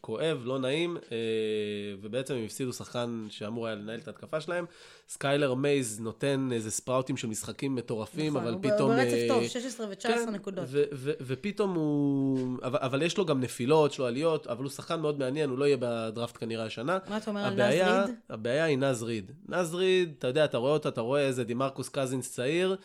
כואב, 0.00 0.42
לא 0.44 0.58
נעים, 0.58 0.96
אה, 1.12 1.16
ובעצם 2.00 2.34
הם 2.34 2.44
הפסידו 2.44 2.72
שחקן 2.72 3.26
שאמור 3.30 3.66
היה 3.66 3.76
לנהל 3.76 3.98
את 3.98 4.08
ההתקפה 4.08 4.40
שלהם. 4.40 4.64
סקיילר 5.08 5.54
מייז 5.54 6.00
נותן 6.00 6.48
איזה 6.52 6.70
ספראוטים 6.70 7.16
של 7.16 7.28
משחקים 7.28 7.74
מטורפים, 7.74 8.36
נכון, 8.36 8.42
אבל 8.42 8.56
פתאום... 8.62 8.90
הוא 8.90 8.98
ברצף 9.00 9.14
אה, 9.14 9.28
טוב, 9.28 9.46
16 9.46 9.86
ו-19 9.86 10.02
כן, 10.02 10.30
נקודות. 10.32 10.64
ו- 10.68 10.82
ו- 10.92 11.12
ופתאום 11.20 11.74
הוא... 11.74 12.58
אבל, 12.62 12.78
אבל 12.82 13.02
יש 13.02 13.18
לו 13.18 13.26
גם 13.26 13.40
נפילות, 13.40 13.92
יש 13.92 13.98
לו 13.98 14.06
עליות, 14.06 14.46
אבל 14.46 14.62
הוא 14.62 14.70
שחקן 14.70 15.00
מאוד 15.00 15.18
מעניין, 15.18 15.50
הוא 15.50 15.58
לא 15.58 15.64
יהיה 15.64 15.76
בדראפט 15.80 16.36
כנראה 16.40 16.64
השנה. 16.64 16.98
מה 17.08 17.16
אתה 17.16 17.30
אומר 17.30 17.40
על 17.40 17.52
נז 17.52 17.58
הבעיה, 17.58 18.04
ריד? 18.04 18.14
הבעיה 18.30 18.64
היא 18.64 18.78
נז 18.78 19.02
ריד. 19.02 19.32
נז 19.48 19.74
ריד, 19.74 20.14
אתה 20.18 20.26
יודע, 20.26 20.44
אתה 20.44 20.58
רואה 20.58 20.72
אותה, 20.72 20.88
אתה 20.88 21.00
רואה 21.00 21.20
איזה 21.20 21.44
דימרקוס 21.44 21.88
קזינס 21.88 22.32
צעיר, 22.32 22.76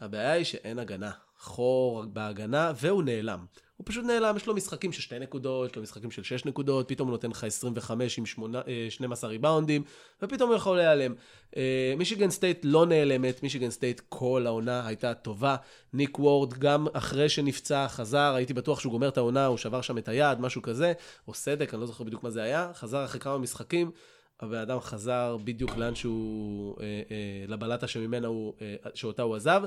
הבעיה 0.00 0.32
היא 0.32 0.44
שאין 0.44 0.78
הגנה. 0.78 1.10
חור 1.38 2.04
בהגנה, 2.12 2.72
והוא 2.80 3.02
נעלם. 3.02 3.44
הוא 3.76 3.86
פשוט 3.86 4.04
נעלם, 4.04 4.36
יש 4.36 4.46
לו 4.46 4.54
משחקים 4.54 4.92
של 4.92 5.02
שתי 5.02 5.18
נקודות, 5.18 5.70
יש 5.70 5.76
לו 5.76 5.82
משחקים 5.82 6.10
של 6.10 6.22
שש 6.22 6.44
נקודות, 6.44 6.88
פתאום 6.88 7.08
הוא 7.08 7.12
נותן 7.12 7.30
לך 7.30 7.44
25 7.44 8.18
עם 8.18 8.26
8, 8.26 8.62
12 8.88 9.30
ריבאונדים, 9.30 9.84
ופתאום 10.22 10.48
הוא 10.50 10.56
יכול 10.56 10.76
להיעלם. 10.76 11.14
אה, 11.56 11.94
מישיגן 11.96 12.30
סטייט 12.30 12.60
לא 12.64 12.86
נעלמת, 12.86 13.42
מישיגן 13.42 13.70
סטייט 13.70 14.00
כל 14.08 14.46
העונה 14.46 14.86
הייתה 14.86 15.14
טובה. 15.14 15.56
ניק 15.92 16.18
וורד, 16.18 16.54
גם 16.54 16.86
אחרי 16.92 17.28
שנפצע, 17.28 17.88
חזר, 17.88 18.34
הייתי 18.34 18.54
בטוח 18.54 18.80
שהוא 18.80 18.90
גומר 18.90 19.08
את 19.08 19.16
העונה, 19.16 19.46
הוא 19.46 19.56
שבר 19.56 19.80
שם 19.80 19.98
את 19.98 20.08
היד, 20.08 20.40
משהו 20.40 20.62
כזה, 20.62 20.92
או 21.28 21.34
סדק, 21.34 21.74
אני 21.74 21.80
לא 21.80 21.86
זוכר 21.86 22.04
בדיוק 22.04 22.22
מה 22.22 22.30
זה 22.30 22.42
היה, 22.42 22.70
חזר 22.74 23.04
אחרי 23.04 23.20
כמה 23.20 23.38
משחקים. 23.38 23.90
הבן 24.40 24.58
אדם 24.58 24.80
חזר 24.80 25.36
בדיוק 25.44 25.76
לאן 25.76 25.94
שהוא, 25.94 26.76
אה, 26.80 27.02
אה, 27.10 27.44
לבלטה 27.48 27.86
שממנה 27.86 28.28
הוא, 28.28 28.54
אה, 28.60 28.90
שאותה 28.94 29.22
הוא 29.22 29.36
עזב, 29.36 29.62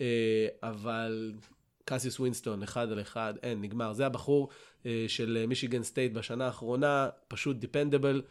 אה, 0.00 0.46
אבל 0.62 1.32
קסיוס 1.88 2.20
ווינסטון, 2.20 2.62
אחד 2.62 2.92
על 2.92 3.00
אחד, 3.00 3.34
אין, 3.42 3.60
נגמר. 3.62 3.92
זה 3.92 4.06
הבחור 4.06 4.48
אה, 4.86 5.04
של 5.08 5.44
מישיגן 5.48 5.82
סטייט 5.82 6.12
בשנה 6.12 6.46
האחרונה, 6.46 7.08
פשוט 7.28 7.56
dependable. 7.56 8.22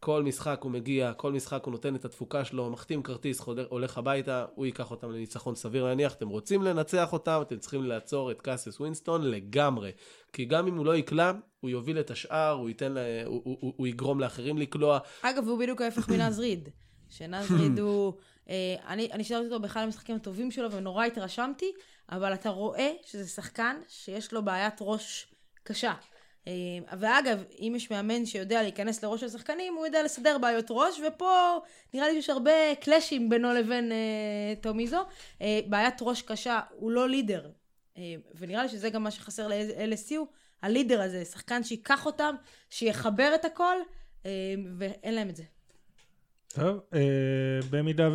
כל 0.00 0.22
משחק 0.22 0.60
הוא 0.62 0.70
מגיע, 0.70 1.12
כל 1.12 1.32
משחק 1.32 1.64
הוא 1.64 1.72
נותן 1.72 1.94
את 1.94 2.04
התפוקה 2.04 2.44
שלו, 2.44 2.70
מחתים 2.70 3.02
כרטיס, 3.02 3.40
חודר, 3.40 3.66
הולך 3.68 3.98
הביתה, 3.98 4.44
הוא 4.54 4.66
ייקח 4.66 4.90
אותם 4.90 5.10
לניצחון 5.10 5.54
סביר 5.54 5.84
להניח. 5.84 6.14
אתם 6.14 6.28
רוצים 6.28 6.62
לנצח 6.62 7.12
אותם, 7.12 7.40
אתם 7.42 7.58
צריכים 7.58 7.82
לעצור 7.82 8.30
את 8.30 8.42
קסיוס 8.42 8.80
ווינסטון 8.80 9.30
לגמרי. 9.30 9.90
כי 10.32 10.44
גם 10.44 10.66
אם 10.66 10.76
הוא 10.76 10.86
לא 10.86 10.96
יקלע, 10.96 11.32
הוא 11.60 11.70
יוביל 11.70 12.00
את 12.00 12.10
השאר, 12.10 12.50
הוא, 12.50 12.68
ייתן 12.68 12.92
לה, 12.92 13.00
הוא, 13.24 13.42
הוא, 13.44 13.58
הוא, 13.60 13.72
הוא 13.76 13.86
יגרום 13.86 14.20
לאחרים 14.20 14.58
לקלוע. 14.58 14.98
אגב, 15.22 15.48
הוא 15.48 15.58
בדיוק 15.58 15.80
ההפך 15.80 16.08
מנז 16.08 16.38
ריד. 16.38 16.68
שנז 17.08 17.52
ריד 17.52 17.78
הוא... 17.78 18.12
אה, 18.48 18.74
אני, 18.88 19.08
אני 19.12 19.24
שידרתי 19.24 19.46
אותו 19.46 19.60
באחד 19.60 19.80
המשחקים 19.80 20.16
הטובים 20.16 20.50
שלו 20.50 20.72
ונורא 20.72 21.04
התרשמתי, 21.04 21.72
אבל 22.10 22.34
אתה 22.34 22.48
רואה 22.48 22.92
שזה 23.06 23.28
שחקן 23.28 23.76
שיש 23.88 24.32
לו 24.32 24.44
בעיית 24.44 24.74
ראש 24.80 25.34
קשה. 25.62 25.94
אה, 26.46 26.52
ואגב, 26.98 27.44
אם 27.60 27.72
יש 27.76 27.90
מאמן 27.90 28.26
שיודע 28.26 28.62
להיכנס 28.62 29.02
לראש 29.02 29.20
של 29.20 29.28
שחקנים, 29.28 29.74
הוא 29.74 29.86
יודע 29.86 30.02
לסדר 30.02 30.38
בעיות 30.38 30.66
ראש, 30.70 31.00
ופה 31.08 31.58
נראה 31.94 32.08
לי 32.08 32.14
שיש 32.14 32.30
הרבה 32.30 32.74
קלאשים 32.80 33.28
בינו 33.28 33.52
לבין 33.52 33.92
אה, 33.92 34.54
טומיזו. 34.60 35.04
אה, 35.42 35.60
בעיית 35.66 35.94
ראש 36.00 36.22
קשה, 36.22 36.60
הוא 36.70 36.90
לא 36.90 37.08
לידר. 37.08 37.50
אה, 37.98 38.14
ונראה 38.34 38.62
לי 38.62 38.68
שזה 38.68 38.90
גם 38.90 39.02
מה 39.02 39.10
שחסר 39.10 39.48
ל-LSU, 39.48 40.18
הלידר 40.62 41.02
הזה, 41.02 41.24
שחקן 41.24 41.64
שייקח 41.64 42.06
אותם, 42.06 42.34
שיחבר 42.70 43.32
את 43.34 43.44
הכל, 43.44 43.76
אה, 44.26 44.54
ואין 44.78 45.14
להם 45.14 45.28
את 45.28 45.36
זה. 45.36 45.42
טוב, 46.48 46.80
אה, 46.94 47.00
במידה 47.70 48.08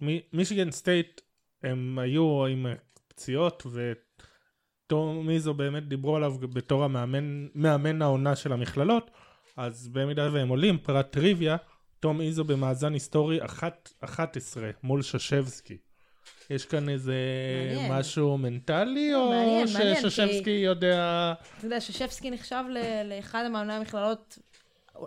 ומישיגן 0.00 0.70
סטייט 0.70 1.20
הם 1.62 1.98
היו 1.98 2.46
עם 2.46 2.66
פציעות 3.08 3.66
וטום 4.86 5.26
מיזו 5.26 5.54
באמת 5.54 5.88
דיברו 5.88 6.16
עליו 6.16 6.34
בתור 6.40 6.84
המאמן 6.84 7.46
מאמן 7.54 8.02
העונה 8.02 8.36
של 8.36 8.52
המכללות 8.52 9.10
אז 9.56 9.88
במידה 9.88 10.28
והם 10.32 10.48
עולים 10.48 10.78
פרט 10.78 11.12
טריוויה 11.12 11.56
תום 12.00 12.20
איזו 12.20 12.44
במאזן 12.44 12.92
היסטורי 12.92 13.38
11 14.00 14.70
מול 14.82 15.02
ששבסקי. 15.02 15.76
יש 16.50 16.66
כאן 16.66 16.88
איזה 16.88 17.14
מעניין. 17.74 17.92
משהו 17.92 18.38
מנטלי 18.38 19.14
או 19.14 19.28
מעניין, 19.30 19.66
שששבסקי 19.66 20.44
כי- 20.44 20.50
יודע... 20.50 21.32
אתה 21.58 21.66
יודע, 21.66 21.80
ששבסקי 21.80 22.30
נחשב 22.30 22.64
ל- 22.70 23.12
לאחד 23.16 23.42
המאמני 23.46 23.72
המכללות 23.72 24.38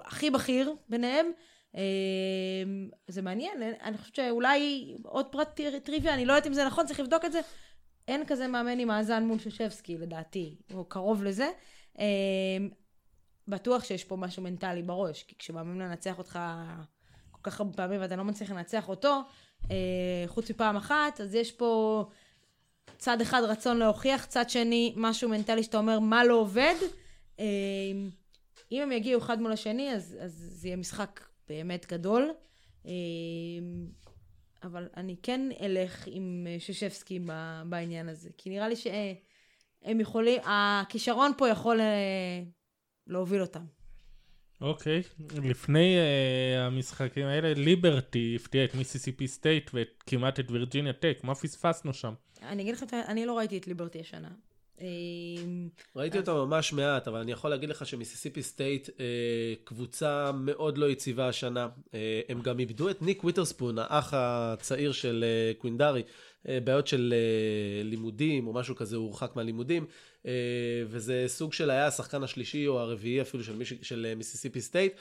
הכי 0.06 0.30
בכיר 0.30 0.74
ביניהם. 0.90 1.26
אה, 1.76 1.82
זה 3.08 3.22
מעניין, 3.22 3.64
אין- 3.64 3.74
אני 3.84 3.98
חושבת 3.98 4.16
שאולי 4.16 4.94
עוד 5.04 5.26
פרט 5.32 5.56
טר- 5.56 5.80
טריוויה, 5.84 6.14
אני 6.14 6.26
לא 6.26 6.34
יודעת 6.34 6.48
אם 6.48 6.54
זה 6.54 6.66
נכון, 6.66 6.86
צריך 6.86 7.00
לבדוק 7.00 7.26
את 7.26 7.32
זה. 7.32 7.40
אין 8.08 8.26
כזה 8.28 8.48
מאמן 8.48 8.80
עם 8.80 8.88
מאזן 8.88 9.24
מול 9.24 9.40
ששבסקי, 9.40 9.98
לדעתי, 9.98 10.56
או 10.74 10.86
קרוב 10.86 11.24
לזה. 11.24 11.50
אה, 12.00 12.06
בטוח 13.48 13.84
שיש 13.84 14.04
פה 14.04 14.16
משהו 14.16 14.44
מנטלי 14.44 14.82
בראש, 14.82 15.24
כי 15.24 15.36
כשמאמנים 15.40 15.80
לנצח 15.80 16.18
אותך 16.18 16.40
כל 17.32 17.40
כך 17.44 17.60
הרבה 17.60 17.74
פעמים 17.74 18.02
ואתה 18.02 18.16
לא 18.16 18.24
מצליח 18.24 18.52
לנצח 18.52 18.90
אותו, 18.90 19.20
אה, 19.72 19.76
חוץ 20.28 20.52
מפעם 20.52 20.76
אחת, 20.76 21.22
אז 21.22 21.36
יש 21.36 21.52
פה 21.52 22.04
צד 22.98 23.22
אחד 23.22 23.42
רצון 23.44 23.78
להוכיח, 23.78 24.26
צד 24.26 24.50
שני 24.50 24.94
משהו 24.96 25.30
מנטלי 25.30 25.64
שאתה 25.64 25.78
אומר 25.78 26.00
מה 26.00 26.24
לא 26.24 26.34
עובד. 26.34 26.76
אה, 27.40 27.46
אם 28.72 28.82
הם 28.82 28.92
יגיעו 28.92 29.22
אחד 29.22 29.42
מול 29.42 29.52
השני, 29.52 29.94
אז, 29.94 30.18
אז 30.22 30.32
זה 30.52 30.68
יהיה 30.68 30.78
משחק 30.78 31.20
באמת 31.52 31.86
גדול. 31.92 32.32
אה, 32.86 32.92
אבל 34.64 34.88
אני 34.98 35.16
כן 35.24 35.50
אלך 35.62 36.04
עם 36.08 36.48
אה, 36.50 36.56
ששבסקי 36.60 37.20
בעניין 37.66 38.10
הזה, 38.10 38.30
כי 38.38 38.50
נראה 38.50 38.70
לי 38.70 38.76
שהם 38.76 40.00
יכולים, 40.00 40.42
הכישרון 40.46 41.32
פה 41.38 41.50
יכול 41.50 41.82
אה, 41.82 42.44
להוביל 43.08 43.42
אותם. 43.42 43.66
אוקיי, 44.62 45.02
לפני 45.44 45.98
אה, 45.98 46.60
המשחקים 46.60 47.26
האלה, 47.26 47.54
ליברטי 47.54 48.36
הפתיע 48.36 48.66
את 48.66 48.76
מיסיסיפי 48.76 49.28
סטייט 49.28 49.72
וכמעט 49.74 50.40
את 50.40 50.52
וירג'יניה 50.52 50.94
טק, 50.94 51.20
מה 51.24 51.36
פספסנו 51.36 51.94
שם? 51.94 52.14
אני 52.42 52.64
אגיד 52.64 52.74
לך, 52.74 52.84
אני 52.94 53.26
לא 53.26 53.38
ראיתי 53.38 53.58
את 53.58 53.68
ליברטי 53.68 54.00
השנה. 54.00 54.30
אה, 54.82 54.88
ראיתי 55.96 56.18
אותם 56.18 56.32
ממש 56.32 56.74
מעט, 56.74 57.08
אבל 57.08 57.20
אני 57.20 57.32
יכול 57.32 57.50
להגיד 57.50 57.70
לך 57.70 57.86
שמיסיסיפי 57.86 58.44
סטייט 58.44 58.90
אה, 59.00 59.06
קבוצה 59.64 60.32
מאוד 60.32 60.78
לא 60.78 60.90
יציבה 60.90 61.28
השנה. 61.28 61.68
אה, 61.94 62.22
הם 62.30 62.42
גם 62.42 62.60
איבדו 62.60 62.90
את 62.90 63.02
ניק 63.02 63.24
וויטרספון, 63.24 63.80
האח 63.80 64.14
הצעיר 64.14 64.92
של 64.92 65.26
אה, 65.28 65.54
קווינדרי, 65.58 66.04
אה, 66.48 66.60
בעיות 66.64 66.88
של 66.88 67.14
אה, 67.14 67.84
לימודים 67.84 68.48
או 68.48 68.54
משהו 68.54 68.76
כזה, 68.76 68.96
הוא 68.96 69.06
הורחק 69.06 69.36
מהלימודים, 69.36 69.86
אה, 70.26 70.32
וזה 70.88 71.24
סוג 71.28 71.54
של 71.54 71.70
היה 71.70 71.88
השחקן 71.88 72.24
השלישי 72.24 72.68
או 72.68 72.80
הרביעי 72.80 73.22
אפילו 73.22 73.44
של, 73.44 73.56
מיש... 73.56 73.74
של 73.82 74.06
אה, 74.10 74.16
מיסיסיפי 74.16 74.62
סטייט. 74.62 74.94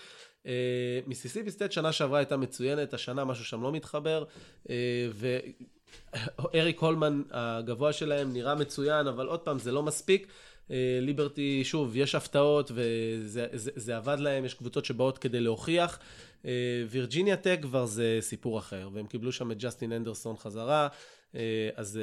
מיסיסיפי 1.07 1.51
סטייט 1.51 1.73
שנה 1.73 1.93
שעברה 1.93 2.19
הייתה 2.19 2.37
מצוינת, 2.37 2.95
השנה 2.95 3.25
משהו 3.25 3.45
שם 3.45 3.63
לא 3.63 3.73
מתחבר, 3.73 4.25
ו... 5.13 5.39
אריק 6.55 6.81
הולמן 6.81 7.23
הגבוה 7.31 7.93
שלהם 7.93 8.33
נראה 8.33 8.55
מצוין, 8.55 9.07
אבל 9.07 9.27
עוד 9.27 9.41
פעם, 9.41 9.59
זה 9.59 9.73
לא 9.73 9.83
מספיק. 9.83 10.27
אה, 10.71 10.99
ליברטי, 11.01 11.65
שוב, 11.65 11.97
יש 11.97 12.15
הפתעות 12.15 12.71
וזה 12.75 13.47
זה, 13.53 13.71
זה 13.75 13.97
עבד 13.97 14.17
להם, 14.21 14.45
יש 14.45 14.55
קבוצות 14.55 14.85
שבאות 14.85 15.19
כדי 15.19 15.41
להוכיח. 15.41 15.99
אה, 16.45 16.85
וירג'יניה 16.91 17.37
טק 17.37 17.59
כבר 17.63 17.87
זה 17.87 18.19
סיפור 18.21 18.59
אחר, 18.59 18.89
והם 18.93 19.07
קיבלו 19.07 19.33
שם 19.33 19.53
את 19.53 19.59
ג'סטין 19.59 19.93
אנדרסון 19.93 20.37
חזרה, 20.37 20.89
אה, 21.35 21.71
אז... 21.77 22.01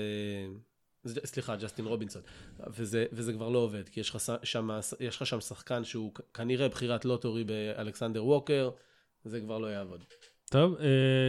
סליחה, 1.26 1.56
ג'סטין 1.56 1.86
רובינסון, 1.86 2.22
וזה, 2.68 3.06
וזה 3.12 3.34
כבר 3.34 3.50
לא 3.50 3.60
עובד, 3.60 3.90
כי 3.90 4.00
יש 4.00 4.10
לך, 4.10 4.32
שם, 4.44 4.70
יש 5.00 5.16
שם 5.16 5.42
שחקן 5.42 5.84
שהוא 5.84 6.14
כנראה 6.34 6.70
בחירת 6.70 7.06
לוטורי 7.06 7.44
באלכסנדר 7.44 8.26
ווקר, 8.26 8.70
זה 9.26 9.40
כבר 9.40 9.60
לא 9.60 9.68
יעבוד. 9.68 10.04
טוב, 10.50 10.76
uh, 10.76 10.80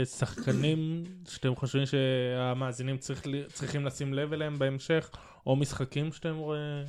שחקנים 0.05 1.05
שאתם 1.29 1.57
חושבים 1.57 1.87
שהמאזינים 1.87 2.99
צריך, 2.99 3.23
צריכים 3.53 3.87
לשים 3.87 4.15
לב 4.15 4.33
אליהם 4.33 4.59
בהמשך, 4.59 5.11
או 5.47 5.57
משחקים 5.57 6.13
שאתם 6.13 6.37
רואים? 6.37 6.85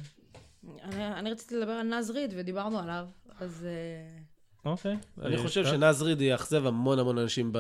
אני, 0.84 1.08
אני 1.08 1.32
רציתי 1.32 1.56
לדבר 1.56 1.72
על 1.72 1.88
נז 1.88 2.10
ריד 2.10 2.34
ודיברנו 2.38 2.80
עליו, 2.80 3.08
אז 3.40 3.66
אה, 3.66 4.22
אוקיי. 4.66 4.98
אני 5.22 5.36
אה, 5.36 5.42
חושב 5.44 5.64
טוב. 5.64 5.72
שנז 5.72 6.02
ריד 6.02 6.22
יאכזב 6.22 6.66
המון 6.68 7.00
המון 7.00 7.18
אנשים 7.18 7.50
ב... 7.52 7.60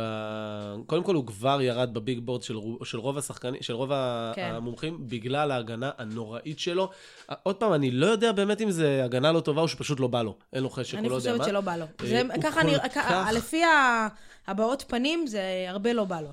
קודם 0.85 1.03
כל 1.03 1.15
הוא 1.15 1.25
כבר 1.27 1.61
ירד 1.61 1.93
בביג 1.93 2.19
בורד 2.19 2.43
של, 2.43 2.55
רוב- 2.55 2.85
של 2.85 2.97
רוב 2.99 3.17
השחקנים, 3.17 3.61
של 3.61 3.73
רוב 3.73 3.91
כן. 4.35 4.51
המומחים, 4.55 5.07
בגלל 5.07 5.51
ההגנה 5.51 5.91
הנוראית 5.97 6.59
שלו. 6.59 6.89
עוד 7.43 7.55
פעם, 7.55 7.73
אני 7.73 7.91
לא 7.91 8.05
יודע 8.05 8.31
באמת 8.31 8.61
אם 8.61 8.71
זה 8.71 9.01
הגנה 9.05 9.31
לא 9.31 9.39
טובה 9.39 9.61
או 9.61 9.67
שפשוט 9.67 9.99
לא 9.99 10.07
בא 10.07 10.21
לו. 10.21 10.35
אין 10.53 10.63
לו 10.63 10.69
חשק, 10.69 10.97
אני 10.97 11.07
הוא 11.07 11.11
לא 11.11 11.15
יודע 11.15 11.31
מה. 11.31 11.37
חושבת 11.37 11.49
שלא 11.51 11.61
בא 11.61 11.75
לו. 11.77 11.85
אה, 11.85 12.05
זה, 12.07 12.21
ככה 12.43 12.61
אני, 12.61 12.73
כך- 12.95 13.27
לפי 13.35 13.61
הבעות 14.47 14.83
פנים, 14.87 15.27
זה 15.27 15.41
הרבה 15.69 15.93
לא 15.93 16.03
בא 16.05 16.21
לו. 16.21 16.29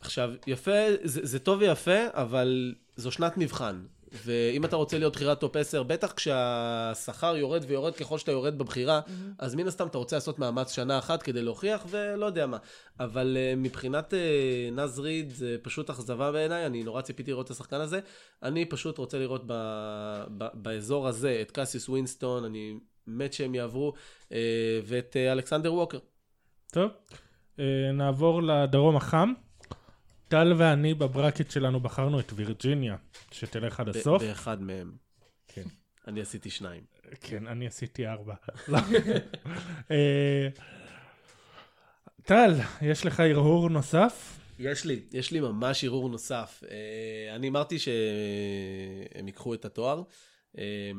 עכשיו, 0.00 0.30
יפה, 0.46 0.70
זה, 1.04 1.20
זה 1.24 1.38
טוב 1.38 1.60
ויפה, 1.60 1.96
אבל 2.12 2.74
זו 2.96 3.10
שנת 3.12 3.38
מבחן. 3.38 3.80
ואם 4.12 4.64
אתה 4.64 4.76
רוצה 4.76 4.98
להיות 4.98 5.16
בחירת 5.16 5.40
top 5.40 5.56
10, 5.56 5.82
בטח 5.82 6.12
כשהשכר 6.12 7.36
יורד 7.36 7.64
ויורד 7.68 7.94
ככל 7.94 8.18
שאתה 8.18 8.32
יורד 8.32 8.58
בבחירה, 8.58 9.00
אז 9.38 9.54
מן 9.54 9.66
הסתם 9.66 9.86
אתה 9.86 9.98
רוצה 9.98 10.16
לעשות 10.16 10.38
מאמץ 10.38 10.72
שנה 10.72 10.98
אחת 10.98 11.22
כדי 11.22 11.42
להוכיח, 11.42 11.86
ולא 11.88 12.26
יודע 12.26 12.46
מה. 12.46 12.56
אבל 13.00 13.36
אה, 13.36 13.56
מבחינת 13.56 14.12
אה, 14.12 14.74
נז 14.74 14.98
ריד, 14.98 15.30
זה 15.30 15.56
פשוט 15.62 15.90
אכזבה 15.90 16.32
בעיניי, 16.32 16.66
אני 16.66 16.82
נורא 16.82 17.02
ציפיתי 17.02 17.30
לראות 17.30 17.46
את 17.46 17.50
השחקן 17.50 17.80
הזה. 17.80 18.00
אני 18.42 18.64
פשוט 18.64 18.98
רוצה 18.98 19.18
לראות 19.18 19.42
ב, 19.46 19.52
ב, 20.38 20.44
באזור 20.54 21.08
הזה 21.08 21.38
את 21.42 21.50
קסיוס 21.50 21.88
ווינסטון, 21.88 22.44
אני 22.44 22.74
מת 23.06 23.32
שהם 23.32 23.54
יעברו, 23.54 23.92
uh, 24.28 24.32
ואת 24.84 25.16
uh, 25.16 25.32
אלכסנדר 25.32 25.74
ווקר. 25.74 25.98
טוב, 26.72 26.90
אה, 27.58 27.92
נעבור 27.92 28.42
לדרום 28.42 28.96
החם. 28.96 29.32
טל 30.28 30.52
ואני 30.56 30.94
בברקט 30.94 31.50
שלנו 31.50 31.80
בחרנו 31.80 32.20
את 32.20 32.32
וירג'יניה, 32.34 32.96
שתלך 33.30 33.80
עד 33.80 33.88
הסוף. 33.88 34.22
באחד 34.22 34.62
מהם. 34.62 34.92
כן. 35.48 35.62
אני 36.06 36.20
עשיתי 36.20 36.50
שניים. 36.50 36.82
כן, 37.20 37.46
אני 37.46 37.66
עשיתי 37.66 38.06
ארבע. 38.06 38.34
לא. 38.68 38.78
אה, 39.90 40.48
טל, 42.22 42.54
יש 42.82 43.06
לך 43.06 43.20
הרהור 43.20 43.70
נוסף? 43.70 44.38
יש 44.58 44.84
לי, 44.84 45.00
יש 45.12 45.30
לי 45.30 45.40
ממש 45.40 45.84
ערעור 45.84 46.08
נוסף. 46.08 46.62
אה, 46.70 47.34
אני 47.34 47.48
אמרתי 47.48 47.78
שהם 47.78 49.26
ייקחו 49.26 49.54
את 49.54 49.64
התואר. 49.64 50.02
אה, 50.58 50.90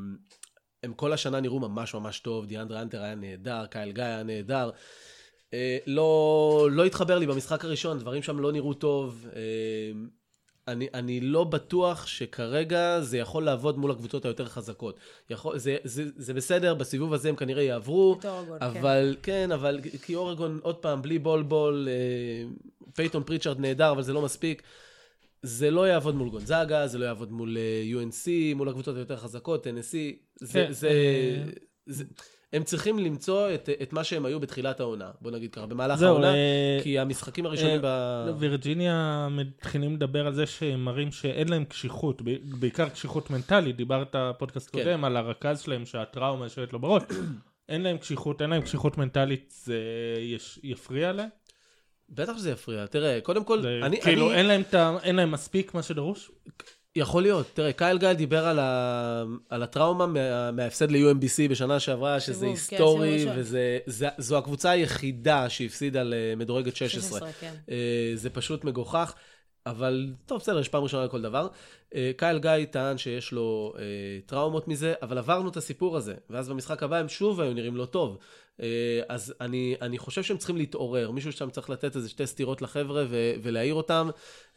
הם 0.83 0.93
כל 0.93 1.13
השנה 1.13 1.39
נראו 1.39 1.59
ממש 1.59 1.93
ממש 1.93 2.19
טוב, 2.19 2.45
דיאנדרה 2.45 2.81
האנטר 2.81 3.01
היה 3.01 3.15
נהדר, 3.15 3.65
קייל 3.65 3.91
גיא 3.91 4.03
היה 4.03 4.23
נהדר. 4.23 4.71
אה, 5.53 5.77
לא, 5.87 6.69
לא 6.71 6.85
התחבר 6.85 7.19
לי 7.19 7.27
במשחק 7.27 7.65
הראשון, 7.65 7.99
דברים 7.99 8.23
שם 8.23 8.39
לא 8.39 8.51
נראו 8.51 8.73
טוב. 8.73 9.27
אה, 9.35 9.41
אני, 10.67 10.87
אני 10.93 11.19
לא 11.19 11.43
בטוח 11.43 12.07
שכרגע 12.07 13.01
זה 13.01 13.17
יכול 13.17 13.43
לעבוד 13.43 13.77
מול 13.77 13.91
הקבוצות 13.91 14.25
היותר 14.25 14.45
חזקות. 14.45 14.99
יכול, 15.29 15.57
זה, 15.57 15.77
זה, 15.83 16.03
זה 16.15 16.33
בסדר, 16.33 16.73
בסיבוב 16.73 17.13
הזה 17.13 17.29
הם 17.29 17.35
כנראה 17.35 17.63
יעברו, 17.63 18.15
את 18.19 18.25
אורגון, 18.25 18.59
כן. 18.59 18.65
אבל 18.65 19.15
כן. 19.23 19.31
כן, 19.31 19.51
אבל 19.51 19.79
כי 20.03 20.15
אורגון, 20.15 20.59
עוד 20.63 20.75
פעם, 20.75 21.01
בלי 21.01 21.19
בול 21.19 21.43
בול, 21.43 21.87
אה, 21.91 22.49
פייתון 22.93 23.23
פריצ'ארד 23.23 23.59
נהדר, 23.59 23.91
אבל 23.91 24.03
זה 24.03 24.13
לא 24.13 24.21
מספיק. 24.21 24.61
זה 25.43 25.71
לא 25.71 25.87
יעבוד 25.87 26.15
מול 26.15 26.29
גונזאגה, 26.29 26.87
זה 26.87 26.97
לא 26.97 27.05
יעבוד 27.05 27.31
מול 27.31 27.57
אה, 27.57 28.01
UNC, 28.01 28.55
מול 28.55 28.69
הקבוצות 28.69 28.95
היותר 28.95 29.17
חזקות, 29.17 29.67
NSC. 29.67 29.93
זה, 30.35 30.53
כן, 30.53 30.71
זה, 30.71 30.87
אה, 30.89 31.43
זה, 31.85 32.03
הם 32.53 32.63
צריכים 32.63 32.99
למצוא 32.99 33.53
את, 33.53 33.69
את 33.81 33.93
מה 33.93 34.03
שהם 34.03 34.25
היו 34.25 34.39
בתחילת 34.39 34.79
העונה, 34.79 35.11
בוא 35.21 35.31
נגיד 35.31 35.53
ככה, 35.53 35.65
במהלך 35.65 35.99
זהו, 35.99 36.09
העונה, 36.09 36.33
אה, 36.33 36.79
כי 36.83 36.99
המשחקים 36.99 37.45
הראשונים 37.45 37.81
ב... 37.81 37.85
לא, 38.27 38.33
וירג'יניה 38.37 39.27
מתחילים 39.31 39.95
לדבר 39.95 40.27
על 40.27 40.33
זה 40.33 40.45
שהם 40.45 40.85
מראים 40.85 41.11
שאין 41.11 41.49
להם 41.49 41.65
קשיחות, 41.65 42.21
בעיקר 42.59 42.89
קשיחות 42.89 43.29
מנטלית, 43.29 43.75
דיברת 43.75 44.15
פודקאסט 44.37 44.69
כן. 44.71 44.83
קודם 44.83 45.05
על 45.05 45.17
הרכז 45.17 45.59
שלהם 45.59 45.85
שהטראומה 45.85 46.45
יושבת 46.45 46.73
לו 46.73 46.79
בראש, 46.79 47.03
אין 47.69 47.81
להם 47.81 47.97
קשיחות, 47.97 48.41
אין 48.41 48.49
להם 48.49 48.61
קשיחות 48.61 48.97
מנטלית, 48.97 49.53
זה 49.63 49.79
יש, 50.19 50.59
יפריע 50.63 51.11
להם, 51.11 51.29
בטח 52.09 52.37
שזה 52.37 52.51
יפריע. 52.51 52.87
תראה, 52.87 53.19
קודם 53.23 53.43
כל, 53.43 53.61
זה, 53.61 53.79
אני, 53.83 54.01
כאילו 54.01 54.31
אני, 54.31 54.37
אין 54.37 54.45
להם, 54.45 54.63
אין 55.03 55.15
להם 55.15 55.31
מספיק 55.31 55.73
מה 55.73 55.83
שדרוש, 55.83 56.31
יכול 56.99 57.23
להיות. 57.23 57.47
תראה, 57.53 57.73
קייל 57.73 57.97
גל 57.97 58.13
דיבר 58.13 58.45
על, 58.45 58.59
ה... 58.59 59.23
על 59.49 59.63
הטראומה 59.63 60.07
מה... 60.07 60.51
מההפסד 60.51 60.91
ל-UMBC 60.91 61.49
בשנה 61.49 61.79
שעברה, 61.79 62.19
שזה 62.19 62.45
כן, 62.45 62.51
היסטורי, 62.51 63.19
סיבוב 63.19 63.37
ראשון. 63.37 63.73
וזו 64.17 64.37
הקבוצה 64.37 64.69
היחידה 64.69 65.49
שהפסידה 65.49 66.01
למדורגת 66.03 66.75
16. 66.75 67.19
16, 67.19 67.31
כן. 67.39 67.53
אה, 67.69 68.11
זה 68.15 68.29
פשוט 68.29 68.63
מגוחך, 68.63 69.13
אבל 69.65 70.13
טוב, 70.25 70.39
בסדר, 70.39 70.59
יש 70.59 70.69
פעם 70.69 70.83
ראשונה 70.83 71.05
לכל 71.05 71.21
דבר. 71.21 71.47
אה, 71.95 72.11
קייל 72.17 72.39
גיא 72.39 72.65
טען 72.71 72.97
שיש 72.97 73.31
לו 73.31 73.73
אה, 73.77 73.83
טראומות 74.25 74.67
מזה, 74.67 74.93
אבל 75.01 75.17
עברנו 75.17 75.49
את 75.49 75.57
הסיפור 75.57 75.97
הזה, 75.97 76.15
ואז 76.29 76.49
במשחק 76.49 76.83
הבא 76.83 76.97
הם 76.97 77.09
שוב 77.09 77.41
היו 77.41 77.53
נראים 77.53 77.75
לא 77.75 77.85
טוב. 77.85 78.17
אה, 78.61 79.01
אז 79.09 79.33
אני, 79.41 79.75
אני 79.81 79.97
חושב 79.97 80.23
שהם 80.23 80.37
צריכים 80.37 80.57
להתעורר, 80.57 81.11
מישהו 81.11 81.31
שם 81.31 81.49
צריך 81.49 81.69
לתת 81.69 81.95
איזה 81.95 82.09
שתי 82.09 82.27
סטירות 82.27 82.61
לחבר'ה 82.61 83.05
ו- 83.09 83.33
ולהעיר 83.43 83.73
אותם, 83.73 84.09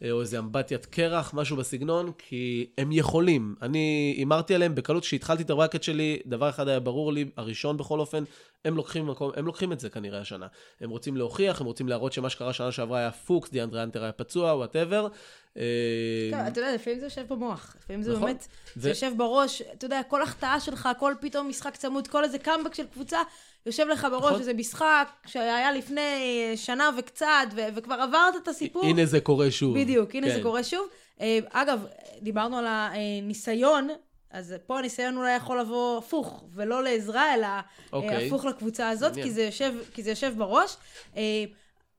אה, 0.03 0.11
או 0.11 0.21
איזה 0.21 0.39
אמבטיית 0.39 0.87
קרח, 0.87 1.35
משהו 1.35 1.57
בסגנון, 1.57 2.13
כי 2.19 2.67
הם 2.79 2.93
יכולים. 2.93 3.55
אני 3.63 4.15
הימרתי 4.19 4.55
עליהם 4.55 4.75
בקלות, 4.75 5.03
כשהתחלתי 5.03 5.43
את 5.43 5.51
ה 5.51 5.55
bracket 5.55 5.83
שלי, 5.83 6.19
דבר 6.27 6.49
אחד 6.49 6.69
היה 6.69 6.81
ברור 6.81 7.13
לי, 7.13 7.25
הראשון 7.37 7.77
בכל 7.77 8.01
אופן, 8.01 8.25
הם 8.65 8.77
לוקחים, 8.77 9.07
מקום, 9.07 9.31
הם 9.37 9.47
לוקחים 9.47 9.73
את 9.73 9.81
זה 9.81 9.91
כנראה 9.91 10.21
השנה. 10.21 10.47
הם 10.81 10.91
רוצים 10.91 11.17
להוכיח, 11.17 11.61
הם 11.61 11.67
רוצים 11.67 11.89
להראות 11.89 12.13
שמה 12.13 12.31
שקרה 12.31 12.53
שנה 12.53 12.73
שעברה 12.73 12.99
היה 12.99 13.11
פוקס, 13.11 13.51
דיאנדרה 13.51 13.83
האנטר 13.83 14.03
היה 14.03 14.13
פצוע, 14.13 14.55
whatever. 14.55 15.09
כן, 15.55 16.47
אתה 16.49 16.61
יודע, 16.61 16.75
לפעמים 16.75 16.99
זה 16.99 17.07
יושב 17.07 17.25
במוח, 17.29 17.77
לפעמים 17.79 18.03
זה 18.03 18.13
נכון. 18.13 18.23
באמת, 18.23 18.49
זה 18.77 18.89
יושב 18.89 19.13
בראש, 19.17 19.63
אתה 19.63 19.85
יודע, 19.85 20.01
כל 20.09 20.23
החטאה 20.23 20.61
שלך, 20.61 20.89
כל 20.99 21.15
פתאום 21.21 21.49
משחק 21.49 21.77
צמוד, 21.77 22.09
כל 22.09 22.25
איזה 22.25 22.39
קאמבק 22.39 22.75
של 22.75 22.87
קבוצה, 22.87 23.19
יושב 23.67 23.87
לך 23.89 24.07
בראש, 24.11 24.25
נכון. 24.25 24.41
איזה 24.41 24.55
משחק 24.55 25.09
שהיה 25.27 25.73
לפני 25.73 26.01
אה, 26.01 26.57
שנה 26.57 26.91
וקצת, 26.99 27.47
ו- 27.55 27.67
וכבר 27.75 27.95
עברת 27.95 28.37
את 28.43 28.49
הסיפור. 28.49 28.85
הנה 28.85 29.07
זה 29.07 29.21
קורה 29.21 29.51
שוב. 29.51 29.79
בדיוק, 29.79 30.15
הנה 30.15 30.27
כן. 30.27 30.35
זה 30.35 30.43
קורה 30.43 30.65
שוב. 30.65 30.87
אה, 31.21 31.39
אגב, 31.51 31.87
דיברנו 32.23 32.59
על 32.59 32.67
הניסיון, 32.69 33.89
אז 34.31 34.55
פה 34.67 34.79
הניסיון 34.79 35.17
אולי 35.17 35.37
יכול 35.37 35.61
לבוא 35.61 35.99
הפוך, 35.99 36.45
ולא 36.55 36.83
לעזרה, 36.83 37.35
אלא 37.35 37.47
אה, 37.47 37.61
אוקיי. 37.93 38.27
הפוך 38.27 38.45
לקבוצה 38.45 38.89
הזאת. 38.89 39.15
כי 39.15 39.31
זה, 39.31 39.43
יושב, 39.43 39.75
כי 39.95 40.03
זה 40.03 40.11
יושב 40.11 40.35
בראש. 40.37 40.77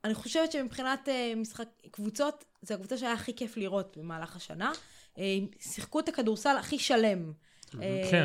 אני 0.03 0.13
חושבת 0.13 0.51
שמבחינת 0.51 1.09
משחק 1.35 1.67
קבוצות, 1.91 2.45
זו 2.61 2.73
הקבוצה 2.73 2.97
שהיה 2.97 3.13
הכי 3.13 3.35
כיף 3.35 3.57
לראות 3.57 3.97
במהלך 3.97 4.35
השנה. 4.35 4.71
שיחקו 5.59 5.99
את 5.99 6.09
הכדורסל 6.09 6.57
הכי 6.57 6.79
שלם. 6.79 7.31
כן, 8.11 8.23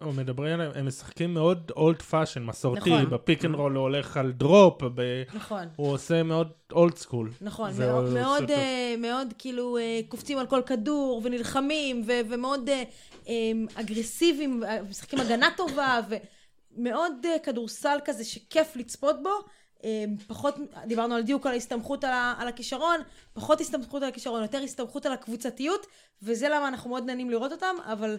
הם, 0.00 0.16
מדברים 0.16 0.54
עליהם, 0.54 0.72
הם 0.74 0.86
משחקים 0.86 1.34
מאוד 1.34 1.72
old 1.76 2.02
fashion, 2.02 2.42
מסורתי, 2.42 2.90
נכון. 2.90 3.10
ב 3.10 3.17
pick 3.17 3.44
and 3.44 3.54
roll 3.54 3.76
הוא 3.76 3.82
הולך 3.82 4.16
על 4.16 4.32
drop. 4.32 4.82
נכון. 5.34 5.68
הוא 5.76 5.92
עושה 5.92 6.22
מאוד 6.22 6.48
old 6.72 6.96
school. 6.96 7.30
נכון, 7.40 7.70
מאוד. 8.14 8.50
אה, 8.50 8.94
מאוד 8.98 9.34
כאילו 9.38 9.78
אה, 9.78 10.00
קופצים 10.08 10.38
על 10.38 10.46
כל 10.46 10.62
כדור 10.66 11.20
ונלחמים 11.24 12.04
ומאוד 12.06 12.68
אה, 13.28 13.52
אגרסיביים, 13.74 14.62
משחקים 14.90 15.20
הגנה 15.20 15.48
טובה 15.56 16.00
ומאוד 16.08 17.26
כדורסל 17.42 17.98
כזה 18.04 18.24
שכיף 18.24 18.76
לצפות 18.76 19.22
בו. 19.22 19.30
אה, 19.84 20.04
פחות, 20.26 20.54
דיברנו 20.86 21.14
על 21.14 21.22
דיוק 21.22 21.46
על 21.46 21.52
ההסתמכות 21.52 22.04
על, 22.04 22.12
על 22.38 22.48
הכישרון, 22.48 23.00
פחות 23.32 23.60
הסתמכות 23.60 24.02
על 24.02 24.08
הכישרון, 24.08 24.42
יותר 24.42 24.58
הסתמכות 24.58 25.06
על 25.06 25.12
הקבוצתיות, 25.12 25.86
וזה 26.22 26.48
למה 26.48 26.68
אנחנו 26.68 26.90
מאוד 26.90 27.04
נהנים 27.04 27.30
לראות 27.30 27.52
אותם, 27.52 27.76
אבל 27.84 28.18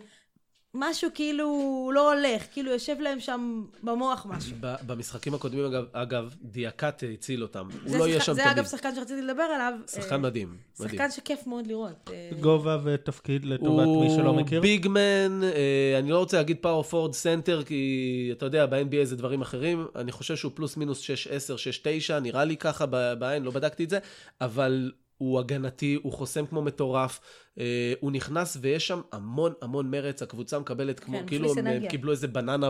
משהו 0.80 1.10
כאילו 1.13 1.48
לא 1.94 2.13
הולך, 2.13 2.44
כאילו 2.54 2.72
יושב 2.72 2.96
להם 3.00 3.20
שם 3.20 3.63
במוח 3.84 4.26
משהו. 4.30 4.56
ב- 4.60 4.76
במשחקים 4.88 5.34
הקודמים, 5.34 5.66
אגב, 5.66 5.84
אגב 5.94 6.36
דיאקיטה 6.41 7.04
הציל 7.13 7.44
אותם. 7.44 7.68
הוא 7.84 7.92
זה 7.92 7.98
לא 7.98 8.08
יהיה 8.08 8.22
שם 8.22 8.34
זה 8.34 8.42
תמיד. 8.42 8.58
אגב 8.58 8.66
שחקן 8.66 8.96
שרציתי 8.96 9.22
לדבר 9.22 9.44
עליו. 9.44 9.74
אה, 9.82 10.02
שחקן 10.02 10.22
מדהים. 10.22 10.58
שחקן 10.78 11.12
שכיף 11.12 11.48
מאוד 11.48 11.68
לראות. 11.68 12.10
אה, 12.13 12.30
גובה 12.40 12.78
ותפקיד 12.84 13.46
לטובת 13.46 13.88
מי 14.02 14.10
שלא 14.16 14.34
מכיר. 14.34 14.58
הוא 14.58 14.62
big 14.62 14.95
man, 14.95 15.39
אה, 15.44 15.96
אני 16.00 16.10
לא 16.10 16.20
רוצה 16.20 16.38
להגיד 16.38 16.58
power 16.62 16.84
forward 16.84 17.13
center, 17.13 17.63
כי 17.63 18.30
אתה 18.38 18.46
יודע, 18.46 18.66
ב-NBA 18.66 19.04
זה 19.04 19.16
דברים 19.16 19.42
אחרים. 19.42 19.86
אני 19.96 20.12
חושב 20.12 20.36
שהוא 20.36 20.52
פלוס 20.56 20.78
מינוס 20.78 21.02
6-10, 21.02 21.58
6-9, 21.58 22.20
נראה 22.20 22.44
לי 22.46 22.58
ככה 22.58 22.86
ב- 22.90 23.13
בעין, 23.20 23.44
לא 23.44 23.52
בדקתי 23.52 23.84
את 23.84 23.90
זה, 23.90 24.00
אבל 24.42 24.92
הוא 25.17 25.39
הגנתי, 25.39 25.99
הוא 26.03 26.13
חוסם 26.13 26.45
כמו 26.45 26.62
מטורף. 26.62 27.19
אה, 27.60 27.93
הוא 27.99 28.12
נכנס 28.12 28.58
ויש 28.62 28.88
שם 28.88 29.01
המון 29.12 29.53
המון 29.62 29.91
מרץ, 29.91 30.21
הקבוצה 30.21 30.60
מקבלת 30.60 30.99
כמו, 30.99 31.17
כן, 31.19 31.27
כאילו 31.27 31.51
הם 31.51 31.58
אנרגיה. 31.60 31.89
קיבלו 31.89 32.12
איזה 32.12 32.27
בננה 32.27 32.69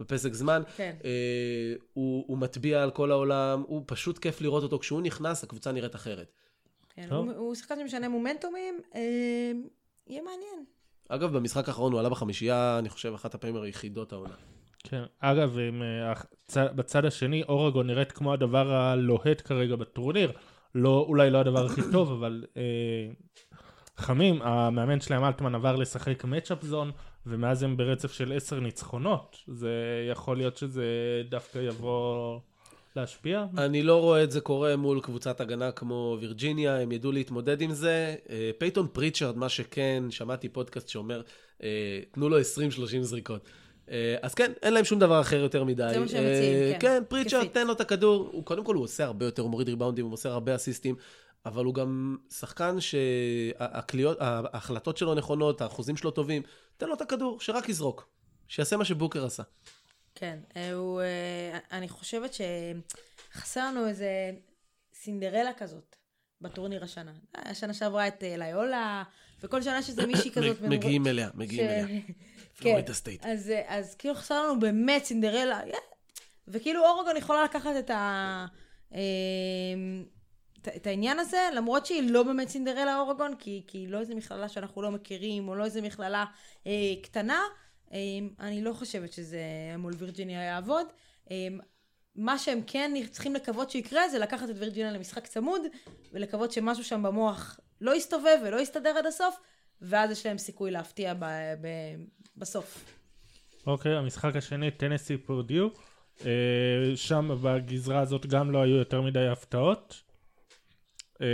בפסק 0.00 0.32
זמן. 0.32 0.62
כן. 0.76 0.96
אה, 1.04 1.74
הוא, 1.92 2.24
הוא 2.26 2.38
מטביע 2.38 2.82
על 2.82 2.90
כל 2.90 3.10
העולם, 3.10 3.64
הוא 3.66 3.82
פשוט 3.86 4.18
כיף 4.18 4.40
לראות 4.40 4.62
אותו. 4.62 4.78
כשהוא 4.78 5.02
נכנס, 5.02 5.44
הקבוצה 5.44 5.72
נראית 5.72 5.94
אחרת. 5.94 6.32
כן, 6.94 7.06
טוב. 7.08 7.28
הוא, 7.28 7.36
הוא 7.36 7.54
שחקן 7.54 7.78
שמשנה 7.80 8.08
מומנטומים, 8.08 8.80
אה, 8.94 9.00
יהיה 10.06 10.22
מעניין. 10.22 10.64
אגב, 11.08 11.36
במשחק 11.36 11.68
האחרון 11.68 11.92
הוא 11.92 12.00
עלה 12.00 12.08
בחמישייה, 12.08 12.78
אני 12.78 12.88
חושב, 12.88 13.14
אחת 13.14 13.34
הפעמים 13.34 13.62
היחידות 13.62 14.12
העונה. 14.12 14.34
כן. 14.78 15.02
אגב, 15.20 15.58
עם, 15.58 15.82
אה, 15.82 16.72
בצד 16.72 17.04
השני, 17.04 17.42
אורגון 17.42 17.86
נראית 17.86 18.12
כמו 18.12 18.32
הדבר 18.32 18.72
הלוהט 18.72 19.42
כרגע 19.44 19.76
בטורניר. 19.76 20.32
לא, 20.78 21.04
אולי 21.08 21.30
לא 21.30 21.38
הדבר 21.38 21.66
הכי 21.66 21.80
טוב, 21.92 22.12
אבל 22.12 22.44
אה, 22.56 22.62
חמים, 23.96 24.42
המאמן 24.42 25.00
שלהם 25.00 25.24
אלטמן 25.24 25.54
עבר 25.54 25.76
לשחק 25.76 26.24
matchup 26.24 26.62
zone, 26.62 26.90
ומאז 27.26 27.62
הם 27.62 27.76
ברצף 27.76 28.12
של 28.12 28.32
עשר 28.32 28.60
ניצחונות. 28.60 29.36
זה 29.46 29.72
יכול 30.10 30.36
להיות 30.36 30.56
שזה 30.56 30.86
דווקא 31.28 31.58
יבוא 31.58 32.38
להשפיע. 32.96 33.44
אני 33.58 33.82
לא 33.82 34.00
רואה 34.00 34.24
את 34.24 34.30
זה 34.30 34.40
קורה 34.40 34.76
מול 34.76 35.00
קבוצת 35.00 35.40
הגנה 35.40 35.72
כמו 35.72 36.16
וירג'יניה, 36.20 36.80
הם 36.80 36.92
ידעו 36.92 37.12
להתמודד 37.12 37.60
עם 37.60 37.72
זה. 37.72 38.14
אה, 38.30 38.50
פייתון 38.58 38.86
פריצ'רד, 38.92 39.36
מה 39.36 39.48
שכן, 39.48 40.04
שמעתי 40.10 40.48
פודקאסט 40.48 40.88
שאומר, 40.88 41.22
אה, 41.62 42.00
תנו 42.10 42.28
לו 42.28 42.38
20-30 42.40 42.42
זריקות. 43.02 43.48
אה, 43.90 44.16
אז 44.22 44.34
כן, 44.34 44.52
אין 44.62 44.74
להם 44.74 44.84
שום 44.84 44.98
דבר 44.98 45.20
אחר 45.20 45.36
יותר 45.36 45.64
מדי. 45.64 45.88
זה 45.92 46.00
מה 46.00 46.08
שהם 46.08 46.24
אה, 46.24 46.30
מציעים, 46.30 46.72
כן. 46.72 46.78
כן, 46.80 47.02
פריצ'רד. 47.08 47.46
תן 47.46 47.66
לו 47.66 47.72
את 47.72 47.80
הכדור. 47.80 48.28
הוא, 48.32 48.44
קודם 48.44 48.64
כל, 48.64 48.74
הוא 48.74 48.84
עושה 48.84 49.04
הרבה 49.04 49.24
יותר, 49.24 49.42
הוא 49.42 49.50
מוריד 49.50 49.68
ריבאונדים, 49.68 50.04
הוא 50.04 50.10
מוסר 50.10 50.32
הרבה 50.32 50.54
אסיסטים, 50.54 50.96
אבל 51.46 51.64
הוא 51.64 51.74
גם 51.74 52.16
שחקן 52.30 52.80
שהקליעות, 52.80 54.16
ההחלטות 54.20 54.96
שלו 54.96 55.14
נכונות, 55.14 55.60
האחוזים 55.60 55.96
שלו 55.96 56.10
טובים. 56.10 56.42
תן 56.76 56.88
לו 56.88 56.94
את 56.94 57.00
הכדור, 57.00 57.40
שרק 57.40 57.68
יזרוק. 57.68 58.08
שיעשה 58.48 58.76
מה 58.76 58.84
שבוקר 58.84 59.24
עשה. 59.24 59.42
כן, 60.14 60.38
אה, 60.56 60.72
הוא, 60.72 61.00
אני 61.72 61.88
חושבת 61.88 62.30
שחסר 62.34 63.66
לנו 63.66 63.88
איזה 63.88 64.30
סינדרלה 64.94 65.50
כזאת 65.58 65.96
בטורניר 66.40 66.84
השנה. 66.84 67.12
השנה 67.34 67.74
שעברה 67.74 68.08
את 68.08 68.22
ליולה, 68.26 69.02
וכל 69.42 69.62
שנה 69.62 69.82
שזה 69.82 70.06
מישהי 70.06 70.30
כזאת. 70.34 70.60
מגיעים 70.60 71.06
אליה, 71.06 71.30
מגיעים 71.34 71.68
אליה. 71.70 72.00
פלורידה 72.58 72.94
סטייט. 72.94 73.24
אז, 73.24 73.50
אה, 73.50 73.62
אז 73.78 73.94
כאילו 73.94 74.14
חסר 74.14 74.42
לנו 74.42 74.60
באמת 74.60 75.04
סינדרלה. 75.04 75.60
וכאילו 76.48 76.86
אורגון 76.86 77.16
יכולה 77.16 77.44
לקחת 77.44 77.70
את 77.78 77.90
ה... 77.90 78.46
את- 80.62 80.68
את 80.76 80.86
העניין 80.86 81.18
הזה, 81.18 81.48
למרות 81.54 81.86
שהיא 81.86 82.10
לא 82.10 82.22
באמת 82.22 82.48
סינדרלה 82.48 82.98
אורגון, 83.00 83.34
כי, 83.38 83.62
כי 83.66 83.78
היא 83.78 83.88
לא 83.88 84.00
איזה 84.00 84.14
מכללה 84.14 84.48
שאנחנו 84.48 84.82
לא 84.82 84.90
מכירים, 84.90 85.48
או 85.48 85.54
לא 85.54 85.64
איזה 85.64 85.82
מכללה 85.82 86.24
אה, 86.66 86.72
קטנה, 87.02 87.40
אה, 87.92 87.98
אני 88.40 88.62
לא 88.62 88.72
חושבת 88.72 89.12
שזה 89.12 89.40
מול 89.78 89.92
וירג'יניה 89.98 90.42
יעבוד. 90.42 90.86
אה, 91.30 91.36
מה 92.16 92.38
שהם 92.38 92.60
כן 92.66 92.92
צריכים 93.10 93.34
לקוות 93.34 93.70
שיקרה 93.70 94.08
זה 94.08 94.18
לקחת 94.18 94.50
את 94.50 94.54
וירג'יניה 94.58 94.92
למשחק 94.92 95.26
צמוד, 95.26 95.62
ולקוות 96.12 96.52
שמשהו 96.52 96.84
שם 96.84 97.02
במוח 97.02 97.60
לא 97.80 97.94
יסתובב 97.96 98.38
ולא 98.44 98.60
יסתדר 98.60 98.98
עד 98.98 99.06
הסוף, 99.06 99.36
ואז 99.82 100.10
יש 100.10 100.26
להם 100.26 100.38
סיכוי 100.38 100.70
להפתיע 100.70 101.14
ב- 101.14 101.24
ב- 101.60 101.96
בסוף. 102.38 102.84
אוקיי, 103.66 103.96
המשחק 103.96 104.36
השני, 104.36 104.70
טנסי 104.70 105.16
פורדיו. 105.16 105.68
אה, 106.26 106.96
שם 106.96 107.38
בגזרה 107.42 108.00
הזאת 108.00 108.26
גם 108.26 108.50
לא 108.50 108.62
היו 108.62 108.76
יותר 108.76 109.02
מדי 109.02 109.28
הפתעות. 109.28 110.02
אה, 111.20 111.26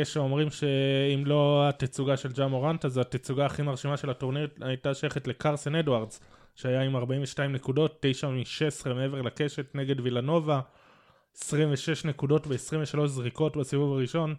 יש 0.00 0.12
שאומרים 0.12 0.50
שאם 0.50 1.26
לא 1.26 1.68
התצוגה 1.68 2.16
של 2.16 2.32
ג'ה 2.32 2.46
מורנט, 2.46 2.84
אז 2.84 2.98
התצוגה 2.98 3.46
הכי 3.46 3.62
מרשימה 3.62 3.96
של 3.96 4.10
הטורניר 4.10 4.48
הייתה 4.60 4.94
שייכת 4.94 5.26
לקרסן 5.26 5.74
אדוארדס, 5.74 6.20
שהיה 6.54 6.82
עם 6.82 6.96
42 6.96 7.52
נקודות, 7.52 7.96
9 8.00 8.28
מ-16 8.28 8.92
מעבר 8.94 9.22
לקשת 9.22 9.74
נגד 9.74 10.00
וילנובה, 10.00 10.60
26 11.36 12.04
נקודות 12.04 12.46
ו-23 12.46 13.06
זריקות 13.06 13.56
בסיבוב 13.56 13.92
הראשון. 13.92 14.34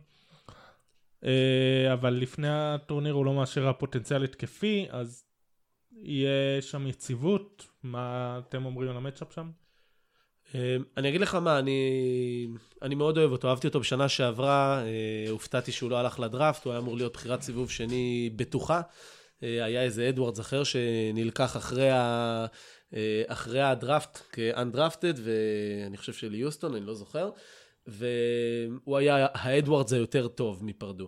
אה, 1.25 1.93
אבל 1.93 2.13
לפני 2.13 2.47
הטורניר 2.49 3.13
הוא 3.13 3.25
לא 3.25 3.34
מאשר 3.34 3.67
הפוטנציאל 3.67 4.23
התקפי, 4.23 4.88
אז 4.89 5.25
יהיה 6.04 6.62
שם 6.62 6.88
יציבות. 6.88 7.68
מה 7.84 8.40
אתם 8.48 8.66
אומרים 8.66 8.90
על 8.90 8.98
המצ'אפ 8.98 9.34
שם? 9.34 9.52
אה, 10.56 10.78
אני 10.98 11.10
אגיד 11.10 11.22
לך 11.22 11.36
מה, 11.36 11.60
אני, 11.60 12.48
אני 12.82 12.96
מאוד 12.96 13.18
אוהב 13.18 13.32
אותו, 13.32 13.50
אהבתי 13.50 13.68
אותו 13.68 13.80
בשנה 13.80 14.10
שעברה, 14.10 14.84
אה, 14.86 15.30
הופתעתי 15.30 15.72
שהוא 15.72 15.90
לא 15.90 15.98
הלך 15.98 16.20
לדראפט, 16.20 16.66
הוא 16.66 16.74
היה 16.74 16.80
אמור 16.80 16.98
להיות 16.98 17.14
בחירת 17.14 17.42
סיבוב 17.42 17.70
שני 17.70 18.30
בטוחה. 18.36 18.82
אה, 19.44 19.66
היה 19.66 19.84
איזה 19.84 20.10
אדוארדס 20.10 20.40
אחר 20.40 20.64
שנלקח 20.64 21.58
אחרי, 21.58 21.90
ה, 21.90 22.46
אה, 22.94 23.24
אחרי 23.28 23.62
הדראפט 23.62 24.20
כ-undrafted, 24.32 25.20
ואני 25.24 25.98
חושב 25.98 26.14
שליוסטון, 26.14 26.76
אני 26.76 26.86
לא 26.86 26.94
זוכר, 26.94 27.30
והוא 27.88 28.98
היה 28.98 29.28
האדוארדס 29.34 29.94
היותר 29.94 30.28
טוב 30.28 30.66
מפרדו. 30.66 31.08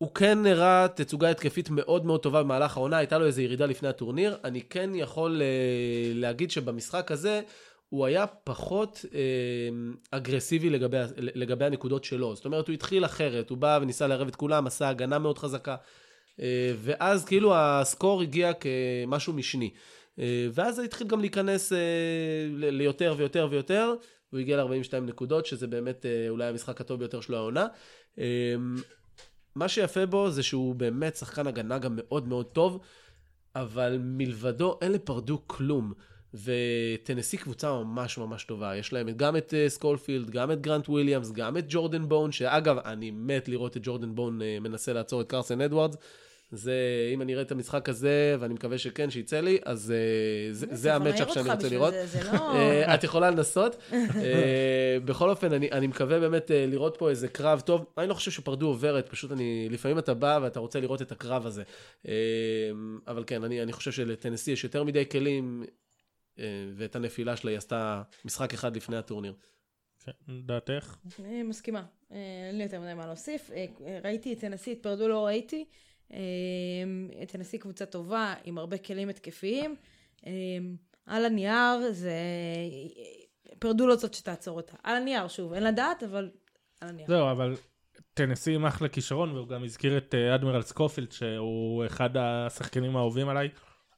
הוא 0.00 0.14
כן 0.14 0.42
נראה 0.42 0.86
תצוגה 0.94 1.30
התקפית 1.30 1.70
מאוד 1.70 2.06
מאוד 2.06 2.22
טובה 2.22 2.42
במהלך 2.42 2.76
העונה, 2.76 2.96
הייתה 2.96 3.18
לו 3.18 3.26
איזו 3.26 3.40
ירידה 3.40 3.66
לפני 3.66 3.88
הטורניר. 3.88 4.36
אני 4.44 4.62
כן 4.62 4.90
יכול 4.94 5.42
אה, 5.42 6.12
להגיד 6.14 6.50
שבמשחק 6.50 7.10
הזה 7.10 7.40
הוא 7.88 8.06
היה 8.06 8.26
פחות 8.26 9.04
אה, 9.14 9.20
אגרסיבי 10.10 10.70
לגבי, 10.70 10.96
לגבי 11.16 11.64
הנקודות 11.64 12.04
שלו. 12.04 12.36
זאת 12.36 12.44
אומרת, 12.44 12.68
הוא 12.68 12.74
התחיל 12.74 13.04
אחרת, 13.04 13.50
הוא 13.50 13.58
בא 13.58 13.78
וניסה 13.82 14.06
לערב 14.06 14.28
את 14.28 14.36
כולם, 14.36 14.66
עשה 14.66 14.88
הגנה 14.88 15.18
מאוד 15.18 15.38
חזקה. 15.38 15.76
אה, 16.40 16.72
ואז 16.76 17.24
כאילו 17.24 17.54
הסקור 17.54 18.22
הגיע 18.22 18.52
כמשהו 18.52 19.32
משני. 19.32 19.70
אה, 20.18 20.48
ואז 20.52 20.76
זה 20.76 20.82
התחיל 20.82 21.06
גם 21.06 21.20
להיכנס 21.20 21.72
אה, 21.72 21.78
ליותר 22.52 23.14
ויותר 23.18 23.48
ויותר. 23.50 23.94
הוא 24.30 24.40
הגיע 24.40 24.64
ל-42 24.64 25.00
נקודות, 25.00 25.46
שזה 25.46 25.66
באמת 25.66 26.06
אה, 26.06 26.28
אולי 26.28 26.44
המשחק 26.44 26.80
הטוב 26.80 26.98
ביותר 26.98 27.20
שלו 27.20 27.36
העונה. 27.36 27.66
אה, 28.18 28.54
מה 29.54 29.68
שיפה 29.68 30.06
בו 30.06 30.30
זה 30.30 30.42
שהוא 30.42 30.74
באמת 30.74 31.16
שחקן 31.16 31.46
הגנה 31.46 31.78
גם 31.78 31.92
מאוד 31.96 32.28
מאוד 32.28 32.46
טוב, 32.46 32.80
אבל 33.54 33.98
מלבדו 34.00 34.78
אין 34.82 34.92
לפרדו 34.92 35.42
כלום. 35.46 35.92
וטנסי 36.34 37.36
קבוצה 37.36 37.72
ממש 37.72 38.18
ממש 38.18 38.44
טובה. 38.44 38.76
יש 38.76 38.92
להם 38.92 39.10
גם 39.10 39.36
את 39.36 39.54
אה, 39.54 39.68
סקופילד, 39.68 40.30
גם 40.30 40.52
את 40.52 40.60
גרנט 40.60 40.88
וויליאמס, 40.88 41.32
גם 41.32 41.56
את 41.56 41.64
ג'ורדן 41.68 42.08
בון, 42.08 42.32
שאגב, 42.32 42.78
אני 42.78 43.10
מת 43.10 43.48
לראות 43.48 43.76
את 43.76 43.82
ג'ורדן 43.84 44.14
בון 44.14 44.40
אה, 44.40 44.60
מנסה 44.60 44.92
לעצור 44.92 45.20
את 45.20 45.30
קרסן 45.30 45.60
אדוארדס. 45.60 45.96
זה, 46.52 46.74
אם 47.14 47.22
אני 47.22 47.32
אראה 47.32 47.42
את 47.42 47.52
המשחק 47.52 47.88
הזה, 47.88 48.36
ואני 48.40 48.54
מקווה 48.54 48.78
שכן, 48.78 49.10
שיצא 49.10 49.40
לי, 49.40 49.58
אז 49.64 49.92
uh, 49.92 50.54
זה, 50.54 50.66
זה 50.70 50.94
המצ'אפ 50.94 51.32
שאני 51.34 51.50
רוצה 51.50 51.68
לראות. 51.68 51.92
זה, 51.92 52.06
זה 52.06 52.32
לא... 52.32 52.54
אה, 52.54 52.94
את 52.94 53.04
יכולה 53.04 53.30
לנסות. 53.30 53.76
אה, 53.92 54.96
בכל 55.04 55.30
אופן, 55.30 55.52
אני, 55.52 55.72
אני 55.72 55.86
מקווה 55.86 56.20
באמת 56.20 56.50
אה, 56.50 56.66
לראות 56.66 56.96
פה 56.96 57.10
איזה 57.10 57.28
קרב 57.28 57.60
טוב. 57.60 57.86
אני 57.98 58.08
לא 58.08 58.14
חושב 58.14 58.30
שפרדו 58.30 58.66
עוברת, 58.66 59.08
פשוט 59.08 59.32
אני, 59.32 59.68
לפעמים 59.70 59.98
אתה 59.98 60.14
בא 60.14 60.38
ואתה 60.42 60.60
רוצה 60.60 60.80
לראות 60.80 61.02
את 61.02 61.12
הקרב 61.12 61.46
הזה. 61.46 61.62
אה, 62.08 62.12
אבל 63.06 63.24
כן, 63.26 63.44
אני, 63.44 63.62
אני 63.62 63.72
חושב 63.72 63.92
שלטנסי 63.92 64.50
יש 64.50 64.64
יותר 64.64 64.84
מדי 64.84 65.04
כלים, 65.10 65.64
אה, 66.38 66.44
ואת 66.74 66.96
הנפילה 66.96 67.36
שלה 67.36 67.50
היא 67.50 67.58
עשתה 67.58 68.02
משחק 68.24 68.54
אחד 68.54 68.76
לפני 68.76 68.96
הטורניר. 68.96 69.34
כן, 70.04 70.12
דעתך? 70.46 70.96
אני 71.18 71.42
מסכימה, 71.42 71.84
אה, 72.12 72.16
אין 72.48 72.56
לי 72.56 72.62
יותר 72.62 72.80
מדי 72.80 72.94
מה 72.94 73.06
להוסיף. 73.06 73.50
אה, 73.50 73.66
ראיתי 74.04 74.32
את 74.32 74.38
תנסי, 74.38 74.72
את 74.72 74.78
פרדו 74.82 75.08
לא 75.08 75.26
ראיתי. 75.26 75.64
את 77.22 77.28
תנסי 77.28 77.58
קבוצה 77.58 77.86
טובה, 77.86 78.34
עם 78.44 78.58
הרבה 78.58 78.78
כלים 78.78 79.08
התקפיים. 79.08 79.76
אה, 80.26 80.32
על 81.06 81.24
הנייר 81.24 81.92
זה... 81.92 82.14
פרדו 83.58 83.86
לא 83.86 83.96
זאת 83.96 84.14
שתעצור 84.14 84.56
אותה. 84.56 84.72
על 84.82 84.96
הנייר, 84.96 85.28
שוב, 85.28 85.52
אין 85.52 85.64
לדעת, 85.64 86.02
אבל 86.02 86.30
על 86.80 86.88
הנייר. 86.88 87.08
זהו, 87.08 87.30
אבל 87.30 87.56
טנסי 88.14 88.54
עם 88.54 88.66
אחלה 88.66 88.88
כישרון, 88.88 89.32
והוא 89.32 89.48
גם 89.48 89.64
הזכיר 89.64 89.98
את 89.98 90.14
אה, 90.14 90.34
אדמירל 90.34 90.62
סקופילד, 90.62 91.12
שהוא 91.12 91.86
אחד 91.86 92.10
השחקנים 92.16 92.96
האהובים 92.96 93.28
עליי. 93.28 93.48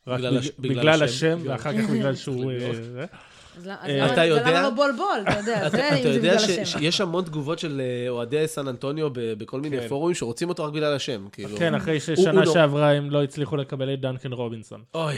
רק 0.06 0.18
בגלל 0.18 0.38
בגלל 0.58 0.78
בגלל 0.78 1.02
השם. 1.02 1.38
השם, 1.38 1.50
ואחר 1.50 1.72
כך 1.82 1.90
בגלל 1.90 2.14
שהוא... 2.14 2.52
אז 3.56 3.66
למה- 3.66 3.76
אה, 3.88 4.12
אתה 4.12 4.24
יודע- 4.24 4.62
לא 4.62 4.70
בול 4.70 4.92
בול, 4.96 5.06
אתה 5.22 5.38
יודע, 5.38 5.68
זה 5.68 5.76
אתה, 5.88 5.94
אם 5.94 6.00
אתה 6.00 6.02
זה 6.02 6.08
יודע 6.08 6.18
בגלל 6.36 6.44
השם. 6.44 6.64
שיש 6.64 7.00
המון 7.00 7.24
תגובות 7.24 7.58
של 7.58 7.80
אה, 7.80 8.08
אוהדי 8.08 8.48
סן 8.48 8.68
אנטוניו 8.68 9.08
בכל 9.12 9.60
מיני 9.60 9.80
כן. 9.80 9.88
פורומים 9.88 10.14
שרוצים 10.14 10.48
אותו 10.48 10.64
רק 10.64 10.72
בגלל 10.72 10.94
השם. 10.94 11.26
כאילו. 11.32 11.56
כן, 11.58 11.74
אחרי 11.74 12.00
ששנה 12.00 12.32
לא- 12.44 12.52
שעברה 12.52 12.92
הם 12.92 13.10
לא 13.10 13.22
הצליחו 13.22 13.56
לקבל 13.56 13.94
את 13.94 14.00
דנקן 14.00 14.32
רובינסון. 14.32 14.82
אוי, 14.94 15.16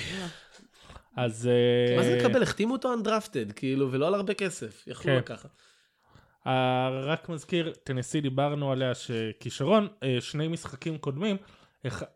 אז... 1.17 1.49
אה, 1.91 1.97
מה 1.97 2.03
זה 2.03 2.17
לקבל? 2.17 2.43
החתימו 2.43 2.73
אותו 2.73 2.95
undrafted, 2.95 3.53
כאילו, 3.57 3.93
ולא 3.93 4.07
על 4.07 4.15
הרבה 4.15 4.35
כסף. 4.35 4.85
יכלו 4.87 5.05
כן. 5.13 5.17
לקחת. 5.19 5.49
אה, 6.47 6.89
רק 7.05 7.29
מזכיר, 7.29 7.73
טנסי 7.85 8.21
דיברנו 8.21 8.73
עליה 8.73 8.93
שכישרון, 8.95 9.89
שני 10.21 10.49
משחקים 10.49 10.99
קודמים, 10.99 11.37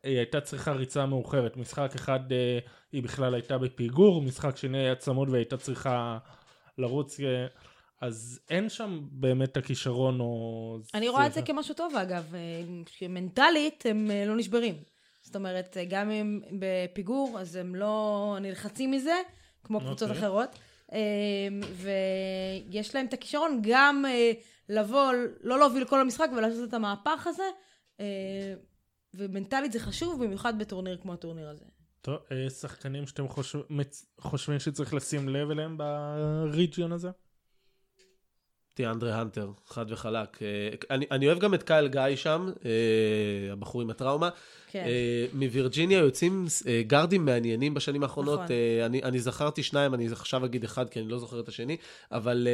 היא 0.03 0.17
הייתה 0.17 0.41
צריכה 0.41 0.73
ריצה 0.73 1.07
מאוחרת. 1.07 1.57
משחק 1.57 1.91
אחד 1.95 2.33
אה, 2.33 2.59
היא 2.93 3.03
בכלל 3.03 3.35
הייתה 3.35 3.59
בפיגור, 3.59 4.23
משחק 4.23 4.57
שני 4.57 4.79
היה 4.79 4.95
צמוד 4.95 5.29
והייתה 5.29 5.57
צריכה 5.57 6.19
לרוץ, 6.79 7.21
אה, 7.21 7.47
אז 8.01 8.41
אין 8.51 8.69
שם 8.69 9.01
באמת 9.11 9.57
הכישרון 9.57 10.21
או... 10.21 10.79
אני 10.95 11.09
רואה 11.09 11.27
את 11.27 11.33
זה 11.33 11.43
כמשהו 11.43 11.75
טוב, 11.75 11.97
אגב, 11.97 12.35
אה, 12.35 12.63
שמנטלית 12.91 13.85
הם 13.87 14.11
אה, 14.11 14.25
לא 14.27 14.37
נשברים. 14.37 14.75
זאת 15.23 15.37
אומרת, 15.37 15.77
אה, 15.77 15.85
גם 15.85 16.11
אם 16.11 16.41
בפיגור, 16.59 17.41
אז 17.41 17.57
הם 17.57 17.75
לא 17.75 18.37
נלחצים 18.41 18.91
מזה, 18.91 19.15
כמו 19.65 19.81
קבוצות 19.81 20.09
אוקיי. 20.09 20.19
אחרות. 20.19 20.59
אה, 20.93 20.99
ויש 22.71 22.95
להם 22.95 23.07
את 23.07 23.13
הכישרון 23.13 23.61
גם 23.63 24.05
אה, 24.09 24.33
לבוא, 24.69 25.13
לא 25.41 25.59
להוביל 25.59 25.85
כל 25.85 26.01
המשחק 26.01 26.29
ולעשות 26.37 26.69
את 26.69 26.75
המהפך 26.75 27.27
הזה. 27.27 27.45
ומנטלית 29.19 29.73
זה 29.73 29.81
חשוב, 29.81 30.25
במיוחד 30.25 30.59
בטורניר 30.59 30.99
כמו 31.03 31.13
הטורניר 31.13 31.49
הזה. 31.49 31.65
טוב, 32.01 32.19
אה, 32.33 32.51
שחקנים 32.51 33.07
שאתם 33.07 33.29
חושב, 33.29 33.59
מצ- 33.71 34.07
חושבים 34.21 34.59
שצריך 34.61 34.95
לשים 34.95 35.29
לב 35.29 35.51
אליהם 35.51 35.79
בריג'יון 35.79 36.93
הזה? 36.93 37.11
דיאנדרה 38.77 39.15
האנטר, 39.15 39.51
חד 39.67 39.87
וחלק. 39.89 40.43
אה, 40.43 40.47
אני, 40.91 41.07
אני 41.11 41.27
אוהב 41.27 41.39
גם 41.39 41.55
את 41.55 41.63
קייל 41.63 41.89
גיא 41.89 42.17
שם, 42.17 42.51
אה, 42.65 43.53
הבחור 43.53 43.83
עם 43.83 43.91
הטראומה. 43.91 44.29
כן. 44.71 44.87
מווירג'יניה 45.35 45.99
יוצאים 45.99 46.47
גארדים 46.87 47.25
מעניינים 47.25 47.75
בשנים 47.75 48.03
האחרונות. 48.03 48.41
נכון. 48.41 48.57
אני, 48.85 49.03
אני 49.03 49.21
זכרתי 49.21 49.63
שניים, 49.63 49.95
אני 49.95 50.07
עכשיו 50.13 50.45
אגיד 50.45 50.65
אחד 50.65 50.89
כי 50.91 51.01
אני 51.01 51.09
לא 51.09 51.19
זוכר 51.19 51.41
את 51.41 51.49
השני, 51.49 51.77
אבל 52.13 52.49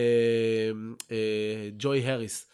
ג'וי 1.79 2.11
הריס. 2.11 2.47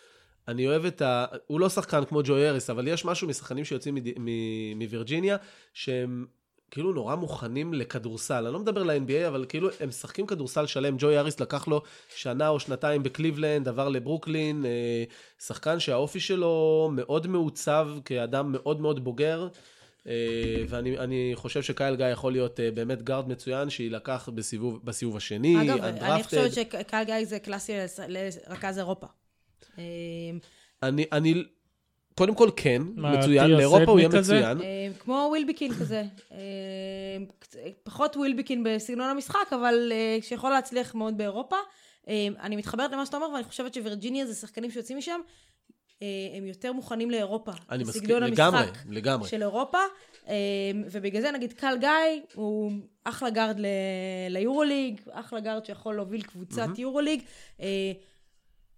אני 0.50 0.66
אוהב 0.66 0.84
את 0.84 1.02
ה... 1.02 1.24
הוא 1.46 1.60
לא 1.60 1.68
שחקן 1.68 2.04
כמו 2.04 2.20
ג'וי 2.24 2.48
הריס, 2.48 2.70
אבל 2.70 2.88
יש 2.88 3.04
משהו 3.04 3.28
משחקנים 3.28 3.64
שיוצאים 3.64 3.94
מד- 3.94 4.18
מ- 4.18 4.78
מווירג'יניה, 4.78 5.36
שהם 5.74 6.26
כאילו 6.70 6.92
נורא 6.92 7.14
מוכנים 7.14 7.74
לכדורסל. 7.74 8.44
אני 8.44 8.52
לא 8.52 8.58
מדבר 8.58 8.82
ל-NBA, 8.82 9.28
אבל 9.28 9.44
כאילו 9.48 9.68
הם 9.80 9.88
משחקים 9.88 10.26
כדורסל 10.26 10.66
שלם. 10.66 10.96
ג'וי 10.98 11.16
הריס 11.16 11.40
לקח 11.40 11.68
לו 11.68 11.82
שנה 12.16 12.48
או 12.48 12.60
שנתיים 12.60 13.02
בקליבלנד, 13.02 13.68
עבר 13.68 13.88
לברוקלין, 13.88 14.64
אה, 14.66 15.04
שחקן 15.38 15.80
שהאופי 15.80 16.20
שלו 16.20 16.88
מאוד 16.92 17.26
מעוצב 17.26 17.88
כאדם 18.04 18.52
מאוד 18.52 18.80
מאוד 18.80 19.04
בוגר. 19.04 19.48
אה, 20.06 20.12
ואני 20.68 20.98
אני 20.98 21.32
חושב 21.34 21.62
שקייל 21.62 21.96
גיא 21.96 22.06
יכול 22.06 22.32
להיות 22.32 22.60
אה, 22.60 22.70
באמת 22.70 23.02
גארד 23.02 23.28
מצוין, 23.28 23.70
שיילקח 23.70 24.28
בסיבוב, 24.34 24.80
בסיבוב 24.84 25.16
השני, 25.16 25.62
אגב, 25.62 25.84
אני. 25.84 26.22
חושבת 26.22 26.52
שקהל 26.52 27.04
גיא 27.04 27.24
זה 27.24 27.38
קלאסי 27.38 27.72
לרכז 28.08 28.78
אירופה. 28.78 29.06
אה, 29.78 29.82
אני, 30.82 31.04
אני, 31.12 31.34
קודם 32.18 32.34
כל 32.34 32.50
כן, 32.56 32.82
מצוין, 32.96 33.50
לאירופה 33.50 33.90
הוא 33.90 33.98
יהיה? 34.00 34.08
מצוין. 34.08 34.60
אה, 34.60 34.88
כמו 34.98 35.26
ווילביקין 35.30 35.72
כזה. 35.74 36.02
אה, 36.32 36.38
קצ- 37.40 37.56
פחות 37.82 38.16
ווילביקין 38.16 38.62
בסגנון 38.64 39.08
המשחק, 39.08 39.52
אבל 39.52 39.92
אה, 39.94 40.18
שיכול 40.22 40.50
להצליח 40.50 40.94
מאוד 40.94 41.18
באירופה. 41.18 41.56
אה, 42.08 42.28
אני 42.40 42.56
מתחברת 42.56 42.92
למה 42.92 43.06
שאתה 43.06 43.16
אומר, 43.16 43.30
ואני 43.30 43.44
חושבת 43.44 43.74
שווירג'יניה 43.74 44.26
זה 44.26 44.34
שחקנים 44.34 44.70
שיוצאים 44.70 44.98
משם, 44.98 45.20
אה, 46.02 46.06
הם 46.36 46.46
יותר 46.46 46.72
מוכנים 46.72 47.10
לאירופה. 47.10 47.52
אני 47.70 47.84
מסכים, 47.84 48.04
לגמרי, 48.10 48.62
לגמרי. 48.88 49.28
של 49.28 49.42
אירופה, 49.42 49.78
אה, 50.28 50.34
ובגלל 50.90 51.22
זה 51.22 51.30
נגיד 51.30 51.52
קל 51.52 51.74
גיא 51.80 51.88
הוא 52.34 52.72
אחלה 53.04 53.30
גארד 53.30 53.60
ל- 53.60 53.66
ליורוליג, 54.30 55.00
אחלה 55.10 55.40
גארד 55.40 55.64
שיכול 55.64 55.94
להוביל 55.96 56.22
קבוצת 56.22 56.68
יורוליג. 56.78 57.22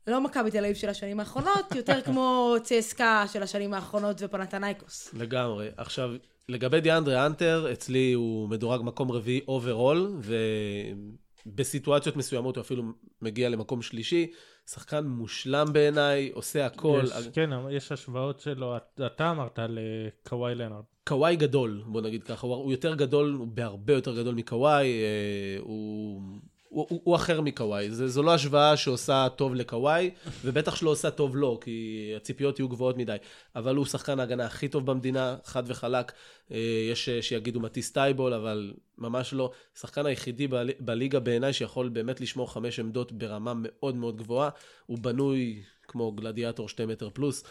אה, 0.09 0.13
לא 0.13 0.21
מכבי 0.21 0.51
תל 0.51 0.65
אביב 0.65 0.77
של 0.77 0.89
השנים 0.89 1.21
האחרונות, 1.21 1.73
יותר 1.77 2.01
כמו 2.01 2.55
צסקה 2.63 3.25
של 3.33 3.43
השנים 3.43 3.75
האחרונות 3.75 4.17
ופנתנייקוס. 4.21 5.15
לגמרי. 5.15 5.69
עכשיו, 5.77 6.11
לגבי 6.49 6.81
דיאנדרה 6.81 7.27
האנטר, 7.27 7.73
אצלי 7.73 8.13
הוא 8.13 8.49
מדורג 8.49 8.81
מקום 8.83 9.11
רביעי 9.11 9.41
overall, 9.49 10.21
ובסיטואציות 11.47 12.17
מסוימות 12.17 12.57
הוא 12.57 12.63
אפילו 12.63 12.83
מגיע 13.23 13.49
למקום 13.49 13.83
שלישי. 13.83 14.33
שחקן 14.71 15.05
מושלם 15.05 15.67
בעיניי, 15.73 16.31
עושה 16.35 16.67
הכל. 16.67 17.01
יש, 17.05 17.29
כן, 17.33 17.51
יש 17.71 17.93
השוואות 17.93 18.41
שלו, 18.41 18.77
אתה 19.07 19.31
אמרת 19.31 19.59
לקוואי 19.69 20.55
לנארד. 20.55 20.85
קוואי 21.07 21.37
גדול, 21.37 21.83
בוא 21.87 22.01
נגיד 22.01 22.23
ככה, 22.23 22.47
הוא, 22.47 22.55
הוא 22.55 22.73
יותר 22.73 22.95
גדול, 22.95 23.37
הוא 23.39 23.47
בהרבה 23.47 23.93
יותר 23.93 24.17
גדול 24.17 24.35
מקוואי, 24.35 24.87
אה, 24.87 25.57
הוא, 25.61 25.92
הוא, 26.73 26.87
הוא, 26.89 27.01
הוא 27.05 27.17
אחר 27.17 27.41
מקוואי. 27.41 27.91
זה, 27.91 28.09
זו 28.09 28.23
לא 28.23 28.35
השוואה 28.35 28.77
שעושה 28.77 29.29
טוב 29.37 29.55
לקוואי, 29.55 30.11
ובטח 30.45 30.77
שלא 30.77 30.91
עושה 30.91 31.11
טוב 31.11 31.37
לו, 31.37 31.61
כי 31.61 32.13
הציפיות 32.17 32.59
יהיו 32.59 32.69
גבוהות 32.69 32.97
מדי. 32.97 33.17
אבל 33.57 33.77
הוא 33.77 33.87
שחקן 33.87 34.21
ההגנה 34.21 34.47
הכי 34.47 34.69
טוב 34.69 34.87
במדינה, 34.87 35.37
חד 35.45 35.63
וחלק. 35.67 36.13
אה, 36.53 36.59
יש 36.91 37.09
אה, 37.09 37.23
שיגידו 37.23 37.61
מטיס 37.61 37.93
טייבול, 37.93 38.35
אבל 38.35 38.73
ממש 38.99 39.33
לא. 39.33 39.51
השחקן 39.77 40.07
היחידי 40.07 40.47
ב, 40.47 40.57
בליגה 40.81 41.21
בעיניי 41.21 41.53
שיכול 41.53 41.89
באמת 41.89 42.21
לשמור 42.21 42.53
חמש 42.53 42.79
עמדות 42.79 43.13
ברמה 43.13 43.53
מאוד 43.57 43.97
מאוד 43.97 44.17
גבוהה. 44.17 44.51
הוא 44.87 44.99
בנוי 44.99 45.63
כמו 45.89 46.13
גלדיאטור 46.13 46.69
שתי 46.69 46.87
מטר 46.87 47.11
פלוס. 47.11 47.45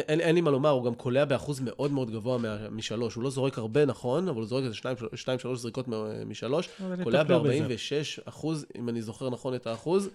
אין, 0.00 0.20
אין 0.20 0.34
לי 0.34 0.40
מה 0.40 0.50
לומר, 0.50 0.70
הוא 0.70 0.84
גם 0.84 0.94
קולע 0.94 1.24
באחוז 1.24 1.60
מאוד 1.60 1.90
מאוד 1.92 2.10
גבוה 2.10 2.38
מה- 2.38 2.68
משלוש. 2.70 3.14
הוא 3.14 3.24
לא 3.24 3.30
זורק 3.30 3.58
הרבה, 3.58 3.84
נכון, 3.84 4.28
אבל 4.28 4.38
הוא 4.38 4.46
זורק 4.46 4.64
איזה 4.64 4.74
שתיים, 4.74 4.96
שתיים 5.14 5.38
שלוש 5.38 5.58
זריקות 5.60 5.88
משלוש. 6.26 6.68
קולע 7.02 7.20
יטפלו 7.20 7.42
בזה. 7.42 7.60
ב-46 7.68 8.22
אחוז, 8.24 8.66
אם 8.78 8.88
אני 8.88 9.02
זוכר 9.02 9.30
נכון 9.30 9.54
את 9.54 9.66
האחוז. 9.66 10.10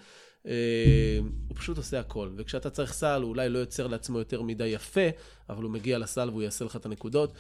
אה, 0.48 1.20
הוא 1.48 1.58
פשוט 1.58 1.78
עושה 1.78 2.00
הכל. 2.00 2.30
וכשאתה 2.36 2.70
צריך 2.70 2.94
סל, 2.94 3.22
הוא 3.22 3.30
אולי 3.30 3.50
לא 3.50 3.60
יוצר 3.60 3.88
לעצמו 3.88 4.20
יותר 4.20 4.42
מדי 4.42 4.68
יפה, 4.68 5.08
אבל 5.50 5.64
הוא 5.64 5.72
מגיע 5.72 5.98
לסל 5.98 6.30
והוא 6.30 6.42
יעשה 6.42 6.66
לך 6.66 6.76
את 6.76 6.86
הנקודות. 6.86 7.34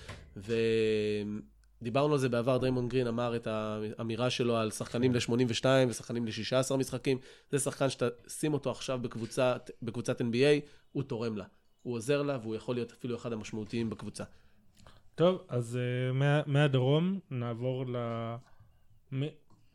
ודיברנו 1.82 2.13
על 2.13 2.19
זה 2.19 2.30
בעבר, 2.30 2.58
דריימון 2.58 2.88
גרין 2.89 3.08
אמר 3.08 3.36
את 3.36 3.47
האמירה 3.47 4.30
שלו 4.30 4.58
על 4.58 4.71
שחקנים 4.71 5.13
ל-82 5.15 5.65
ושחקנים 5.89 6.25
ל-16 6.25 6.75
משחקים. 6.77 7.17
זה 7.51 7.60
שחקן 7.60 7.89
שאתה 7.89 8.08
שים 8.27 8.54
אותו 8.54 8.71
עכשיו 8.71 8.99
בקבוצה, 9.01 9.54
בקבוצת 9.82 10.21
NBA, 10.21 10.60
הוא 10.91 11.04
תורם 11.04 11.38
לה. 11.38 11.45
הוא 11.82 11.96
עוזר 11.96 12.22
לה 12.22 12.38
והוא 12.41 12.56
יכול 12.56 12.76
להיות 12.76 12.91
אפילו 12.91 13.15
אחד 13.15 13.34
המשמעותיים 13.34 13.89
בקבוצה. 13.89 14.24
טוב, 15.15 15.44
אז 15.48 15.80
אה, 15.80 16.13
מה, 16.13 16.41
מהדרום 16.46 17.20
נעבור 17.32 17.86
ל... 17.88 17.98
מ... 19.12 19.24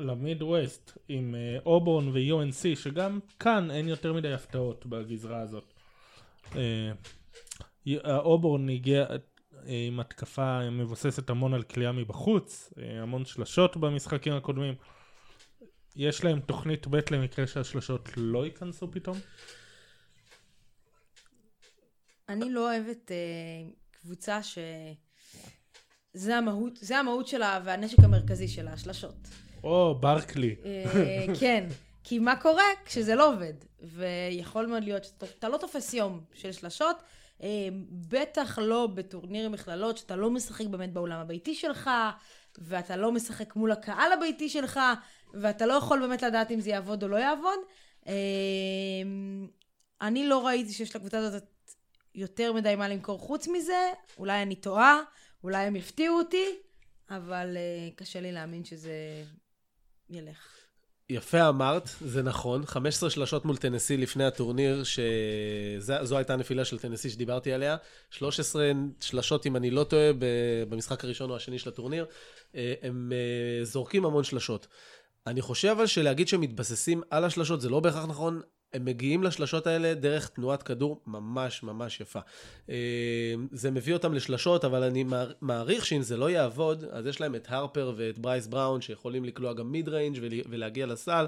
למיד 0.01 0.43
ווסט 0.43 0.99
עם 1.09 1.35
אה, 1.35 1.63
אובורן 1.67 2.09
ו-UNC, 2.09 2.77
שגם 2.77 3.19
כאן 3.41 3.71
אין 3.71 3.89
יותר 3.89 4.13
מדי 4.13 4.33
הפתעות 4.33 4.87
בגזרה 4.87 5.41
הזאת. 5.41 5.73
אה, 6.53 6.57
אובורן 8.05 8.69
הגיע 8.69 9.07
אה, 9.07 9.13
עם 9.67 10.01
התקפה 10.01 10.71
מבוססת 10.71 11.31
המון 11.31 11.55
על 11.55 11.63
קליעה 11.63 11.93
מבחוץ, 11.93 12.73
אה, 12.73 12.81
המון 13.03 13.25
שלשות 13.25 13.77
במשחקים 13.77 14.33
הקודמים. 14.33 14.75
יש 15.97 16.25
להם 16.25 16.41
תוכנית 16.41 16.87
ב' 16.87 17.01
למקרה 17.11 17.47
שהשלשות 17.47 18.09
לא 18.17 18.45
ייכנסו 18.45 18.91
פתאום? 18.91 19.17
אני 22.29 22.51
לא 22.51 22.73
אוהבת 22.73 23.11
אה, 23.11 23.17
קבוצה 23.91 24.43
ש... 24.43 24.59
זה 26.13 26.37
המהות, 26.37 26.77
זה 26.77 26.99
המהות 26.99 27.29
שלה 27.29 27.61
והנשק 27.65 27.99
המרכזי 27.99 28.49
שלה, 28.49 28.73
השלשות. 28.73 29.29
או, 29.65 29.95
ברקלי. 30.01 30.57
אה, 30.65 31.25
כן, 31.41 31.67
כי 32.05 32.19
מה 32.19 32.37
קורה 32.37 32.65
כשזה 32.85 33.15
לא 33.15 33.33
עובד? 33.33 33.55
ויכול 33.83 34.67
מאוד 34.67 34.85
להיות 34.85 35.05
שאתה 35.05 35.49
לא 35.49 35.57
תופס 35.57 35.95
יום 35.95 36.21
של 36.35 36.53
שלשות, 36.53 36.97
אה, 37.43 37.69
בטח 37.91 38.59
לא 38.59 38.87
בטורניר 38.95 39.49
מכללות, 39.49 39.99
שאתה 39.99 40.17
לא 40.17 40.31
משחק 40.31 40.67
באמת 40.67 40.93
באולם 40.93 41.21
הביתי 41.21 41.55
שלך, 41.55 41.91
ואתה 42.59 42.97
לא 42.97 43.13
משחק 43.13 43.57
מול 43.57 43.73
הקהל 43.73 44.13
הביתי 44.13 44.49
שלך, 44.49 44.81
ואתה 45.35 45.67
לא 45.67 45.75
יכול 45.75 46.01
באמת 46.01 46.23
לדעת 46.23 46.51
אם 46.51 46.61
זה 46.61 46.71
יעבוד 46.71 47.03
או 47.03 47.09
לא 47.09 47.17
יעבוד. 47.17 47.59
אה, 48.07 48.13
אני 50.01 50.27
לא 50.27 50.47
ראיתי 50.47 50.73
שיש 50.73 50.97
לקבוצה 50.97 51.19
הזאת 51.19 51.56
יותר 52.17 52.53
מדי 52.53 52.77
מה 52.77 52.89
למכור 52.89 53.19
חוץ 53.19 53.49
מזה, 53.49 53.93
אולי 54.19 54.43
אני 54.43 54.55
טועה, 54.55 55.01
אולי 55.45 55.65
הם 55.65 55.77
יפתיעו 55.77 56.19
אותי, 56.19 56.47
אבל 57.11 57.57
uh, 57.57 57.95
קשה 57.97 58.21
לי 58.21 58.33
להאמין 58.33 58.65
שזה 58.65 59.25
ילך. 60.11 60.57
יפה 61.11 61.49
אמרת, 61.49 61.89
זה 62.01 62.23
נכון. 62.23 62.67
15 62.67 63.11
שלשות 63.11 63.45
מול 63.45 63.57
טנסי 63.57 63.97
לפני 63.97 64.25
הטורניר, 64.25 64.85
שזו 64.85 66.17
הייתה 66.17 66.33
הנפילה 66.35 66.65
של 66.65 66.79
טנסי 66.79 67.11
שדיברתי 67.11 67.53
עליה. 67.53 67.77
13 68.11 68.71
שלשות, 69.01 69.47
אם 69.47 69.57
אני 69.57 69.71
לא 69.71 69.85
טועה, 69.85 70.11
במשחק 70.69 71.05
הראשון 71.05 71.31
או 71.31 71.37
השני 71.37 71.59
של 71.59 71.69
הטורניר. 71.69 72.07
אה, 72.55 72.75
הם 72.83 73.13
אה, 73.13 73.65
זורקים 73.65 74.05
המון 74.05 74.25
שלשות. 74.25 74.67
אני 75.27 75.43
חושב 75.43 75.69
אבל 75.69 75.87
שלהגיד 75.87 76.29
שהם 76.29 76.41
מתבססים 76.41 77.03
על 77.11 77.25
השלשות 77.25 77.61
זה 77.61 77.69
לא 77.69 77.81
בהכרח 77.81 78.05
נכון. 78.05 78.41
הם 78.75 78.85
מגיעים 78.85 79.23
לשלשות 79.23 79.67
האלה 79.67 79.95
דרך 79.95 80.29
תנועת 80.29 80.63
כדור 80.63 81.03
ממש 81.07 81.63
ממש 81.63 82.01
יפה. 82.01 82.21
אה, 82.71 82.75
זה 83.53 83.71
מביא 83.71 83.95
אותם 83.95 84.15
לשלשות, 84.15 84.65
אבל 84.65 84.83
אני 84.83 85.05
מער- 85.05 85.33
מעריך 85.41 85.87
שאם 85.87 86.03
זה 86.03 86.17
לא 86.17 86.31
יעבוד, 86.31 86.85
אז 86.91 87.07
יש 87.07 87.21
להם 87.21 87.35
את 87.35 87.47
הרפר 87.51 87.93
ואת 87.97 88.19
ברייס 88.19 88.47
בראון 88.47 88.81
שיכולים 88.81 89.25
לקלוע 89.25 89.53
גם 89.53 89.73
mid 89.73 89.89
range 89.89 90.19
ול- 90.23 90.51
ולהגיע 90.51 90.87
לסל. 90.87 91.27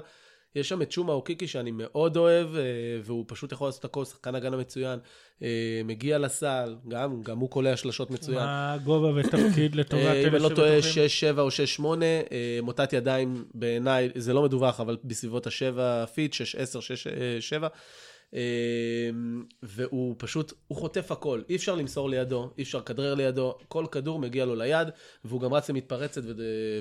יש 0.55 0.69
שם 0.69 0.81
את 0.81 0.91
צ'ומה 0.91 1.13
אוקיקי 1.13 1.47
שאני 1.47 1.71
מאוד 1.71 2.17
אוהב, 2.17 2.55
אה, 2.55 2.61
והוא 3.03 3.25
פשוט 3.27 3.51
יכול 3.51 3.67
לעשות 3.67 3.85
הכל, 3.85 4.05
שחקן 4.05 4.35
הגנה 4.35 4.57
מצוין. 4.57 4.99
אה, 5.43 5.81
מגיע 5.85 6.17
לסל, 6.17 6.75
גם, 6.87 7.23
גם 7.23 7.37
הוא 7.37 7.49
קולע 7.49 7.77
שלשות 7.77 8.11
מצוין. 8.11 8.37
מה 8.37 8.73
הגובה 8.73 9.07
ותפקיד 9.15 9.75
לטובת 9.75 10.03
אה, 10.03 10.27
אם 10.27 10.35
אלה 10.35 10.35
אני 10.35 10.43
לא 10.43 10.55
טועה, 10.55 10.81
שבטוחים? 10.81 11.35
6-7 11.35 11.39
או 11.39 11.49
6-8, 11.79 12.03
אה, 12.31 12.59
מוטת 12.63 12.93
ידיים 12.93 13.45
בעיניי, 13.53 14.09
זה 14.15 14.33
לא 14.33 14.43
מדווח, 14.43 14.79
אבל 14.79 14.97
בסביבות 15.03 15.47
ה-7 15.47 16.05
feet, 16.05 16.33
6-10, 16.33 16.37
6-7. 17.61 17.67
אה, 18.33 19.09
והוא 19.63 20.15
פשוט, 20.17 20.53
הוא 20.67 20.77
חוטף 20.77 21.11
הכל, 21.11 21.41
אי 21.49 21.55
אפשר 21.55 21.75
למסור 21.75 22.09
לידו, 22.09 22.49
אי 22.57 22.63
אפשר 22.63 22.77
לכדרר 22.77 23.15
לידו, 23.15 23.57
כל 23.67 23.85
כדור 23.91 24.19
מגיע 24.19 24.45
לו 24.45 24.55
ליד, 24.55 24.87
והוא 25.25 25.41
גם 25.41 25.53
רץ 25.53 25.69
למתפרצת 25.69 26.21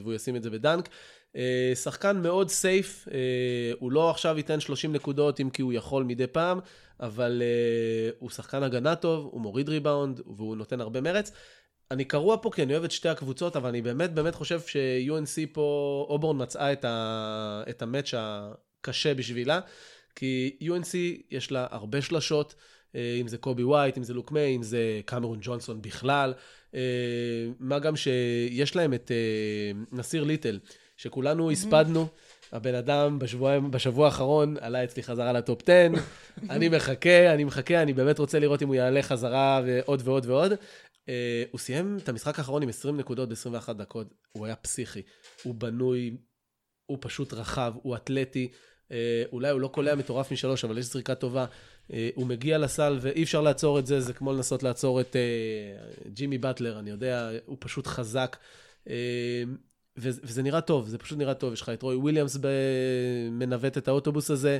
והוא 0.03 0.15
ישים 0.15 0.37
את 0.37 0.43
זה 0.43 0.51
בדנק. 0.51 0.89
אה, 1.37 1.73
שחקן 1.75 2.23
מאוד 2.23 2.51
safe, 2.51 3.09
אה, 3.13 3.73
הוא 3.79 3.93
לא 3.93 4.11
עכשיו 4.11 4.37
ייתן 4.37 4.61
30 4.61 4.93
נקודות 4.93 5.41
אם 5.41 5.51
כי 5.51 5.63
הוא 5.63 5.73
יכול 5.73 6.05
מדי 6.05 6.27
פעם, 6.27 6.61
אבל 7.01 7.43
אה, 7.45 8.11
הוא 8.19 8.31
שחקן 8.31 8.63
הגנה 8.63 8.97
טוב, 8.97 9.29
הוא 9.33 9.41
מוריד 9.41 9.69
ריבאונד 9.69 10.21
והוא 10.27 10.57
נותן 10.57 10.81
הרבה 10.81 11.01
מרץ. 11.01 11.33
אני 11.91 12.05
קרוע 12.05 12.37
פה 12.43 12.51
כי 12.51 12.63
אני 12.63 12.73
אוהב 12.73 12.85
את 12.85 12.91
שתי 12.91 13.09
הקבוצות, 13.09 13.57
אבל 13.57 13.69
אני 13.69 13.83
באמת 13.83 14.15
באמת 14.15 14.35
חושב 14.35 14.61
ש-UNC 14.61 15.49
פה, 15.53 16.07
אובורן 16.09 16.43
מצאה 16.43 16.73
את, 16.73 16.85
ה, 16.85 17.63
את 17.71 17.83
ה 17.83 17.88
match 17.88 18.15
הקשה 18.17 19.15
בשבילה, 19.15 19.61
כי 20.15 20.57
UNC 20.63 20.95
יש 21.31 21.53
לה 21.53 21.67
הרבה 21.71 22.03
שלשות, 22.03 22.55
אם 22.95 23.29
זה 23.29 23.39
קובי 23.39 23.63
ווייט, 23.63 23.99
אם 23.99 24.03
זה 24.03 24.15
לוק 24.15 24.33
מיי, 24.33 24.57
אם 24.57 24.63
זה 24.63 25.01
קמרון 25.05 25.39
ג'ונסון 25.43 25.83
בכלל, 25.83 26.35
מה 27.61 27.79
גם 27.79 27.97
שיש 27.97 28.77
להם 28.77 28.95
את 28.95 29.11
נסיר 29.93 30.25
ליטל, 30.25 30.59
שכולנו 30.99 31.51
הספדנו. 31.51 32.09
הבן 32.53 32.75
אדם 32.75 33.19
בשבוע, 33.19 33.59
בשבוע 33.59 34.07
האחרון 34.07 34.57
עלה 34.61 34.85
אצלי 34.85 35.03
חזרה 35.03 35.33
לטופ 35.33 35.63
10, 35.63 35.73
אני 36.51 36.69
מחכה, 36.69 37.35
אני 37.35 37.45
מחכה, 37.45 37.83
אני 37.83 37.93
באמת 37.93 38.19
רוצה 38.19 38.39
לראות 38.39 38.63
אם 38.63 38.69
הוא 38.69 38.75
יעלה 38.75 39.03
חזרה 39.03 39.63
ועוד 39.67 40.03
ועוד 40.05 40.27
ועוד. 40.27 40.53
Uh, 40.53 41.11
הוא 41.51 41.59
סיים 41.59 41.99
את 42.03 42.09
המשחק 42.09 42.39
האחרון 42.39 42.63
עם 42.63 42.69
20 42.69 42.97
נקודות 42.97 43.29
ב-21 43.29 43.73
דקות, 43.73 44.15
הוא 44.33 44.47
היה 44.47 44.57
פסיכי, 44.57 45.03
הוא 45.43 45.55
בנוי, 45.55 46.17
הוא 46.87 46.99
פשוט 47.01 47.33
רחב, 47.33 47.73
הוא 47.83 47.97
אתלטי, 47.97 48.49
uh, 48.89 48.93
אולי 49.33 49.51
הוא 49.51 49.61
לא 49.61 49.69
קולע 49.69 49.95
מטורף 49.95 50.33
משלוש, 50.33 50.65
אבל 50.65 50.79
יש 50.79 50.85
זריקה 50.85 51.15
טובה, 51.15 51.47
uh, 51.89 51.95
הוא 52.15 52.27
מגיע 52.27 52.59
לסל 52.59 52.99
ואי 53.01 53.23
אפשר 53.23 53.41
לעצור 53.41 53.79
את 53.79 53.87
זה, 53.87 54.01
זה 54.01 54.13
כמו 54.13 54.33
לנסות 54.33 54.63
לעצור 54.63 55.01
את 55.01 55.17
uh, 55.17 56.09
ג'ימי 56.09 56.39
באטלר, 56.39 56.79
אני 56.79 56.91
יודע, 56.91 57.31
הוא 57.47 57.57
פשוט 57.61 57.87
חזק. 57.87 58.37
אה, 58.87 58.91
וזה, 59.99 60.43
נראה 60.43 60.61
טוב, 60.61 60.89
זה 60.89 60.99
פשוט 60.99 61.19
נראה 61.19 61.35
טוב. 61.35 61.53
יש 61.53 61.63
לך 61.63 61.69
את 61.69 61.83
רוי 61.83 61.97
וויליאמס. 61.97 62.37
מנווט 63.31 63.79
את 63.79 63.89
האוטובוס 63.89 64.31
הזה. 64.31 64.59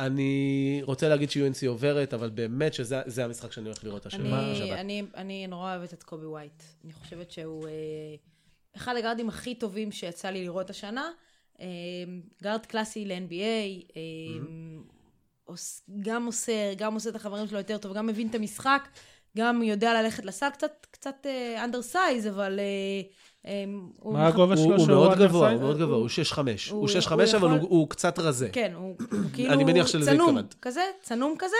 אני 0.00 0.80
רוצה 0.84 1.08
להגיד 1.08 1.30
ש-UNC 1.30 1.66
עוברת, 1.68 2.14
אבל 2.14 2.30
באמת 2.30 2.74
שזה 2.74 3.02
זה 3.06 3.24
המשחק 3.24 3.52
שאני 3.52 3.66
הולך 3.66 3.84
לראות 3.84 4.06
השבוע. 4.06 4.38
אני, 4.38 4.72
אני, 4.72 5.02
אני 5.14 5.46
נורא 5.46 5.76
אוהבת 5.76 5.92
את 5.94 6.02
קובי 6.02 6.26
ווייט. 6.26 6.62
אני 6.84 6.92
חושבת 6.92 7.30
שהוא 7.30 7.66
אה, 7.68 7.72
אחד 8.76 8.96
הגארדים 8.96 9.28
הכי 9.28 9.54
טובים 9.54 9.92
שיצא 9.92 10.28
לי 10.30 10.44
לראות 10.44 10.70
השנה. 10.70 11.10
אה, 11.60 11.66
גארד 12.42 12.66
קלאסי 12.66 13.04
ל-NBA, 13.04 13.94
אה, 13.96 14.00
עוש- 15.44 15.80
גם 16.00 16.24
מוסר, 16.24 16.72
גם 16.76 16.94
עושה 16.94 17.10
את 17.10 17.14
החברים 17.14 17.46
שלו 17.46 17.58
יותר 17.58 17.78
טוב, 17.78 17.96
גם 17.96 18.06
מבין 18.06 18.28
את 18.28 18.34
המשחק. 18.34 18.88
גם 19.36 19.62
יודע 19.62 20.02
ללכת 20.02 20.24
לסל, 20.24 20.50
קצת, 20.50 20.86
קצת 20.90 21.26
אנדרסייז, 21.64 22.26
אבל... 22.28 22.58
אה, 22.58 22.64
אה, 22.64 23.02
הוא 24.00 24.12
מה 24.12 24.26
הגובה 24.26 24.54
הוא 24.54 24.64
שלו? 24.64 24.76
הוא 24.76 24.86
מאוד? 24.88 25.18
גבוה, 25.18 25.50
הוא 25.50 25.60
מאוד 25.60 25.76
גבוה, 25.78 25.94
הוא- 25.96 26.00
הוא 26.02 26.08
6'5. 26.08 26.70
הוא- 26.70 26.80
הוא 26.80 26.88
6'5, 26.88 27.10
הוא 27.34 27.40
אבל 27.40 27.50
הוא- 27.50 27.68
הוא 27.68 27.88
קצת 27.88 28.18
רזה. 28.18 28.48
כן, 28.52 28.72
הוא, 28.74 28.94
הוא 29.10 29.18
כאילו 29.34 29.52
אני 29.52 29.64
מניח 29.64 29.86
שלזה 29.86 30.10
צנום 30.10 30.28
התכוונת. 30.28 30.54
כזה, 30.62 30.80
צנום 31.02 31.34
כזה, 31.38 31.56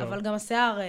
אבל 0.00 0.20
גם 0.20 0.34
השיער 0.34 0.80
אה, 0.80 0.84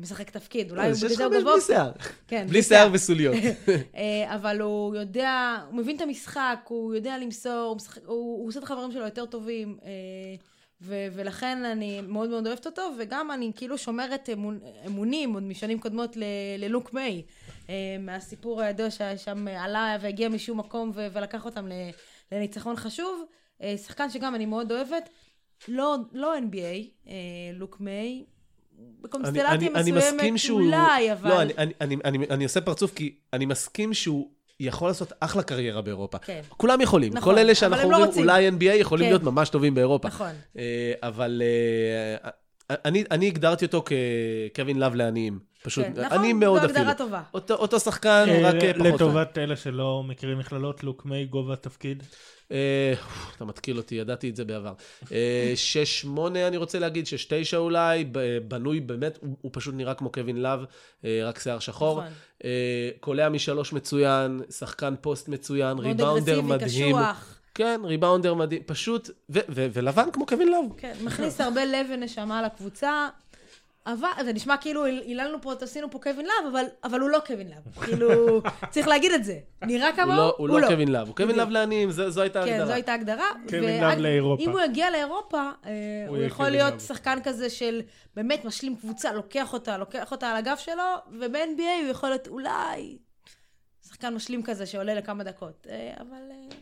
משחק 0.00 0.30
תפקיד. 0.30 0.70
אולי 0.70 0.86
הוא 0.86 0.94
זה 0.94 1.08
בגלל 1.08 1.16
6'5 1.16 1.18
זה 1.18 1.24
הוא 1.24 1.40
גבוה. 1.40 1.52
בלי 1.54 1.60
שיער. 1.62 1.90
כן, 2.28 2.46
בלי 2.48 2.62
שיער 2.62 2.88
וסוליות. 2.92 3.34
אה, 3.96 4.34
אבל 4.34 4.60
הוא 4.60 4.96
יודע, 4.96 5.56
הוא 5.70 5.76
מבין 5.76 5.96
את 5.96 6.00
המשחק, 6.00 6.58
הוא 6.68 6.94
יודע 6.94 7.18
למסור, 7.18 7.76
הוא, 8.06 8.14
הוא, 8.14 8.38
הוא 8.40 8.48
עושה 8.48 8.58
את 8.58 8.64
החברים 8.64 8.92
שלו 8.92 9.04
יותר 9.04 9.26
טובים, 9.26 9.76
אה, 9.84 9.90
ו, 10.82 11.06
ולכן 11.12 11.64
אני 11.64 12.00
מאוד 12.00 12.30
מאוד 12.30 12.46
אוהבת 12.46 12.66
אותו, 12.66 12.82
וגם 12.98 13.30
אני 13.30 13.52
כאילו 13.56 13.78
שומרת 13.78 14.28
אמון, 14.32 14.58
אמונים 14.86 15.34
עוד 15.34 15.42
משנים 15.42 15.78
קודמות 15.80 16.16
ל, 16.16 16.22
ללוק 16.58 16.92
מיי, 16.94 17.22
אה, 17.68 17.74
מהסיפור 18.00 18.60
הידוע 18.62 18.90
ששם 18.90 19.48
עלה 19.48 19.96
והגיע 20.00 20.28
משום 20.28 20.58
מקום 20.58 20.90
ו, 20.94 21.06
ולקח 21.12 21.44
אותם 21.44 21.66
ל, 21.68 21.72
לניצחון 22.32 22.76
חשוב. 22.76 23.24
אה, 23.62 23.74
שחקן 23.76 24.10
שגם 24.10 24.34
אני 24.34 24.46
מאוד 24.46 24.72
אוהבת, 24.72 25.08
לא, 25.68 25.96
לא 26.12 26.38
NBA, 26.38 26.86
אה, 27.08 27.12
לוק 27.54 27.80
מיי. 27.80 28.24
בקונסטלציה 29.00 29.50
אני- 29.52 29.68
אני 29.68 29.92
מסכים 29.92 30.14
מסוימת 30.16 30.38
שהוא... 30.38 30.60
אולי, 30.62 31.12
אבל... 31.12 31.28
לא, 31.30 31.42
אני- 31.42 31.52
אני- 31.58 31.72
אני- 31.80 31.96
אני- 32.04 32.26
אני 32.30 32.44
עושה 32.44 32.60
פרצוף 32.60 32.94
כי 32.94 33.14
אני 33.32 33.46
מסכים 33.46 33.94
שהוא 33.94 34.30
יכול 34.60 34.88
לעשות 34.88 35.12
אחלה 35.20 35.42
קריירה 35.42 35.82
באירופה. 35.82 36.18
כן. 36.18 36.40
כולם 36.48 36.80
יכולים. 36.80 37.12
נכון, 37.14 37.32
כל 37.34 37.38
אלה 37.38 37.54
שאנחנו 37.54 37.90
לא 37.90 37.94
אומרים 37.96 38.04
רוצים. 38.08 38.22
אולי 38.22 38.48
NBA 38.48 38.64
יכולים 38.80 39.04
כן. 39.06 39.10
להיות 39.10 39.22
ממש 39.22 39.48
טובים 39.48 39.74
באירופה. 39.74 40.08
נכון. 40.08 40.30
אה, 40.58 40.92
אבל 41.02 41.42
אה, 41.44 42.30
אני 42.84 43.04
אני 43.10 43.26
הגדרתי 43.26 43.64
אותו 43.64 43.84
כקווין 44.52 44.78
לאב 44.78 44.94
לעניים. 44.94 45.38
פשוט, 45.62 45.84
כן, 45.84 45.92
נכון, 46.04 46.18
אני 46.18 46.32
מאוד 46.32 46.60
זו 46.60 46.66
אפילו. 46.66 46.78
הגדרה 46.80 46.94
טובה. 46.94 47.22
אותו- 47.34 47.54
אותו 47.54 47.80
שחקן, 47.80 48.24
אה, 48.28 48.40
רק 48.50 48.54
פחות. 48.78 49.00
טוב. 49.00 49.08
לטובת 49.08 49.38
אלה 49.38 49.56
שלא 49.56 50.02
מכירים 50.06 50.38
מכללות, 50.38 50.84
לוק 50.84 51.04
מיי, 51.06 51.24
גובה 51.26 51.56
תפקיד. 51.56 52.02
אה, 52.52 52.92
אתה 53.36 53.44
מתקיל 53.44 53.76
אותי, 53.76 53.94
ידעתי 53.94 54.30
את 54.30 54.36
זה 54.36 54.44
בעבר. 54.44 54.72
אה, 55.12 55.52
שש, 55.54 56.00
שמונה, 56.00 56.46
אני 56.48 56.56
רוצה 56.56 56.78
להגיד, 56.78 57.06
שש, 57.06 57.24
תשע 57.30 57.56
אולי, 57.56 58.04
ב- 58.12 58.38
בנוי 58.48 58.80
באמת, 58.80 59.18
הוא, 59.20 59.36
הוא 59.40 59.50
פשוט 59.54 59.74
נראה 59.74 59.94
כמו 59.94 60.12
קווין 60.12 60.42
לאב, 60.42 60.60
אה, 61.04 61.20
רק 61.24 61.38
שיער 61.38 61.58
שחור. 61.58 61.98
נכון. 62.00 62.12
אה, 62.44 62.50
קולע 63.00 63.28
משלוש 63.28 63.72
מצוין, 63.72 64.40
שחקן 64.58 64.94
פוסט 65.00 65.28
מצוין, 65.28 65.76
מאוד 65.76 65.86
ריבאונדר 65.86 66.32
אגרסיבי, 66.40 66.48
מדהים. 66.54 66.96
קשוח. 66.96 67.36
כן, 67.54 67.80
ריבאונדר 67.84 68.34
מדהים, 68.34 68.62
פשוט, 68.66 69.10
ו- 69.30 69.38
ו- 69.48 69.66
ולבן 69.72 70.08
כמו 70.12 70.26
קווין 70.26 70.48
לאב. 70.48 70.64
כן, 70.76 70.94
מכניס 71.04 71.40
הרבה 71.40 71.64
לב 71.64 71.86
ונשמה 71.94 72.42
לקבוצה. 72.42 73.08
אבל, 73.86 74.08
זה 74.24 74.32
נשמע 74.32 74.56
כאילו 74.56 74.84
היללנו 74.84 75.42
פה, 75.42 75.52
עשינו 75.60 75.90
פה 75.90 75.98
קווין 75.98 76.26
לאב, 76.26 76.52
אבל, 76.52 76.64
אבל 76.84 77.00
הוא 77.00 77.10
לא 77.10 77.18
קווין 77.26 77.48
לאב. 77.48 77.74
כאילו, 77.84 78.40
צריך 78.70 78.88
להגיד 78.88 79.12
את 79.12 79.24
זה. 79.24 79.38
נראה 79.62 79.88
הוא 79.88 79.96
כמוהו, 79.96 80.16
לא, 80.16 80.34
הוא 80.38 80.48
לא 80.48 80.66
קווין 80.66 80.92
לאב, 80.92 81.06
הוא 81.08 81.16
קווין. 81.16 81.36
לאב 81.36 81.50
לעניים, 81.50 81.90
זו 81.90 82.10
זו 82.10 82.20
הייתה 82.20 82.42
כן, 82.42 82.48
ההגדרה. 82.48 82.66
זו 82.66 82.72
הייתה 82.72 82.94
הגדרה. 82.94 83.26
קווין 83.48 83.80
לאב 83.84 83.98
לאירופה. 83.98 84.42
אם 84.42 84.50
הוא 84.50 84.60
יגיע 84.60 84.90
לאירופה, 84.90 85.50
אה, 85.66 86.04
הוא 86.08 86.16
יהיה 86.16 86.26
יכול 86.26 86.48
להיות 86.48 86.72
לאב. 86.72 86.80
שחקן 86.80 87.18
כזה 87.24 87.50
של 87.50 87.80
באמת 88.16 88.44
משלים 88.44 88.76
קבוצה, 88.76 89.12
לוקח 89.12 89.52
אותה, 89.52 89.78
לוקח 89.78 90.12
אותה 90.12 90.30
על 90.30 90.36
הגב 90.36 90.56
שלו, 90.58 90.82
וב-NBA 91.20 91.82
הוא 91.82 91.90
יכול 91.90 92.08
להיות 92.08 92.28
אולי 92.28 92.98
שחקן 93.88 94.14
משלים 94.14 94.42
כזה 94.42 94.66
שעולה 94.66 94.94
לכמה 94.94 95.24
דקות. 95.24 95.66
אה, 95.70 95.92
אבל... 96.00 96.22
אה, 96.30 96.56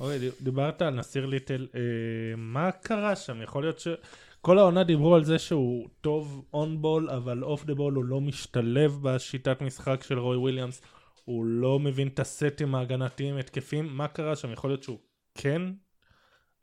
אורי, 0.00 0.18
ד- 0.18 0.32
דיברת 0.44 0.82
על 0.82 0.90
נסיר 0.94 1.26
ליטל, 1.26 1.66
אה, 1.74 1.80
מה 2.36 2.70
קרה 2.72 3.16
שם? 3.16 3.42
יכול 3.42 3.62
להיות 3.62 3.78
ש... 3.78 3.88
כל 4.40 4.58
העונה 4.58 4.84
דיברו 4.84 5.14
על 5.14 5.24
זה 5.24 5.38
שהוא 5.38 5.88
טוב 6.00 6.44
on 6.52 6.82
ball, 6.82 7.10
אבל 7.10 7.44
off 7.44 7.64
the 7.64 7.74
ball 7.74 7.94
הוא 7.94 8.04
לא 8.04 8.20
משתלב 8.20 8.98
בשיטת 9.02 9.62
משחק 9.62 10.02
של 10.02 10.18
רוי 10.18 10.36
וויליאמס, 10.36 10.82
הוא 11.24 11.44
לא 11.44 11.78
מבין 11.78 12.08
את 12.08 12.20
הסטים 12.20 12.74
ההגנתיים 12.74 13.36
התקפיים, 13.36 13.96
מה 13.96 14.08
קרה 14.08 14.36
שם? 14.36 14.52
יכול 14.52 14.70
להיות 14.70 14.82
שהוא 14.82 14.98
כן 15.34 15.62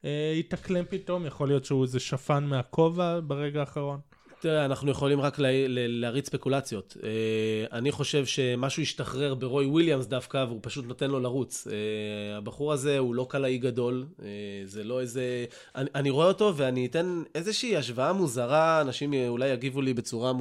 אה, 0.06 0.34
התאקלם 0.40 0.86
פתאום, 0.90 1.26
יכול 1.26 1.48
להיות 1.48 1.66
שהוא 1.66 1.84
איזה 1.84 2.00
שפן 2.00 2.44
מהכובע 2.44 3.20
ברגע 3.20 3.60
האחרון. 3.60 4.00
תראה, 4.40 4.66
אנחנו 4.66 4.92
יכולים 4.92 5.22
רק 5.22 5.36
להריץ 5.68 6.28
ספקולציות. 6.28 6.98
אה, 7.04 7.78
אני 7.78 7.92
חושב 7.92 8.26
שמשהו 8.26 8.82
השתחרר 8.82 9.36
ברוי 9.36 9.66
וויליאמס 9.66 10.06
דווקא, 10.06 10.46
והוא 10.48 10.60
פשוט 10.62 10.86
נותן 10.86 11.12
לו 11.12 11.20
לרוץ. 11.20 11.68
אה, 11.68 12.38
הבחור 12.38 12.74
הזה 12.74 12.98
הוא 12.98 13.16
לא 13.16 13.28
קלעי 13.30 13.58
גדול, 13.58 14.06
אה, 14.24 14.28
זה 14.66 14.84
לא 14.84 15.02
איזה... 15.02 15.46
אני, 15.76 15.90
אני 15.96 16.10
רואה 16.10 16.28
אותו 16.28 16.54
ואני 16.56 16.86
אתן 16.86 17.24
איזושהי 17.36 17.78
השוואה 17.78 18.14
מוזרה, 18.14 18.82
אנשים 18.82 19.14
אולי 19.28 19.48
יגיבו 19.48 19.82
לי 19.82 19.94
בצורה 19.94 20.32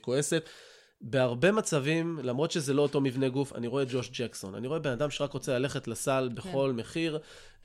כועסת. 0.00 0.48
בהרבה 1.00 1.52
מצבים, 1.52 2.18
למרות 2.22 2.50
שזה 2.50 2.74
לא 2.74 2.82
אותו 2.82 3.00
מבנה 3.00 3.28
גוף, 3.28 3.52
אני 3.52 3.66
רואה 3.66 3.82
את 3.82 3.88
ג'וש 3.90 4.10
ג'קסון. 4.20 4.54
אני 4.54 4.66
רואה 4.66 4.78
בן 4.78 4.90
אדם 4.90 5.10
שרק 5.10 5.32
רוצה 5.32 5.58
ללכת 5.58 5.88
לסל 5.88 6.28
בכל 6.34 6.72
מחיר. 6.72 7.18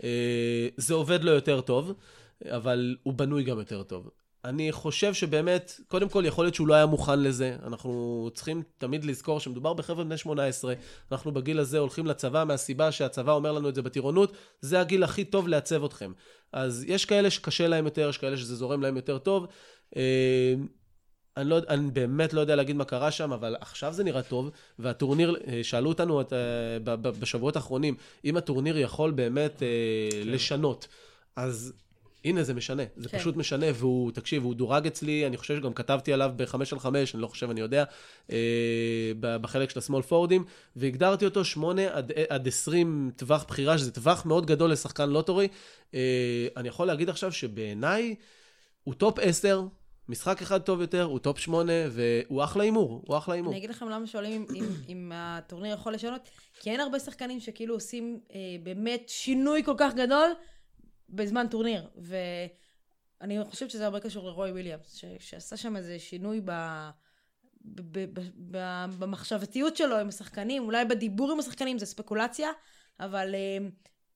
אה, 0.04 0.68
זה 0.78 0.94
עובד 0.94 1.24
לו 1.24 1.32
יותר 1.32 1.62
טוב, 1.62 1.94
אבל 2.46 2.96
הוא 3.04 3.14
בנוי 3.14 3.44
גם 3.44 3.60
יותר 3.60 3.84
טוב. 3.84 4.10
אני 4.46 4.72
חושב 4.72 5.14
שבאמת, 5.14 5.80
קודם 5.88 6.10
כל 6.10 6.24
יכול 6.26 6.46
להיות 6.46 6.56
שהוא 6.56 6.68
לא 6.68 6.74
היה 6.74 6.86
מוכן 6.86 7.20
לזה. 7.20 7.56
אנחנו 7.66 8.30
צריכים 8.34 8.64
תמיד 8.78 9.06
לזכור 9.06 9.40
שמדובר 9.40 9.74
בחבר'ה 9.74 10.04
בני 10.04 10.18
18. 10.18 10.74
אנחנו 11.12 11.32
בגיל 11.32 11.60
הזה 11.60 11.80
הולכים 11.80 12.08
לצבא 12.08 12.44
מהסיבה 12.48 12.92
שהצבא 12.92 13.32
אומר 13.32 13.52
לנו 13.52 13.70
את 13.70 13.76
זה 13.76 13.82
בטירונות, 13.82 14.38
זה 14.62 14.80
הגיל 14.80 15.04
הכי 15.04 15.26
טוב 15.26 15.48
לעצב 15.48 15.84
אתכם. 15.84 16.12
אז 16.54 16.86
יש 16.88 17.06
כאלה 17.06 17.30
שקשה 17.30 17.68
להם 17.68 17.86
יותר, 17.86 18.10
יש 18.10 18.18
כאלה 18.18 18.38
שזה 18.38 18.56
זורם 18.56 18.82
להם 18.82 18.96
יותר 18.96 19.18
טוב. 19.18 19.48
אה, 19.96 20.56
אני, 21.38 21.50
לא, 21.50 21.60
אני 21.70 21.92
באמת 21.92 22.34
לא 22.34 22.42
יודע 22.42 22.56
להגיד 22.56 22.76
מה 22.76 22.86
קרה 22.86 23.12
שם, 23.12 23.34
אבל 23.34 23.56
עכשיו 23.60 23.94
זה 23.94 24.04
נראה 24.04 24.24
טוב, 24.24 24.52
והטורניר, 24.80 25.36
אה, 25.48 25.64
שאלו 25.64 25.90
אותנו 25.90 26.22
את, 26.22 26.34
אה, 26.34 26.96
בשבועות 26.96 27.56
האחרונים, 27.56 27.96
אם 28.26 28.38
הטורניר 28.38 28.78
יכול 28.78 29.12
באמת 29.12 29.64
אה, 29.64 30.24
לשנות, 30.26 30.88
אז 31.36 31.74
הנה 32.26 32.44
זה 32.44 32.54
משנה, 32.54 32.84
זה 32.96 33.10
כן. 33.10 33.18
פשוט 33.18 33.36
משנה, 33.36 33.66
והוא, 33.74 34.12
תקשיב, 34.12 34.44
הוא 34.44 34.56
דורג 34.56 34.88
אצלי, 34.88 35.28
אני 35.28 35.38
חושב 35.38 35.58
שגם 35.58 35.74
כתבתי 35.74 36.14
עליו 36.14 36.32
בחמש 36.36 36.74
על 36.74 36.80
חמש, 36.80 37.16
אני 37.16 37.22
לא 37.22 37.28
חושב, 37.28 37.50
אני 37.50 37.62
יודע, 37.62 37.84
אה, 38.32 39.12
בחלק 39.20 39.70
של 39.70 39.80
השמאל 39.80 40.02
פורדים, 40.02 40.46
והגדרתי 40.76 41.26
אותו 41.26 41.46
שמונה 41.46 41.88
עד, 41.92 42.12
עד 42.30 42.48
עשרים 42.48 43.12
טווח 43.16 43.46
בחירה, 43.48 43.78
שזה 43.78 43.92
טווח 43.92 44.26
מאוד 44.26 44.46
גדול 44.46 44.72
לשחקן 44.72 45.10
לוטורי. 45.10 45.48
אה, 45.94 46.48
אני 46.58 46.68
יכול 46.68 46.88
להגיד 46.88 47.10
עכשיו 47.10 47.32
שבעיניי 47.32 48.16
הוא 48.84 48.94
טופ 48.94 49.20
עשר, 49.22 49.62
משחק 50.10 50.42
אחד 50.42 50.62
טוב 50.62 50.82
יותר, 50.82 51.04
הוא 51.04 51.20
טופ 51.20 51.40
שמונה, 51.40 51.74
והוא 51.92 52.44
אחלה 52.44 52.64
הימור, 52.64 53.02
הוא 53.08 53.18
אחלה 53.18 53.36
הימור. 53.36 53.52
אני 53.52 53.60
אגיד 53.60 53.70
לכם 53.70 53.90
למה 53.90 54.08
שואלים 54.08 54.46
אם, 54.50 54.56
אם, 54.56 54.66
אם 54.90 55.12
הטורניר 55.16 55.74
יכול 55.74 55.94
לשנות, 55.94 56.22
כי 56.60 56.70
אין 56.70 56.80
הרבה 56.80 57.00
שחקנים 57.00 57.40
שכאילו 57.40 57.74
עושים 57.74 58.20
אה, 58.34 58.40
באמת 58.64 59.04
שינוי 59.08 59.64
כל 59.64 59.76
כך 59.78 59.94
גדול 59.94 60.30
בזמן 61.14 61.48
טורניר. 61.52 61.88
ואני 63.22 63.44
חושבת 63.50 63.72
שזה 63.72 63.86
הרבה 63.86 64.00
קשור 64.00 64.28
לרוי 64.28 64.52
וויליאמס, 64.52 64.96
ש, 64.96 65.06
שעשה 65.20 65.58
שם 65.58 65.76
איזה 65.76 66.00
שינוי 66.00 66.42
ב, 66.46 66.52
ב, 67.66 68.04
ב, 68.14 68.20
ב, 68.52 68.86
במחשבתיות 69.00 69.78
שלו 69.78 69.98
עם 69.98 70.08
השחקנים, 70.08 70.64
אולי 70.64 70.86
בדיבור 70.86 71.32
עם 71.32 71.40
השחקנים, 71.40 71.80
זה 71.80 71.86
ספקולציה, 71.86 72.50
אבל 73.00 73.36
אה, 73.36 73.58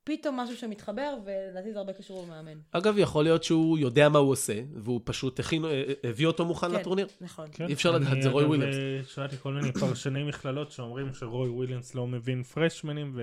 פתאום 0.08 0.40
משהו 0.40 0.58
שמתחבר, 0.58 1.18
ולדעתי 1.26 1.74
זה 1.74 1.80
הרבה 1.80 1.94
קשור 1.94 2.24
למאמן. 2.24 2.60
אגב, 2.72 2.98
יכול 2.98 3.24
להיות 3.24 3.44
שהוא 3.44 3.78
יודע 3.78 4.10
מה 4.10 4.20
הוא 4.20 4.32
עושה, 4.32 4.62
והוא 4.76 5.02
פשוט 5.04 5.40
הכין, 5.40 5.66
אה, 5.66 5.72
אה, 5.72 6.10
הביא 6.10 6.28
אותו 6.28 6.46
מוכן 6.46 6.70
כן, 6.70 6.76
לטורניר. 6.76 7.08
נכון. 7.22 7.48
כן, 7.52 7.68
אי 7.68 7.74
אפשר 7.74 7.92
לדעת, 7.92 8.12
אני, 8.12 8.22
זה 8.22 8.30
רוי 8.30 8.46
וויליאמס. 8.46 8.76
אה, 8.76 9.00
שמעתי 9.08 9.38
כל 9.38 9.54
מיני 9.54 9.72
פרשני 9.74 10.24
מכללות 10.24 10.72
שאומרים 10.72 11.14
שרוי 11.14 11.50
וויליאמס 11.50 11.96
לא 11.96 12.08
מבין 12.08 12.44
freshmanים, 12.44 13.20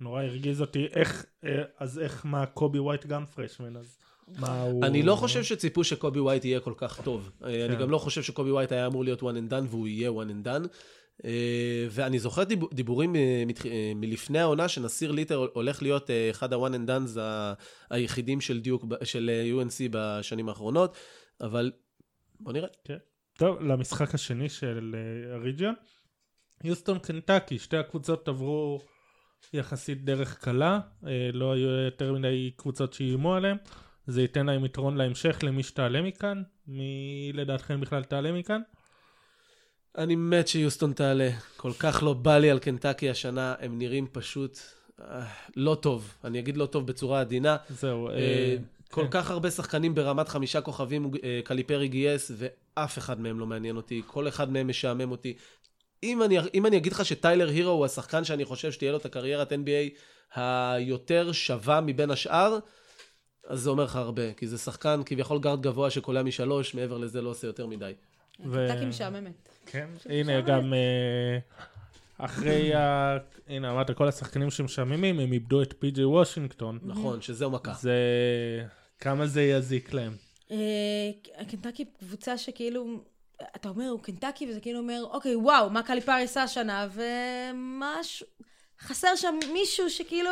ונורא 0.00 0.22
הרגיז 0.22 0.60
אותי 0.60 0.86
איך, 0.94 1.26
אה, 1.44 1.62
אז 1.78 1.98
איך, 1.98 2.26
מה, 2.26 2.46
קובי 2.46 2.78
ווייט 2.78 3.06
גם 3.06 3.26
freshman, 3.26 3.76
אז 3.76 3.98
מה 4.38 4.62
הוא... 4.62 4.84
אני 4.84 5.02
לא 5.02 5.14
חושב 5.14 5.42
שציפו 5.42 5.84
שקובי 5.84 6.20
ווייט 6.20 6.44
יהיה 6.44 6.60
כל 6.60 6.74
כך 6.76 7.00
טוב. 7.00 7.30
אה, 7.44 7.64
אני 7.64 7.74
כן. 7.74 7.80
גם 7.80 7.90
לא 7.90 7.98
חושב 7.98 8.22
שקובי 8.22 8.50
ווייט 8.50 8.72
היה 8.72 8.86
אמור 8.86 9.04
להיות 9.04 9.20
one 9.22 9.24
and 9.24 9.52
done, 9.52 9.66
והוא 9.68 9.88
יהיה 9.88 10.10
one 10.10 10.30
and 10.30 10.46
done. 10.46 10.68
אה, 11.24 11.86
ואני 11.90 12.18
זוכר 12.18 12.44
דיב- 12.44 12.74
דיבורים 12.74 13.16
מלפני 13.96 14.38
העונה, 14.38 14.68
שנסיר 14.68 15.10
ליטר 15.12 15.46
הולך 15.52 15.82
להיות 15.82 16.10
אחד 16.30 16.52
ה-one 16.52 16.74
and 16.74 16.88
done's 16.88 17.18
היחידים 17.90 18.40
של 18.40 18.60
דיוק, 18.60 18.84
של 19.04 19.30
UNC 19.54 19.88
בשנים 19.90 20.48
האחרונות, 20.48 20.96
אבל 21.40 21.72
בוא 22.40 22.52
נראה. 22.52 22.68
טוב, 23.38 23.60
למשחק 23.60 24.14
השני 24.14 24.48
של 24.48 24.96
הריג'יון. 25.32 25.74
יוסטון 26.64 26.98
קנטקי, 26.98 27.58
שתי 27.58 27.76
הקבוצות 27.76 28.28
עברו 28.28 28.80
יחסית 29.52 30.04
דרך 30.04 30.38
קלה, 30.38 30.80
אה, 31.06 31.30
לא 31.32 31.52
היו 31.52 31.68
יותר 31.68 32.12
מדי 32.12 32.50
קבוצות 32.56 32.92
שאיימו 32.92 33.34
עליהם. 33.34 33.56
זה 34.06 34.22
ייתן 34.22 34.46
להם 34.46 34.64
יתרון 34.64 34.96
להמשך 34.96 35.38
למי 35.42 35.62
שתעלה 35.62 36.02
מכאן. 36.02 36.42
מי 36.66 37.32
לדעתכם 37.34 37.80
בכלל 37.80 38.02
תעלה 38.02 38.32
מכאן? 38.32 38.60
אני 39.98 40.16
מת 40.16 40.48
שיוסטון 40.48 40.92
תעלה. 40.92 41.30
כל 41.56 41.72
כך 41.78 42.02
לא 42.02 42.12
בא 42.12 42.38
לי 42.38 42.50
על 42.50 42.58
קנטקי 42.58 43.10
השנה, 43.10 43.54
הם 43.60 43.78
נראים 43.78 44.06
פשוט 44.12 44.58
אה, 45.00 45.24
לא 45.56 45.74
טוב. 45.74 46.14
אני 46.24 46.38
אגיד 46.38 46.56
לא 46.56 46.66
טוב 46.66 46.86
בצורה 46.86 47.20
עדינה. 47.20 47.56
זהו. 47.68 48.08
אה, 48.08 48.14
אה, 48.14 48.56
כל 48.90 49.06
כך 49.10 49.30
הרבה 49.30 49.50
שחקנים 49.50 49.94
ברמת 49.94 50.28
חמישה 50.28 50.60
כוכבים 50.60 51.10
קליפרי 51.44 51.88
גייס, 51.88 52.30
ואף 52.36 52.98
אחד 52.98 53.20
מהם 53.20 53.40
לא 53.40 53.46
מעניין 53.46 53.76
אותי, 53.76 54.02
כל 54.06 54.28
אחד 54.28 54.52
מהם 54.52 54.68
משעמם 54.68 55.10
אותי. 55.10 55.34
אם 56.02 56.22
אני, 56.22 56.38
אם 56.54 56.66
אני 56.66 56.76
אגיד 56.76 56.92
לך 56.92 57.04
שטיילר 57.04 57.48
הירו 57.48 57.70
הוא 57.70 57.84
השחקן 57.84 58.24
שאני 58.24 58.44
חושב 58.44 58.72
שתהיה 58.72 58.92
לו 58.92 58.98
את 58.98 59.04
הקריירת 59.04 59.52
NBA 59.52 59.98
היותר 60.34 61.32
שווה 61.32 61.80
מבין 61.80 62.10
השאר, 62.10 62.58
אז 63.46 63.60
זה 63.60 63.70
אומר 63.70 63.84
לך 63.84 63.96
הרבה, 63.96 64.32
כי 64.32 64.46
זה 64.46 64.58
שחקן 64.58 65.00
כביכול 65.06 65.38
גארד 65.38 65.62
גבוה 65.62 65.90
שקולע 65.90 66.22
משלוש, 66.22 66.74
מעבר 66.74 66.98
לזה 66.98 67.22
לא 67.22 67.30
עושה 67.30 67.46
יותר 67.46 67.66
מדי. 67.66 67.92
ו- 68.46 68.66
קנטקי 68.68 68.86
משעממת. 68.86 69.48
כן, 69.66 69.88
הנה 70.06 70.40
גם 70.40 70.74
אה, 70.74 71.38
אחרי 72.18 72.74
ה... 72.74 73.16
הנה 73.48 73.70
אמרת 73.70 73.90
כל 73.90 74.08
השחקנים 74.08 74.50
שמשעממים, 74.50 75.20
הם 75.20 75.32
איבדו 75.32 75.62
את 75.62 75.74
פי.ג'יי 75.78 76.04
וושינגטון. 76.04 76.78
נכון, 76.82 77.22
שזהו 77.22 77.50
מכה. 77.50 77.72
זה... 77.72 77.94
כמה 78.98 79.26
זה 79.26 79.42
יזיק 79.42 79.92
להם. 79.92 80.12
אה, 80.50 81.10
קנטקי 81.50 81.84
קבוצה 81.98 82.38
שכאילו, 82.38 83.04
אתה 83.56 83.68
אומר, 83.68 83.88
הוא 83.88 84.00
קנטקי, 84.00 84.46
וזה 84.50 84.60
כאילו 84.60 84.78
אומר, 84.78 85.04
אוקיי, 85.10 85.36
וואו, 85.36 85.70
מה 85.70 85.82
קליפרי 85.82 86.22
עשה 86.22 86.42
השנה, 86.42 86.88
ומשהו, 86.92 88.26
חסר 88.80 89.16
שם 89.16 89.34
מישהו 89.52 89.90
שכאילו, 89.90 90.30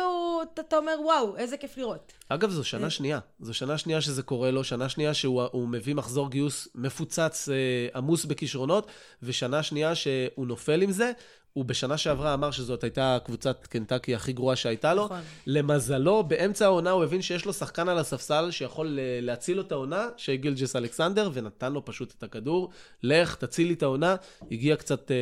אתה, 0.53 0.61
אתה 0.61 0.77
אומר, 0.77 0.95
וואו, 1.03 1.37
איזה 1.37 1.57
כיף 1.57 1.77
לראות. 1.77 2.13
אגב, 2.29 2.49
זו 2.49 2.63
שנה 2.63 2.89
שנייה. 2.89 3.19
זו 3.39 3.53
שנה 3.53 3.77
שנייה 3.77 4.01
שזה 4.01 4.23
קורה 4.23 4.51
לו, 4.51 4.63
שנה 4.63 4.89
שנייה 4.89 5.13
שהוא 5.13 5.43
הוא 5.51 5.67
מביא 5.67 5.95
מחזור 5.95 6.29
גיוס 6.29 6.67
מפוצץ, 6.75 7.49
אה, 7.49 7.87
עמוס 7.95 8.25
בכישרונות, 8.25 8.87
ושנה 9.23 9.63
שנייה 9.63 9.95
שהוא 9.95 10.47
נופל 10.47 10.81
עם 10.81 10.91
זה. 10.91 11.11
הוא 11.53 11.65
בשנה 11.65 11.97
שעברה 11.97 12.33
אמר 12.33 12.51
שזאת 12.51 12.83
הייתה 12.83 13.17
קבוצת 13.25 13.67
קנטקי 13.67 14.15
הכי 14.15 14.33
גרועה 14.33 14.55
שהייתה 14.55 14.93
לו. 14.93 15.05
נכון. 15.05 15.19
למזלו, 15.47 16.23
באמצע 16.23 16.65
העונה 16.65 16.91
הוא 16.91 17.03
הבין 17.03 17.21
שיש 17.21 17.45
לו 17.45 17.53
שחקן 17.53 17.89
על 17.89 17.97
הספסל 17.97 18.51
שיכול 18.51 18.99
אה, 18.99 19.19
להציל 19.21 19.57
לו 19.57 19.63
את 19.63 19.71
העונה, 19.71 20.07
שגילג'ס 20.17 20.75
אלכסנדר, 20.75 21.29
ונתן 21.33 21.73
לו 21.73 21.85
פשוט 21.85 22.13
את 22.17 22.23
הכדור. 22.23 22.69
לך, 23.03 23.35
תציל 23.35 23.67
לי 23.67 23.73
את 23.73 23.83
העונה. 23.83 24.15
הגיע 24.51 24.75
קצת, 24.75 25.11
אה, 25.11 25.17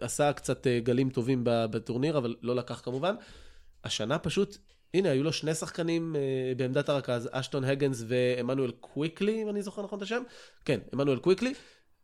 עשה 0.00 0.32
קצת 0.32 0.66
אה, 0.66 0.80
גלים 0.80 1.10
טובים 1.10 1.40
בטורניר, 1.44 2.18
אבל 2.18 2.36
לא 2.42 2.56
לקח 2.56 2.80
כמובן. 2.84 3.14
השנה 3.84 4.18
פשוט, 4.18 4.56
הנה, 4.94 5.10
היו 5.10 5.24
לו 5.24 5.32
שני 5.32 5.54
שחקנים 5.54 6.16
אה, 6.16 6.52
בעמדת 6.56 6.88
הרכז, 6.88 7.28
אשטון 7.32 7.64
הגנס 7.64 8.04
ועמנואל 8.06 8.70
קוויקלי, 8.70 9.42
אם 9.42 9.48
אני 9.48 9.62
זוכר 9.62 9.82
נכון 9.82 9.98
את 9.98 10.02
השם. 10.02 10.22
כן, 10.64 10.80
עמנואל 10.92 11.18
קוויקלי. 11.18 11.54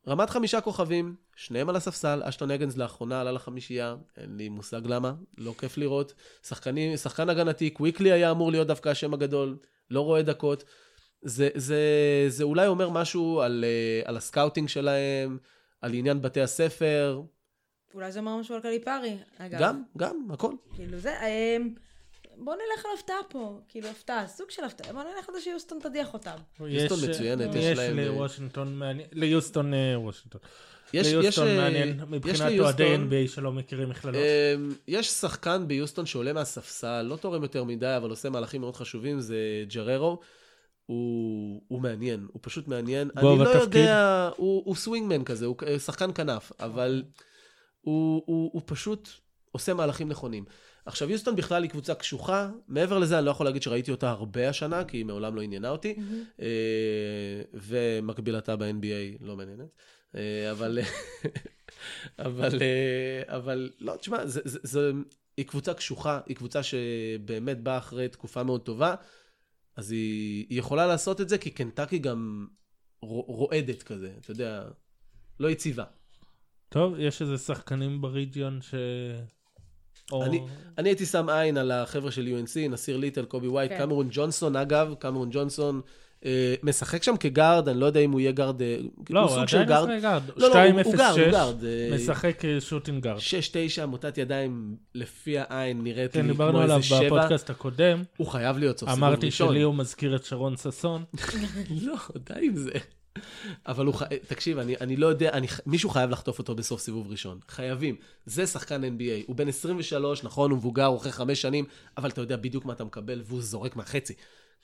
רמת 0.09 0.31
חמישה 0.31 0.61
כוכבים, 0.61 1.15
שניהם 1.37 1.69
על 1.69 1.77
הספסל, 1.77 2.23
אשטון 2.25 2.51
הגנס 2.51 2.77
לאחרונה 2.77 3.21
עלה 3.21 3.33
לחמישייה, 3.33 3.97
אין 4.17 4.37
לי 4.37 4.49
מושג 4.49 4.81
למה, 4.85 5.15
לא 5.39 5.55
כיף 5.59 5.79
לראות. 5.79 6.15
שחקנים, 6.47 6.97
שחקן 6.97 7.29
הגנתי, 7.29 7.71
קוויקלי 7.71 8.13
היה 8.13 8.31
אמור 8.31 8.51
להיות 8.51 8.67
דווקא 8.67 8.89
השם 8.89 9.15
הגדול, 9.15 9.57
לא 9.91 10.01
רואה 10.01 10.23
דקות. 10.23 10.65
זה, 11.23 11.49
זה, 11.55 11.81
זה 12.29 12.45
אולי 12.45 12.67
אומר 12.67 12.91
משהו 12.91 13.41
על, 13.41 13.65
אה, 13.65 14.09
על 14.09 14.17
ה 14.17 14.23
scouting 14.23 14.69
שלהם, 14.69 15.39
על 15.83 15.95
עניין 15.95 16.23
בתי 16.23 16.41
הספר, 16.41 17.23
אולי 17.97 18.13
זה 18.13 18.19
אומר 18.19 18.37
משהו 18.37 18.55
על 18.55 18.61
קליפארי, 18.61 19.17
אגב. 19.39 19.59
גם, 19.61 19.83
גם, 19.97 20.27
הכל. 20.31 20.53
כאילו 20.75 20.99
זה, 20.99 21.15
אמ, 21.21 21.75
בוא 22.39 22.55
נלך 22.55 22.85
על 22.85 22.91
הפתעה 22.99 23.17
פה, 23.29 23.61
כאילו 23.69 23.89
הפתעה, 23.89 24.27
סוג 24.27 24.51
של 24.51 24.65
הפתעה, 24.65 24.93
בוא 24.93 25.03
נלך 25.03 25.29
על 25.29 25.35
זה 25.35 25.41
שיוסטון 25.41 25.79
תדיח 25.83 26.15
אותם. 26.15 26.37
יוסטון 26.61 26.99
יש, 26.99 27.05
אה, 27.05 27.11
מצוינת, 27.11 27.55
יש 27.55 27.65
יש 27.65 27.79
להם, 27.79 27.99
אה, 27.99 28.05
לוושינגטון 28.09 28.75
מעניין, 28.79 29.09
ליוסטון 29.13 29.75
אה, 29.75 29.95
וושינגטון. 30.01 30.41
יש, 30.95 31.07
יש, 31.07 31.13
ליוסטון 31.13 31.47
אה, 31.49 31.57
מעניין 31.57 31.89
יש 31.89 31.95
מבחינת 32.09 32.41
ליוסטון- 32.41 32.61
אוהדי 32.65 32.95
NBA 33.27 33.29
שלא 33.31 33.53
מכירים 33.53 33.89
מכללות. 33.89 34.23
יש 34.89 35.09
שחקן 35.11 35.65
ביוסטון 35.69 36.07
שעולה 36.07 36.33
מהספסל, 36.33 37.03
לא 37.03 37.17
תורם 37.17 37.43
יותר 37.43 37.65
מדי, 37.65 37.95
אבל 37.97 38.11
עושה 38.11 38.31
מהלכים 38.31 38.61
מאוד 38.61 38.77
חשובים, 38.77 39.21
זה 39.21 39.37
ג'ררו. 39.75 40.19
הוא, 40.87 41.63
הוא 41.69 41.81
מעניין, 41.81 42.27
הוא 42.33 42.41
פשוט 42.43 42.69
מעניין. 42.69 43.11
בוא, 43.21 43.35
אני 43.37 43.45
לא. 43.45 43.49
יודע, 43.49 44.31
הוא, 44.37 44.63
הוא 44.65 44.75
סווינגמן 44.77 45.25
כזה, 45.25 45.47
הוא 45.47 45.57
שחקן 45.79 46.11
כנף, 46.15 46.53
אבל 46.61 47.03
הוא, 47.81 48.23
הוא, 48.27 48.51
הוא 48.53 48.63
פשוט 48.67 49.09
עושה 49.53 49.75
מהלכים 49.75 50.09
נכונים. 50.09 50.45
עכשיו, 50.87 51.11
יוסטון 51.11 51.37
בכלל 51.37 51.63
היא 51.63 51.71
קבוצה 51.71 51.95
קשוחה, 51.95 52.51
מעבר 52.69 52.99
לזה 52.99 53.19
אני 53.19 53.27
לא 53.27 53.31
יכול 53.31 53.47
להגיד 53.47 53.63
שראיתי 53.63 53.91
אותה 53.91 54.11
הרבה 54.11 54.49
השנה, 54.49 54.85
כי 54.85 54.97
היא 54.97 55.05
מעולם 55.05 55.37
לא 55.37 55.43
עניינה 55.43 55.71
אותי, 55.71 55.95
אה, 56.41 57.43
ומקבילתה 57.53 58.57
ב-NBA 58.57 59.25
לא 59.25 59.37
מעניינת. 59.37 59.69
אה, 60.15 60.51
אבל, 60.51 60.79
אבל, 62.19 62.63
אה, 62.63 63.37
אבל 63.37 63.71
לא, 63.81 63.97
תשמע, 63.97 64.27
זה, 64.27 64.41
זה, 64.45 64.59
זה, 64.63 64.91
היא 65.37 65.47
קבוצה 65.47 65.75
קשוחה, 65.75 66.21
היא 66.27 66.37
קבוצה 66.37 66.63
שבאמת 66.63 67.61
באה 67.61 67.79
אחרי 67.79 68.09
תקופה 68.09 68.43
מאוד 68.43 68.61
טובה, 68.61 68.95
אז 69.77 69.91
היא, 69.91 70.47
היא 70.51 70.59
יכולה 70.59 70.87
לעשות 70.87 71.21
את 71.21 71.29
זה, 71.29 71.39
כי 71.39 71.51
קנטקי 71.51 71.99
גם 71.99 72.47
רו- 73.03 73.23
רועדת 73.29 73.83
כזה, 73.83 74.13
אתה 74.21 74.31
יודע, 74.31 74.69
לא 75.41 75.51
יציבה. 75.51 75.85
טוב, 76.69 76.95
יש 76.99 77.23
איזה 77.23 77.39
שחקנים 77.39 78.01
ב 78.01 78.10
region 78.10 78.63
ש... 78.63 78.75
או... 80.13 80.25
אני, 80.25 80.41
אני 80.79 80.89
הייתי 80.89 81.07
שם 81.07 81.29
עין 81.29 81.57
על 81.57 81.71
החבר'ה 81.71 82.11
של 82.11 82.27
UNC, 82.27 82.69
נסיר 82.71 82.97
ליטל, 82.97 83.25
קובי 83.25 83.49
ווייט, 83.49 83.73
כן. 83.73 83.79
קמרון 83.79 84.09
ג'ונסון, 84.11 84.57
אגב, 84.57 84.95
קמרון 84.99 85.29
ג'ונסון, 85.33 85.81
אה, 86.25 86.55
משחק 86.63 87.03
שם 87.03 87.17
כגארד, 87.17 87.69
אני 87.69 87.81
לא 87.81 87.87
יודע 87.87 88.01
אם 88.01 88.11
הוא 88.13 88.21
יהיה 88.21 88.33
גארד, 88.33 88.63
אה, 88.63 88.77
לא, 89.11 89.21
הוא 89.21 89.29
הוא 89.31 89.39
סוג 89.39 89.49
של 89.49 89.65
גארד. 89.65 89.89
גארד. 90.03 90.23
לא, 90.37 90.49
לא, 90.49 90.63
הוא- 90.63 90.81
הוא 90.85 90.97
גארד, 90.97 91.19
הוא 91.19 91.27
2-0-6, 91.29 91.31
גארד. 91.33 91.65
אה, 91.65 91.89
משחק 91.95 92.45
אה, 92.45 92.61
shooting 92.61 93.03
guard. 93.03 93.19
6-9, 93.19 93.87
מוטת 93.87 94.19
ידיים 94.19 94.77
לפי 94.95 95.39
העין 95.39 95.83
נראית 95.83 96.13
כן, 96.13 96.21
לי 96.27 96.33
דיברנו 96.33 96.53
כמו 96.53 96.61
עליו 96.63 96.77
איזה 96.77 96.89
שבע. 96.89 97.07
בפודקאסט 97.07 97.51
הקודם, 97.51 98.03
הוא 98.17 98.27
חייב 98.27 98.59
להיות 98.59 98.79
סוף 98.79 98.89
סיבוב 98.91 99.05
אמרתי 99.05 99.27
ראשון. 99.27 99.49
שלי 99.49 99.63
הוא 99.63 99.75
מזכיר 99.75 100.17
את 100.17 100.25
שרון 100.25 100.57
ששון. 100.57 101.05
לא, 101.83 101.95
די 102.17 102.47
עם 102.47 102.57
זה. 102.57 102.71
אבל 103.67 103.87
הוא 103.87 103.95
ח... 103.95 104.03
תקשיב, 104.03 104.59
אני, 104.59 104.77
אני 104.81 104.97
לא 104.97 105.07
יודע, 105.07 105.31
אני, 105.31 105.47
מישהו 105.67 105.91
חייב 105.91 106.11
לחטוף 106.11 106.39
אותו 106.39 106.55
בסוף 106.55 106.81
סיבוב 106.81 107.11
ראשון. 107.11 107.39
חייבים. 107.49 107.97
זה 108.27 108.47
שחקן 108.47 108.85
NBA. 108.85 109.25
הוא 109.27 109.37
בן 109.37 109.49
23, 109.49 110.25
נכון, 110.25 110.51
הוא 110.51 110.59
מבוגר, 110.59 110.87
הוא 110.87 110.97
אחרי 110.97 111.13
חמש 111.13 111.43
שנים, 111.43 111.65
אבל 111.97 112.11
אתה 112.11 112.21
יודע 112.21 112.37
בדיוק 112.37 112.65
מה 112.65 112.73
אתה 112.73 112.85
מקבל, 112.85 113.23
והוא 113.25 113.43
זורק 113.43 113.77
מהחצי. 113.77 114.15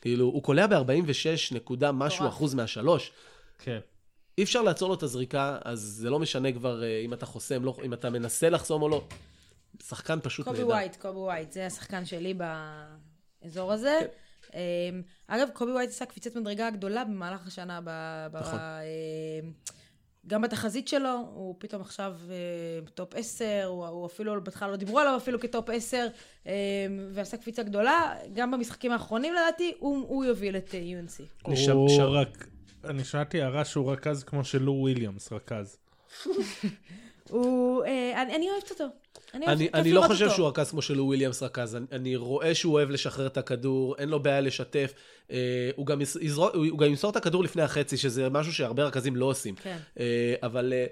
כאילו, 0.00 0.24
הוא 0.24 0.42
קולע 0.42 0.66
ב-46 0.66 1.55
נקודה 1.55 1.92
משהו. 1.92 2.28
אחוז 2.28 2.55
מהשלוש. 2.55 3.12
כן. 3.59 3.78
אי 4.38 4.42
אפשר 4.42 4.62
לעצור 4.62 4.88
לו 4.88 4.94
את 4.94 5.03
הזריקה, 5.03 5.59
אז 5.64 5.80
זה 5.80 6.11
לא 6.11 6.18
משנה 6.18 6.53
כבר 6.53 6.82
אה, 6.82 7.00
אם 7.05 7.12
אתה 7.12 7.26
חוסם, 7.26 7.64
לא, 7.64 7.76
אם 7.84 7.92
אתה 7.92 8.11
מנסה 8.11 8.50
לחסום 8.50 8.82
או 8.82 8.88
לא. 8.88 9.05
שחקן 9.82 10.18
פשוט 10.22 10.46
קובי 10.46 10.59
נהדר. 10.59 10.68
ווייט, 10.68 10.96
קובי 10.96 11.18
ווייט, 11.18 11.53
זה 11.53 11.66
השחקן 11.66 12.05
שלי 12.05 12.34
באזור 13.42 13.72
הזה. 13.72 13.98
כן. 14.00 14.07
אמ, 14.55 14.59
אגב, 15.26 15.49
קובי 15.53 15.72
ווייט 15.72 15.90
עשה 15.90 16.07
קפיצת 16.07 16.36
מדרגה 16.36 16.70
גדולה 16.70 17.05
במהלך 17.05 17.47
השנה. 17.47 17.80
ב- 17.84 18.26
ב- 18.32 18.36
נכון. 18.36 18.59
אמ, 19.45 19.53
גם 20.26 20.43
בתחזית 20.43 20.88
שלו, 20.88 21.26
הוא 21.34 21.55
פתאום 21.59 21.82
עכשיו 21.82 22.16
אה, 22.30 22.34
top 22.94 23.14
10, 23.14 23.45
הוא, 23.66 23.86
הוא 23.86 24.07
אפילו, 24.07 24.45
בהתחלה 24.45 24.68
לא 24.68 24.76
דיברו 24.76 24.99
עליו 24.99 25.16
אפילו 25.16 25.40
כ 25.40 25.52
top 25.52 25.70
10, 25.70 26.07
אה, 26.47 26.53
ועשה 27.12 27.36
קפיצה 27.36 27.62
גדולה. 27.62 28.14
גם 28.34 28.51
במשחקים 28.51 28.93
האחרונים 28.93 29.34
לדעתי, 29.34 29.72
הוא, 29.78 30.05
הוא 30.09 30.24
יוביל 30.24 30.57
את 30.57 30.74
אה, 30.74 30.80
UNC. 30.80 31.22
אני 31.49 31.57
ש- 31.57 31.68
הוא 31.68 31.88
ש- 31.88 31.99
רק... 31.99 32.47
אני 32.84 33.05
שמעתי 33.05 33.43
הערה 33.43 33.64
שהוא 33.64 33.93
רכז 33.93 34.24
כמו 34.24 34.45
שלו 34.45 34.72
וויליאמס 34.72 35.32
רכז. 35.32 35.76
הוא, 37.30 37.84
אה, 37.84 38.22
אני, 38.22 38.36
אני 38.36 38.51
אוהבת 38.51 38.70
אותו. 38.70 38.84
אני, 39.34 39.68
אני, 39.74 39.92
לא 39.92 40.02
חושב 40.06 40.24
אותו. 40.24 40.34
שהוא 40.36 40.48
רכז 40.48 40.70
כמו 40.70 40.82
שלו 40.82 41.04
וויליאמס 41.04 41.42
רכז. 41.42 41.76
אני, 41.76 41.86
אני 41.92 42.16
רואה 42.16 42.54
שהוא 42.54 42.72
אוהב 42.72 42.90
לשחרר 42.90 43.26
את 43.26 43.36
הכדור, 43.36 43.96
אין 43.98 44.08
לו 44.08 44.22
בעיה 44.22 44.40
לשתף. 44.40 44.92
אה, 45.30 45.70
הוא, 45.76 45.86
גם 45.86 46.00
יזרוק, 46.00 46.54
הוא 46.54 46.78
גם 46.78 46.86
ימסור 46.86 47.10
את 47.10 47.16
הכדור 47.16 47.44
לפני 47.44 47.62
החצי, 47.62 47.96
שזה 47.96 48.28
משהו 48.28 48.52
שהרבה 48.52 48.84
רכזים 48.84 49.16
לא 49.16 49.24
עושים. 49.24 49.54
כן. 49.54 49.76
אה, 50.00 50.34
אבל 50.42 50.72
אה, 50.72 50.86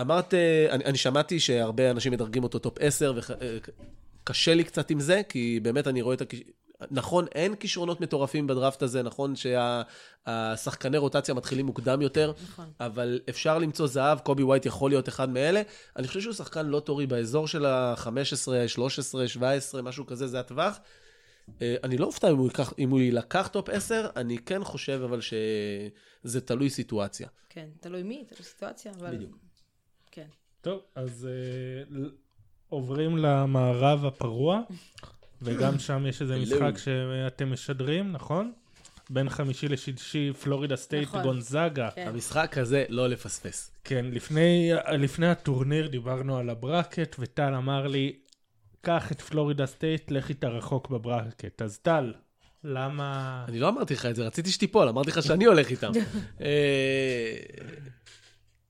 אמרת, 0.00 0.34
אה, 0.34 0.66
אני, 0.70 0.84
אני 0.84 0.98
שמעתי 0.98 1.40
שהרבה 1.40 1.90
אנשים 1.90 2.12
מדרגים 2.12 2.42
אותו 2.42 2.58
top 2.58 2.78
10, 2.80 3.14
וקשה 4.24 4.54
לי 4.54 4.64
קצת 4.64 4.90
עם 4.90 5.00
זה, 5.00 5.20
כי 5.28 5.60
באמת 5.62 5.86
אני 5.86 6.02
רואה 6.02 6.14
את 6.14 6.20
הכיש... 6.20 6.40
נכון, 6.90 7.26
אין 7.34 7.54
כישרונות 7.54 8.00
מטורפים 8.00 8.46
בדראפט 8.46 8.82
הזה, 8.82 9.02
נכון 9.02 9.34
שהשחקני 9.36 10.98
רוטציה 10.98 11.34
מתחילים 11.34 11.66
מוקדם 11.66 12.02
יותר, 12.02 12.32
נכון. 12.42 12.70
אבל 12.80 13.20
אפשר 13.28 13.58
למצוא 13.58 13.86
זהב, 13.86 14.18
קובי 14.18 14.42
ווייט 14.42 14.66
יכול 14.66 14.90
להיות 14.90 15.08
אחד 15.08 15.28
מאלה. 15.28 15.62
אני 15.96 16.08
חושב 16.08 16.20
שהוא 16.20 16.34
שחקן 16.34 16.66
lottery 16.66 17.06
באזור 17.06 17.48
של 17.48 17.66
ה-15, 17.66 18.68
13, 18.68 19.28
17, 19.28 19.82
משהו 19.82 20.06
כזה, 20.06 20.26
זה 20.26 20.40
הטווח. 20.40 20.78
אה, 21.62 21.76
אני 21.84 21.96
לא 21.96 22.06
אופתע 22.06 22.30
אם 22.30 22.36
הוא, 22.36 22.46
ייקח, 22.46 22.72
אם 22.78 22.90
הוא 22.90 23.00
יילקח 23.00 23.48
top 23.52 23.68
10, 23.68 24.08
אני 24.16 24.38
כן 24.38 24.64
חושב 24.64 25.00
אבל 25.04 25.20
שזה 25.20 26.40
תלוי 26.40 26.70
סיטואציה. 26.70 27.28
כן, 27.48 27.68
תלוי 27.80 28.02
מי, 28.02 28.24
תלוי 28.28 28.42
סיטואציה, 28.42 28.92
אבל... 28.98 29.16
בדיוק. 29.16 29.36
כן. 30.10 30.26
טוב, 30.60 30.80
אז 30.94 31.28
אה, 31.30 32.00
עוברים 32.68 33.16
למערב 33.16 34.04
הפרוע, 34.04 34.60
וגם 35.42 35.78
שם 35.78 36.06
יש 36.06 36.22
איזה 36.22 36.38
משחק 36.38 36.78
שאתם 36.78 37.52
משדרים, 37.52 38.12
נכון? 38.12 38.52
בין 39.10 39.28
חמישי 39.28 39.68
לשישי, 39.68 40.32
פלורידה 40.42 40.76
סטייט, 40.76 41.08
נכון. 41.08 41.22
גונזאגה. 41.22 41.88
כן. 41.94 42.08
המשחק 42.08 42.58
הזה 42.58 42.84
לא 42.88 43.08
לפספס. 43.08 43.70
כן, 43.84 44.06
לפני, 44.12 44.72
לפני 44.92 45.26
הטורניר 45.26 45.86
דיברנו 45.86 46.38
על 46.38 46.50
ה 46.50 46.57
bracket, 46.57 47.16
וטל 47.18 47.54
אמר 47.54 47.86
לי, 47.86 48.12
קח 48.80 49.12
את 49.12 49.20
פלורידה 49.20 49.66
סטייט, 49.66 50.10
לך 50.10 50.28
איתה 50.28 50.48
רחוק 50.48 50.90
ב 50.90 50.98
bracket. 50.98 51.62
אז 51.62 51.78
טל, 51.78 52.12
למה... 52.64 53.44
אני 53.48 53.58
לא 53.58 53.68
אמרתי 53.68 53.94
לך 53.94 54.06
את 54.06 54.16
זה, 54.16 54.26
רציתי 54.26 54.50
שתיפול, 54.50 54.88
אמרתי 54.88 55.10
לך 55.10 55.22
שאני 55.22 55.44
הולך 55.44 55.70
איתם. 55.70 55.92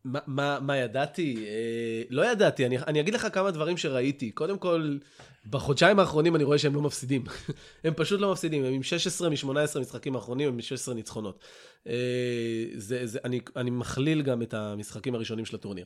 אה, 0.07 0.11
מה- 0.11 0.20
מה 0.26 0.59
מה 0.61 0.76
ידעתי? 0.76 1.44
אה, 1.46 2.03
לא 2.11 2.26
ידעתי, 2.32 2.66
אני 2.66 2.78
אני 2.78 3.00
אגיד 3.00 3.14
לך 3.14 3.26
כמה 3.32 3.50
דברים 3.50 3.76
שראיתי. 3.76 4.30
קודם 4.30 4.59
כל, 4.59 4.96
בחודשיים 5.50 5.98
האחרונים 5.98 6.36
אני 6.36 6.44
רואה 6.44 6.59
שהם 6.59 6.74
לא 6.74 6.82
מפסידים. 6.82 7.24
הם 7.84 7.94
פשוט 7.96 8.20
לא 8.20 8.32
מפסידים, 8.32 8.64
הם 8.64 8.72
עם 8.72 8.82
16 8.82 9.28
מ-18 9.30 9.80
משחקים 9.80 10.14
האחרונים, 10.14 10.48
הם 10.48 10.55
עם 10.55 10.61
16 10.61 10.94
ניצחונות. 10.94 11.38
אה, 11.86 11.92
זה, 12.74 13.07
זה, 13.07 13.18
אני, 13.24 13.40
אני 13.57 13.70
מכליל 13.70 14.22
גם 14.22 14.42
את 14.42 14.55
המשחקים 14.55 15.14
הראשונים 15.14 15.44
של 15.44 15.57
הטורניר. 15.57 15.84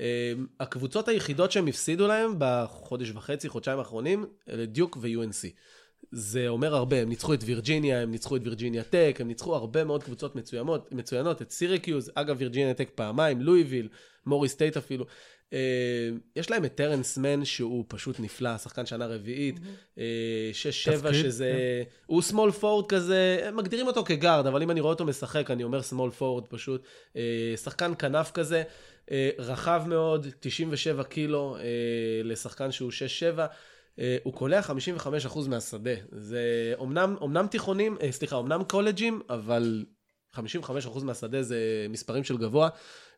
אה, 0.00 0.32
הקבוצות 0.60 1.08
היחידות 1.08 1.52
שהם 1.52 1.66
הפסידו 1.66 2.06
להם 2.06 2.34
בחודש 2.38 3.10
וחצי, 3.10 3.48
חודשיים 3.48 3.78
האחרונים, 3.78 4.24
אלה 4.48 4.66
דיוק 4.66 4.98
ו-UNC. 5.00 5.46
זה 6.12 6.48
אומר 6.48 6.74
הרבה, 6.74 7.02
הם 7.02 7.08
ניצחו 7.08 7.34
את 7.34 7.40
וירג'יניה, 7.44 8.00
הם 8.00 8.10
ניצחו 8.10 8.36
את 8.36 8.40
וירג'יניה 8.44 8.82
טק, 8.82 9.16
הם 9.20 9.28
ניצחו 9.28 9.54
הרבה 9.54 9.84
מאוד 9.84 10.04
קבוצות 10.04 10.36
מצוינות, 10.36 10.92
מצוינות 10.92 11.42
את 11.42 11.50
סיריקיוז, 11.50 12.10
אגב 12.14 12.36
וירג'יניה 12.38 12.74
טק 12.74 12.90
פעמיים, 12.94 13.40
לואיביל, 13.40 13.88
מורי 14.26 14.48
סטייט 14.48 14.76
אפילו. 14.76 15.06
אה, 15.52 15.58
יש 16.36 16.50
להם 16.50 16.64
את 16.64 16.74
טרנס 16.74 17.18
מן 17.18 17.44
שהוא 17.44 17.84
פשוט 17.88 18.20
נפלא, 18.20 18.58
שחקן 18.58 18.86
שנה 18.86 19.06
רביעית, 19.06 19.60
אה, 19.98 20.50
6-7 20.52 20.96
תפקיד, 20.96 21.12
שזה, 21.12 21.82
הוא 22.06 22.22
small 22.22 22.50
forward 22.50 22.86
כזה, 22.88 23.38
הם 23.44 23.56
מגדירים 23.56 23.86
אותו 23.86 24.04
כ 24.04 24.14
guard, 24.14 24.46
אבל 24.46 24.62
אם 24.62 24.70
אני 24.70 24.80
רואה 24.80 24.92
אותו 24.92 25.04
משחק 25.04 25.50
אני 25.50 25.64
אומר 25.64 25.82
small 25.82 26.10
forward 26.10 26.46
פשוט, 26.46 26.82
אה, 27.16 27.54
שחקן 27.56 27.92
כנף 27.98 28.30
כזה, 28.30 28.62
אה, 29.10 29.30
רחב 29.38 29.82
מאוד, 29.86 30.26
97 30.40 31.04
קילו 31.04 31.56
אה, 31.56 31.62
לשחקן 32.24 32.72
שהוא 32.72 32.90
6-7. 32.90 33.46
אה, 33.98 34.16
הוא 34.22 34.34
קולע 34.34 34.60
55% 34.60 35.48
מהשדה. 35.48 35.94
זה 36.12 36.74
אומנם, 36.78 37.16
אומנם 37.20 37.46
תיכונים, 37.46 37.96
אה, 38.02 38.12
סליחה, 38.12 38.36
אומנם 38.36 38.64
קולג'ים, 38.64 39.20
אבל 39.30 39.84
55% 40.36 41.04
מהשדה 41.04 41.42
זה 41.42 41.86
מספרים 41.90 42.24
של 42.24 42.36
גבוה, 42.36 42.68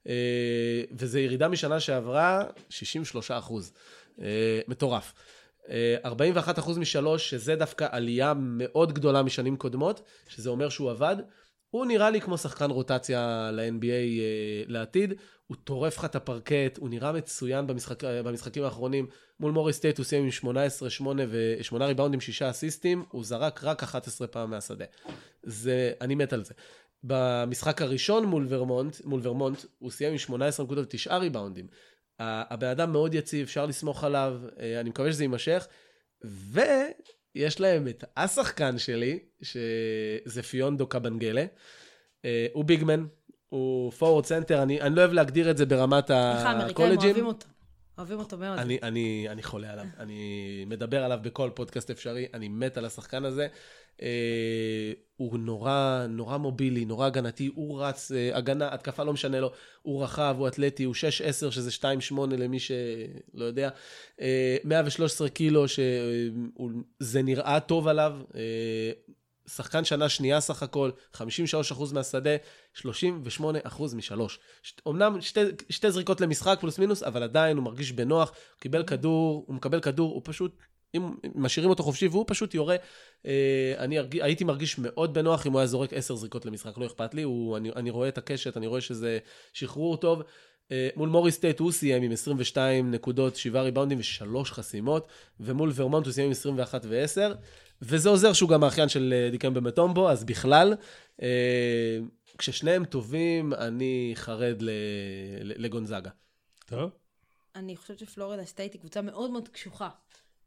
אה, 0.08 0.82
וזה 0.92 1.20
ירידה 1.20 1.48
משנה 1.48 1.80
שעברה 1.80 2.44
63%. 2.70 3.72
אה, 4.20 4.60
מטורף. 4.68 5.14
אה, 5.70 5.96
41% 6.04 6.78
משלוש, 6.78 7.30
שזה 7.30 7.56
דווקא 7.56 7.88
עלייה 7.90 8.32
מאוד 8.36 8.92
גדולה 8.92 9.22
משנים 9.22 9.56
קודמות, 9.56 10.02
שזה 10.28 10.50
אומר 10.50 10.68
שהוא 10.68 10.90
עבד. 10.90 11.16
הוא 11.70 11.86
נראה 11.86 12.10
לי 12.10 12.20
כמו 12.20 12.38
שחקן 12.38 12.70
רוטציה 12.70 13.50
ל-NBA 13.52 13.84
אה, 13.84 14.62
לעתיד, 14.66 15.14
הוא 15.46 15.56
טורף 15.64 15.98
לך 15.98 16.04
את 16.04 16.16
הפרקט, 16.16 16.78
הוא 16.78 16.88
נראה 16.88 17.12
מצוין 17.12 17.66
במשחק, 17.66 18.04
אה, 18.04 18.22
במשחקים 18.22 18.62
האחרונים. 18.62 19.06
מול 19.40 19.52
מורי 19.52 19.72
סטייט 19.72 19.98
הוא 19.98 20.04
סיים 20.04 20.24
עם 20.24 20.30
18, 20.30 20.90
8 20.90 21.22
ו-8 21.28 21.84
ריבאונדים, 21.84 22.20
6 22.20 22.42
אסיסטים, 22.42 23.04
הוא 23.10 23.24
זרק 23.24 23.64
רק 23.64 23.82
11 23.82 24.26
פעם 24.26 24.50
מהשדה. 24.50 24.84
זה, 25.42 25.92
אני 26.00 26.14
מת 26.14 26.32
על 26.32 26.44
זה. 26.44 26.54
במשחק 27.04 27.82
הראשון 27.82 28.24
מול 28.24 28.46
ורמונט, 28.48 28.96
מול 29.04 29.20
ורמונט, 29.22 29.64
הוא 29.78 29.90
סיים 29.90 30.12
עם 30.12 30.18
18 30.18 30.66
נקודות 30.66 30.94
ו-9 30.94 31.14
ריבאונדים. 31.14 31.66
הבן 32.18 32.66
אדם 32.66 32.92
מאוד 32.92 33.14
יציב, 33.14 33.46
אפשר 33.46 33.66
לסמוך 33.66 34.04
עליו, 34.04 34.40
אה, 34.60 34.80
אני 34.80 34.90
מקווה 34.90 35.12
שזה 35.12 35.24
יימשך. 35.24 35.66
ויש 37.34 37.60
להם 37.60 37.88
את 37.88 38.04
השחקן 38.16 38.78
שלי, 38.78 39.18
שזה 39.42 40.42
פיונדו 40.42 40.86
קבנגלה. 40.86 41.44
אה, 42.24 42.46
הוא 42.52 42.64
big 42.64 42.82
man, 42.82 43.06
הוא 43.48 43.92
forward 43.92 44.26
center, 44.26 44.62
אני, 44.62 44.80
אני 44.80 44.94
לא 44.94 45.00
אוהב 45.00 45.12
להגדיר 45.12 45.50
את 45.50 45.56
זה 45.56 45.66
ברמת 45.66 46.10
איך 46.10 46.18
האמריקאים 46.20 46.70
הקולג'ים. 46.70 47.10
אוהבים 47.10 47.26
אותו. 47.26 47.46
אוהבים 47.98 48.18
אותו 48.18 48.38
מאוד. 48.38 48.58
אני, 48.58 48.78
אני, 48.82 49.26
אני 49.30 49.42
חולה 49.42 49.72
עליו, 49.72 49.86
אני 49.98 50.64
מדבר 50.66 51.04
עליו 51.04 51.18
בכל 51.22 51.50
פודקאסט 51.54 51.90
אפשרי, 51.90 52.26
אני 52.34 52.48
מת 52.48 52.76
על 52.76 52.84
השחקן 52.84 53.24
הזה. 53.24 53.48
אה, 54.02 54.92
הוא 55.16 55.38
נורא, 55.38 56.06
נורא 56.08 56.36
mobile, 56.36 56.84
נורא 56.84 57.06
הגנתי, 57.06 57.50
הוא 57.54 57.82
רץ, 57.82 58.12
אה, 58.12 58.36
הגנה, 58.36 58.74
התקפה 58.74 59.04
לא 59.04 59.12
משנה 59.12 59.40
לו, 59.40 59.52
הוא 59.82 60.04
רחב, 60.04 60.34
הוא 60.38 60.48
אתלטי, 60.48 60.84
הוא 60.84 60.94
6-10, 60.94 61.50
שזה 61.50 61.70
2-8 61.70 62.36
למי 62.38 62.58
שלא 62.58 63.44
יודע. 63.44 63.68
אה, 64.20 64.56
113 64.64 65.28
קילו, 65.28 65.64
שזה 65.68 67.22
נראה 67.22 67.60
טוב 67.60 67.88
עליו. 67.88 68.12
אה, 68.34 68.90
שחקן 69.48 69.84
שנה 69.84 70.08
שנייה 70.08 70.40
סך 70.40 70.62
הכל, 70.62 70.90
53% 71.14 71.92
מהשדה, 71.92 72.30
38% 72.74 73.94
משלוש. 73.94 74.38
אמנם 74.88 75.20
שתי, 75.20 75.40
שתי 75.70 75.90
זריקות 75.90 76.20
למשחק 76.20 76.58
פלוס 76.60 76.78
מינוס, 76.78 77.02
אבל 77.02 77.22
עדיין 77.22 77.56
הוא 77.56 77.64
מרגיש 77.64 77.92
בנוח, 77.92 78.28
הוא 78.28 78.60
קיבל 78.60 78.82
כדור, 78.82 79.44
הוא 79.46 79.56
מקבל 79.56 79.80
כדור, 79.80 80.14
הוא 80.14 80.22
פשוט, 80.24 80.56
אם 80.94 81.14
משאירים 81.34 81.70
אותו 81.70 81.82
חופשי 81.82 82.08
והוא 82.08 82.24
פשוט 82.28 82.54
יורה, 82.54 82.76
אה, 83.26 83.74
אני 83.78 83.98
הרג, 83.98 84.20
הייתי 84.20 84.44
מרגיש 84.44 84.78
מאוד 84.78 85.14
בנוח 85.14 85.46
אם 85.46 85.52
הוא 85.52 85.60
היה 85.60 85.66
זורק 85.66 85.92
10 85.92 86.14
זריקות 86.14 86.46
למשחק, 86.46 86.78
לא 86.78 86.86
אכפת 86.86 87.14
לי, 87.14 87.22
הוא, 87.22 87.56
אני, 87.56 87.70
אני 87.76 87.90
רואה 87.90 88.08
את 88.08 88.18
הקשת, 88.18 88.56
אני 88.56 88.66
רואה 88.66 88.80
שזה 88.80 89.18
שחרור 89.52 89.96
טוב. 89.96 90.22
אה, 90.72 90.88
מול 90.96 91.08
מורי 91.08 91.32
סטייט 91.32 91.60
הוא 91.60 91.72
סיים 91.72 92.02
עם 92.02 92.12
22 92.12 92.90
נקודות, 92.90 93.36
7 93.36 93.62
ריבאונדים 93.62 93.98
ו-3 93.98 94.44
חסימות, 94.44 95.08
ומול 95.40 95.72
ורמונט 95.74 96.06
הוא 96.06 96.12
סיים 96.12 96.26
עם 96.26 96.32
21 96.32 96.84
ו-10, 96.84 97.34
וזה 97.82 98.08
עוזר 98.08 98.32
שהוא 98.32 98.50
גם 98.50 98.64
האחיין 98.64 98.88
של 98.88 99.14
אה, 99.16 99.30
דיקמבה 99.30 99.60
מטומבו, 99.60 100.10
אז 100.10 100.24
בכלל, 100.24 100.74
אה, 101.22 101.98
כששניהם 102.38 102.84
טובים, 102.84 103.54
אני 103.54 104.12
חרד 104.14 104.62
ל- 104.62 104.70
ל- 105.42 105.64
לגונזאגה. 105.64 106.10
טוב. 106.66 106.90
אני 107.54 107.76
חושבת 107.76 107.98
שפלורידה 107.98 108.44
סטייט 108.44 108.72
היא 108.72 108.80
קבוצה 108.80 109.02
מאוד 109.02 109.30
מאוד 109.30 109.48
קשוחה. 109.48 109.88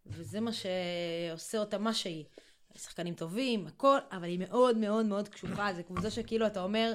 וזה 0.06 0.39
מה 0.39 0.52
שעושה 0.54 1.58
אותה 1.58 1.78
מה 1.78 1.93
שהיא. 1.93 2.26
שחקנים 2.78 3.14
טובים, 3.14 3.68
הכל, 3.68 3.97
אבל 4.12 4.24
היא 4.24 4.39
מאוד 4.39 4.78
מאוד 4.78 5.06
מאוד 5.06 5.30
קשוחה. 5.30 5.74
זו 5.74 5.84
קבוצה 5.84 6.10
שכאילו 6.10 6.45
אתה 6.45 6.64
אומר, 6.64 6.93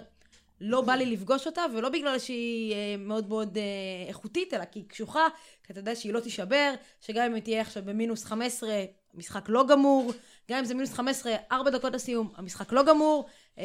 לא 0.61 0.81
בא 0.81 0.95
לי 0.95 1.07
לפגוש 1.07 1.47
אותה, 1.47 1.63
ולא 1.75 1.89
בגלל 1.89 2.19
שהיא 2.19 2.75
אה, 2.75 2.97
מאוד 2.99 3.29
מאוד 3.29 3.59
אה, 3.59 4.09
איכותית, 4.09 4.55
אלא 4.55 4.65
כי 4.65 4.79
היא 4.79 4.89
קשוחה, 4.89 5.27
כי 5.65 5.73
אתה 5.73 5.81
יודע 5.81 5.95
שהיא 5.95 6.13
לא 6.13 6.21
תישבר, 6.21 6.75
שגם 7.01 7.25
אם 7.25 7.35
היא 7.35 7.43
תהיה 7.43 7.61
עכשיו 7.61 7.83
במינוס 7.87 8.25
15, 8.25 8.85
המשחק 9.15 9.45
לא 9.49 9.67
גמור, 9.67 10.13
גם 10.51 10.59
אם 10.59 10.65
זה 10.65 10.75
מינוס 10.75 10.93
15, 10.93 11.35
4 11.53 11.71
דקות 11.71 11.93
לסיום, 11.93 12.33
המשחק 12.37 12.73
לא 12.73 12.83
גמור. 12.83 13.27
אה, 13.59 13.65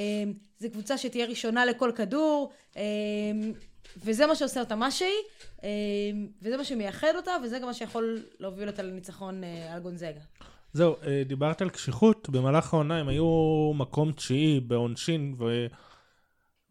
זו 0.59 0.67
קבוצה 0.71 0.97
שתהיה 0.97 1.25
ראשונה 1.25 1.65
לכל 1.65 1.91
כדור, 1.95 2.51
וזה 3.97 4.25
מה 4.25 4.35
שעושה 4.35 4.59
אותה 4.59 4.75
מה 4.75 4.91
שהיא, 4.91 5.09
אה, 5.63 5.69
וזה 6.41 6.57
מה 6.57 6.63
שמייחד 6.63 7.13
אותה, 7.15 7.31
וזה 7.43 7.59
גם 7.59 7.67
מה 7.67 7.73
שיכול 7.73 8.23
להוביל 8.39 8.69
אותה 8.69 8.83
לניצחון 8.83 9.43
אה, 9.43 9.73
על 9.73 9.79
גונזגה. 9.79 10.21
זהו, 10.73 10.95
אה, 11.07 11.23
דיברת 11.25 11.61
על 11.61 11.69
קשיחות, 11.69 12.29
במהלך 12.29 12.73
העונה 12.73 12.97
הם 12.97 13.07
היו 13.07 13.71
מקום 13.75 14.11
תשיעי 14.11 14.59
בעונשין 14.59 15.35
ו... 15.39 15.65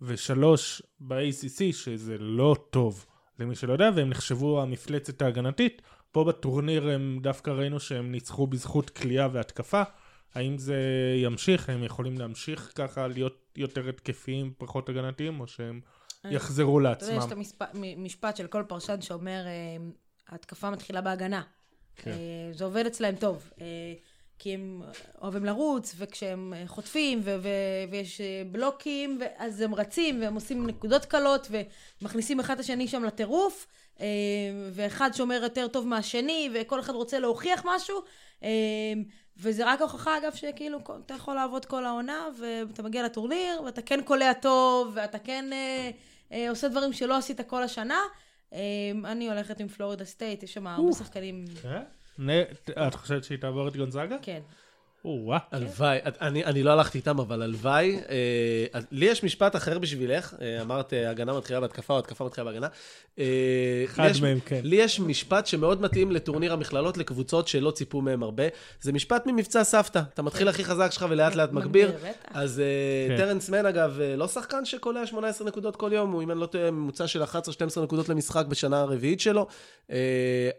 ושלוש 0.03 0.83
ב-ACC, 1.01 1.73
שזה 1.73 2.19
לא 2.19 2.57
טוב 2.71 3.07
למי 3.39 3.55
שלא 3.55 3.73
יודע, 3.73 3.91
והם 3.95 4.11
נחשבו 4.11 4.63
המפלצת 4.63 5.23
ההגנתית. 5.23 5.83
פה 6.13 6.25
בטורניר 6.25 6.89
הם 6.89 7.19
דווקא 7.23 7.51
ראינו 7.51 7.81
שהם 7.81 8.13
ניצחו 8.13 8.47
בזכות 8.47 8.91
כליאה 8.91 9.29
והתקפה. 9.33 9.83
האם 10.35 10.59
זה 10.59 10.77
ימשיך? 11.23 11.71
הם 11.71 11.85
יכולים 11.85 12.19
להמשיך 12.19 12.73
ככה 12.75 13.07
להיות 13.07 13.53
יותר 13.57 13.89
התקפיים, 13.89 14.53
פחות 14.59 14.89
הגנתיים, 14.89 15.41
או 15.41 15.47
שהם 15.47 15.81
יחזרו 16.25 16.81
אתה 16.81 17.05
יודע, 17.05 17.15
יש 17.15 17.23
לעצמם? 17.23 17.43
את 17.63 17.67
המשפט 17.97 18.37
של 18.37 18.47
כל 18.47 18.63
פרשן 18.69 19.01
שאומר, 19.01 19.47
אה, 19.47 19.53
ההתקפה 20.29 20.71
מתחילה 20.71 21.01
בהגנה. 21.01 21.43
כן. 21.97 22.11
אה, 22.11 22.17
זה 22.53 22.65
עובד 22.65 22.87
אצלהם 22.87 23.17
טוב. 23.17 23.51
אה, 23.61 23.67
כי 24.39 24.55
הם 24.55 24.83
אוהבים 25.23 25.45
לרוץ, 25.45 25.95
וכשהם 25.99 26.55
אה, 26.57 26.63
חוטפים, 26.67 27.21
ו- 27.25 27.37
ו- 27.43 27.91
ויש 27.91 28.21
אה, 28.21 28.43
בלוקים, 28.53 29.19
ו- 29.21 29.25
אז 29.39 29.61
הם 29.61 29.75
רצים, 29.75 30.21
והם 30.21 30.35
עושים 30.35 30.67
נקודות 30.67 31.05
קלות, 31.05 31.49
ומכניסים 32.01 32.41
אחד 32.41 32.55
את 32.55 32.61
השני 32.61 32.89
שם 32.89 33.05
לטירוף, 33.05 33.67
אה, 34.01 34.07
ואחד 34.73 35.11
שומר 35.15 35.41
יותר 35.43 35.69
טוב 35.69 35.87
מהשני, 35.87 36.51
וכל 36.55 36.81
אחד 36.81 36.95
רוצה 36.95 37.19
להוכיח 37.19 37.63
משהו. 37.65 37.97
אה, 38.43 38.49
וזה 39.37 39.73
רק 39.73 39.81
הוכחה, 39.81 40.19
אגב, 40.19 40.35
שכאילו, 40.35 40.79
אתה 41.07 41.15
יכול 41.15 41.35
לעבוד 41.35 41.65
כל 41.65 41.87
העונה, 41.87 42.29
ואתה 42.39 42.83
מגיע 42.83 43.03
לטורניר, 43.03 43.63
ואתה 43.65 43.83
כן 43.83 44.03
קולע 44.03 44.33
טוב, 44.33 44.93
ואתה 44.95 45.19
כן 45.19 45.45
אה, 45.53 45.59
אה, 45.59 45.91
עושה 46.51 46.69
דברים 46.69 46.93
שלא 46.93 47.17
עשית 47.17 47.41
כל 47.41 47.63
השנה. 47.63 47.99
אה, 48.53 48.59
אני 49.05 49.29
הולכת 49.29 49.61
עם 49.61 49.69
פלורידה 49.69 50.05
סטייט, 50.05 50.43
יש 50.43 50.55
שם 50.55 50.67
הרבה 50.67 50.93
שחקנים, 50.93 51.45
אה? 51.65 51.81
נ- 52.19 52.43
את 52.87 52.95
חושבת 52.95 53.25
שהיא 53.25 53.39
תעבור 53.39 53.69
את 53.69 53.77
גונזאגה? 53.77 54.17
כן. 54.23 54.41
הלוואי, 55.53 55.99
אני, 56.21 56.45
אני 56.45 56.63
לא 56.63 56.71
הלכתי 56.71 56.99
איתם, 56.99 57.19
אבל 57.21 57.43
הלוואי. 57.43 58.01
אה, 58.75 58.81
לי 58.91 59.07
יש 59.07 59.25
משפט 59.25 59.57
אחר 59.57 59.79
בשבילך, 59.79 60.35
אה, 60.41 60.61
אמרת 60.63 60.93
אה, 60.93 61.11
הגנה 61.11 61.33
מתחילה 61.33 61.61
בהתקפה 61.61 61.95
או 61.95 61.99
התקפה 61.99 62.25
מתחילה 62.25 62.45
בהגנה. 62.45 62.69
אה, 63.19 63.25
אחד 63.85 64.05
לי 64.05 64.11
יש- 64.11 64.21
מהם, 64.23 64.39
כן. 64.47 64.61
לי 64.65 64.77
יש 64.77 65.01
משפט 65.01 65.47
שמאוד 65.47 65.83
מתאים 65.83 66.11
לטורניר 66.13 66.53
המכללות 66.53 66.99
לקבוצות 66.99 67.49
שלא 67.49 67.71
ציפו 67.71 68.01
מהם 68.01 68.23
הרבה. 68.23 68.45
זה 68.81 68.93
משפט 68.93 69.27
ממבצע 69.27 69.65
סבתא. 69.65 70.01
אתה 70.15 70.23
מתחיל 70.23 70.49
הכי 70.49 70.65
חזק 70.65 70.91
שלך 70.93 71.07
ולאט 71.11 71.35
לאט 71.35 71.53
מגביר. 71.53 71.93
אז 72.29 72.61
אה, 72.61 72.65
כן. 73.09 73.17
טרנס 73.17 73.49
מן, 73.51 73.67
אגב, 73.67 74.01
אה, 74.01 74.17
לא 74.17 74.29
שחקן 74.29 74.65
שקולע 74.65 75.07
18 75.07 75.49
נקודות 75.49 75.77
כל 75.77 75.91
יום, 75.95 76.13
הוא, 76.13 76.23
אם 76.23 76.31
אני 76.31 76.41
לא 76.41 76.47
טועה, 76.47 76.71
ממוצע 76.71 77.07
של 77.07 77.23
11-12 77.23 77.27
נקודות 77.83 78.09
למשחק 78.09 78.47
בשנה 78.47 78.81
הרביעית 78.81 79.21
שלו. 79.21 79.47
אה, 79.91 79.97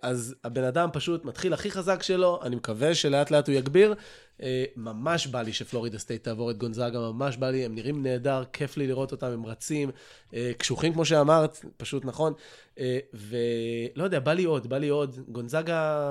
אז 0.02 0.36
הבן 0.44 0.64
אדם 0.64 0.90
פשוט 0.94 1.26
מתחיל 1.26 1.54
הכי 1.54 1.72
חזק 1.72 2.04
שלו, 2.04 2.40
אני 2.44 2.56
מקווה 2.56 2.96
שלאט 2.96 3.32
לאט 3.32 3.48
הוא 3.48 3.56
יגביר. 3.56 3.94
אה, 4.42 4.66
ממש 4.76 5.28
בא 5.28 5.42
לי 5.42 5.54
שפלורידה 5.54 5.98
סטייט 5.98 6.24
תעבור 6.24 6.52
את 6.52 6.58
גונזאגה, 6.58 7.00
ממש 7.00 7.38
בא 7.38 7.50
לי, 7.50 7.66
הם 7.66 7.76
נראים 7.76 8.04
נהדר, 8.04 8.44
כיף 8.54 8.78
לי 8.78 8.88
לראות 8.88 9.12
אותם, 9.12 9.28
הם 9.28 9.46
רצים, 9.46 9.92
אה, 10.34 10.52
קשוחים 10.58 10.94
כמו 10.94 11.06
שאמרת, 11.06 11.66
פשוט 11.78 12.06
נכון. 12.06 12.34
אה, 12.80 13.00
ולא 13.14 14.04
יודע, 14.04 14.20
בא 14.20 14.34
לי 14.34 14.44
עוד, 14.44 14.68
בא 14.68 14.78
לי 14.78 14.90
עוד. 14.90 15.20
גונזאגה, 15.28 16.08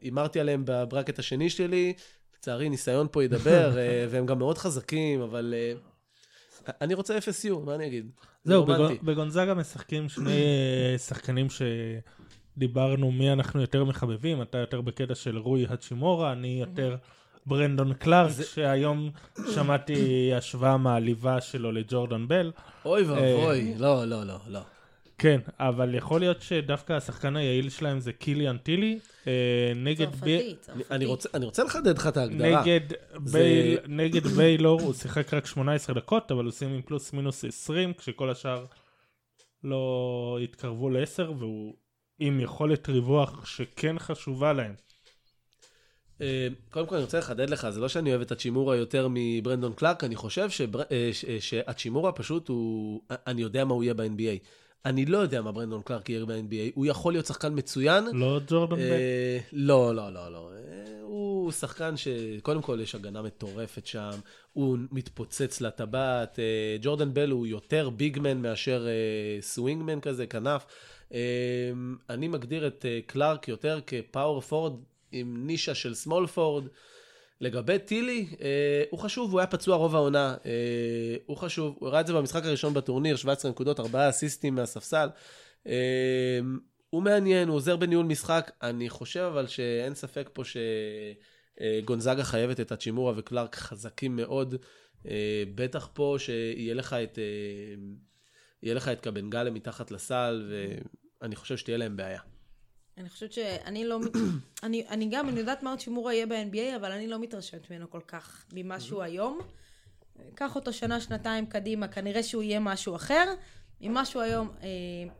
הימרתי 0.00 0.40
עליהם 0.40 0.62
ב 0.66 0.72
bracket 0.72 1.18
השני 1.18 1.50
שלי, 1.50 1.92
לצערי 2.38 2.68
ניסיון 2.68 3.06
פה 3.10 3.24
ידבר, 3.24 3.70
והם 4.10 4.26
גם 4.26 4.38
מאוד 4.38 4.58
חזקים, 4.58 5.20
אבל 5.20 5.54
אני 6.80 6.94
רוצה 6.94 7.18
FSU, 7.18 7.58
מה 7.64 7.74
אני 7.74 7.86
אגיד? 7.86 8.10
זהו, 8.44 8.66
בגונזאגה 9.02 9.54
משחקים 9.54 10.08
שני 10.08 10.44
שחקנים 10.98 11.46
שדיברנו 12.56 13.12
מי 13.12 13.32
אנחנו 13.32 13.60
יותר 13.60 13.84
מחבבים, 13.84 14.42
אתה 14.42 14.58
יותר 14.58 14.80
בקטע 14.80 15.14
של 15.14 15.38
רוי 15.38 15.66
הצ'ימורה, 15.68 16.32
אני 16.32 16.60
יותר 16.60 16.96
ברנדון 17.46 17.94
קלארק, 17.94 18.32
שהיום 18.54 19.10
שמעתי 19.54 19.94
השוואה 20.34 20.76
מעליבה 20.76 21.40
שלו 21.40 21.72
לג'ורדן 21.72 22.28
בל. 22.28 22.52
אוי 22.84 23.02
אה, 23.02 23.10
ואבוי, 23.12 23.74
לא, 23.78 24.04
לא, 24.04 24.24
לא, 24.24 24.34
לא. 24.48 24.60
כן, 25.18 25.40
אבל 25.60 25.94
יכול 25.94 26.20
להיות 26.20 26.42
שדווקא 26.42 26.92
השחקן 26.92 27.36
היעיל 27.36 27.70
שלהם 27.70 28.00
זה 28.00 28.12
קיליאן 28.12 28.56
טילי, 28.56 28.98
אה, 29.26 29.32
נגד 29.76 30.10
צרפתי, 30.10 30.36
אני- 30.36 30.54
צרפתי. 30.60 30.82
אני 30.90 31.04
רוצה- 31.06 31.28
אני 31.34 31.44
רוצה 31.44 31.64
לחדד 31.64 31.98
לך 31.98 32.06
את 32.06 32.16
ההגדרה. 32.16 32.62
נגד 32.62 32.80
זה- 33.24 33.38
בייל, 33.38 33.78
נגד 33.88 34.26
ביילור 34.26 34.80
הוא 34.80 34.94
שיחק 34.94 35.34
רק 35.34 35.46
18 35.46 35.94
דקות, 35.94 36.32
אבל 36.32 36.44
הוא 36.44 36.52
סיים 36.52 36.74
עם 36.74 36.82
פלוס 36.82 37.12
מינוס 37.12 37.44
20, 37.44 37.92
כשכל 37.98 38.30
השאר 38.30 38.64
לא 39.64 40.38
התקרבו 40.42 40.90
ל-10, 40.90 41.30
והוא 41.38 41.74
עם 42.18 42.40
יכולת 42.40 42.88
ריווח 42.88 43.46
שכן 43.46 43.96
חשובה 43.98 44.52
להם. 44.52 44.74
אה, 46.20 46.48
קודם 46.70 46.86
כל 46.86 46.94
אני 46.94 47.04
רוצה 47.04 47.18
לחדד 47.18 47.50
לך, 47.50 47.70
זה 47.70 47.80
לא 47.80 47.88
שאני 47.88 48.10
אוהב 48.10 48.20
את 48.20 48.32
הצ'ימורה 48.32 48.76
יותר 48.76 49.08
מברנדון 49.10 49.72
קלארק, 49.72 50.04
אני 50.04 50.16
חושב 50.16 50.50
שבר... 50.50 50.82
אה, 50.92 51.10
ש- 51.12 51.24
אה, 51.24 51.36
שהצ'ימורה 51.40 52.12
פשוט 52.12 52.48
הוא... 52.48 53.00
אני 53.10 53.42
יודע 53.42 53.64
מה 53.64 53.74
הוא 53.74 53.84
יהיה 53.84 53.94
ב-NBA. 53.94 54.46
אני 54.84 55.06
לא 55.06 55.18
יודע 55.18 55.42
מה 55.42 55.52
ברנדון 55.52 55.82
קלארק 55.82 56.08
יהיה 56.10 56.24
ב-NBA, 56.24 56.72
הוא 56.74 56.86
יכול 56.86 57.12
להיות 57.12 57.26
שחקן 57.26 57.52
מצוין. 57.54 58.04
לא 58.12 58.40
ג'ורדן. 58.48 58.78
אה, 58.78 59.38
לא, 59.52 59.94
לא, 59.94 60.12
לא, 60.12 60.32
לא. 60.32 60.50
הוא 61.00 61.52
שחקן 61.52 61.94
שקודם 61.96 62.62
כל 62.62 62.78
יש 62.82 62.94
הגנה 62.94 63.22
מטורפת 63.22 63.86
שם, 63.86 64.10
הוא 64.52 64.78
מתפוצץ 64.92 65.60
לטבעת. 65.60 66.38
אה, 66.38 66.76
ג'ורדן 66.82 67.14
בל 67.14 67.30
הוא 67.30 67.46
יותר 67.46 67.90
ביגמן 67.90 68.42
מאשר 68.42 68.86
אה, 68.86 69.42
סווינגמן 69.42 70.00
כזה, 70.00 70.26
כנף. 70.26 70.66
אה, 71.14 71.20
אני 72.10 72.28
מגדיר 72.28 72.66
את 72.66 72.84
קלארק 73.06 73.48
יותר 73.48 73.80
כפאוור 73.86 74.40
פורד 74.40 74.72
עם 75.14 75.46
נישה 75.46 75.74
של 75.74 75.94
סמול 75.94 76.26
פורד. 76.26 76.64
לגבי 77.40 77.78
טילי, 77.78 78.26
אה, 78.40 78.82
הוא 78.90 79.00
חשוב, 79.00 79.32
הוא 79.32 79.40
היה 79.40 79.46
פצוע 79.46 79.76
רוב 79.76 79.94
העונה, 79.94 80.36
אה, 80.46 81.16
הוא 81.26 81.36
חשוב, 81.36 81.76
הוא 81.78 81.88
הראה 81.88 82.00
את 82.00 82.06
זה 82.06 82.12
במשחק 82.12 82.44
הראשון 82.44 82.74
בטורניר, 82.74 83.16
17 83.16 83.50
נקודות, 83.50 83.80
4 83.80 84.08
אסיסטים 84.08 84.54
מהספסל. 84.54 85.08
אה, 85.66 86.40
הוא 86.90 87.02
מעניין, 87.02 87.48
הוא 87.48 87.56
עוזר 87.56 87.76
בניהול 87.76 88.06
משחק, 88.06 88.50
אני 88.62 88.88
חושב 88.88 89.20
אבל 89.20 89.46
שאין 89.46 89.94
ספק 89.94 90.30
פה 90.32 90.42
שגונזאגה 90.44 92.24
חייבת 92.24 92.60
את 92.60 92.72
הצ'ימורה 92.72 93.12
וקלארק 93.16 93.56
חזקים 93.56 94.16
מאוד, 94.16 94.54
אה, 95.08 95.42
בטח 95.54 95.88
פה 95.92 96.16
שיהיה 96.18 96.74
לך 96.74 96.92
את, 96.92 97.18
אה, 97.18 97.24
יהיה 98.62 98.74
לך 98.74 98.88
את 98.88 99.00
קבנגלה 99.00 99.50
מתחת 99.50 99.90
לסל, 99.90 100.52
ואני 101.20 101.36
חושב 101.36 101.56
שתהיה 101.56 101.76
להם 101.76 101.96
בעיה. 101.96 102.20
אני 102.98 103.08
חושבת 103.08 103.32
שאני 103.32 103.84
לא... 103.84 104.00
אני, 104.62 104.86
אני 104.88 105.08
גם, 105.10 105.28
אני 105.28 105.40
יודעת 105.40 105.62
מה 105.62 105.70
עוד 105.70 105.80
שימורה 105.80 106.14
יהיה 106.14 106.26
ב-NBA, 106.26 106.76
אבל 106.76 106.92
אני 106.92 107.06
לא 107.06 107.18
מתרשמת 107.18 107.70
ממנו 107.70 107.90
כל 107.90 108.00
כך 108.08 108.44
ממה 108.52 108.80
שהוא 108.80 109.02
היום. 109.02 109.38
קח 110.34 110.56
אותו 110.56 110.72
שנה, 110.72 111.00
שנתיים 111.00 111.46
קדימה, 111.46 111.88
כנראה 111.88 112.22
שהוא 112.22 112.42
יהיה 112.42 112.60
משהו 112.60 112.96
אחר. 112.96 113.34
ממשהו 113.80 114.20
היום, 114.20 114.50
אה, 114.62 114.68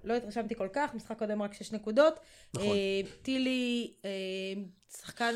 לא 0.04 0.14
התרשמתי 0.14 0.54
כל 0.54 0.68
כך, 0.72 0.94
משחק 0.94 1.18
קודם 1.18 1.42
רק 1.42 1.54
שש 1.54 1.72
נקודות. 1.72 2.20
נכון. 2.54 2.66
אה, 2.66 3.00
טילי, 3.22 3.94
אה, 4.04 4.10
שחקן, 4.96 5.34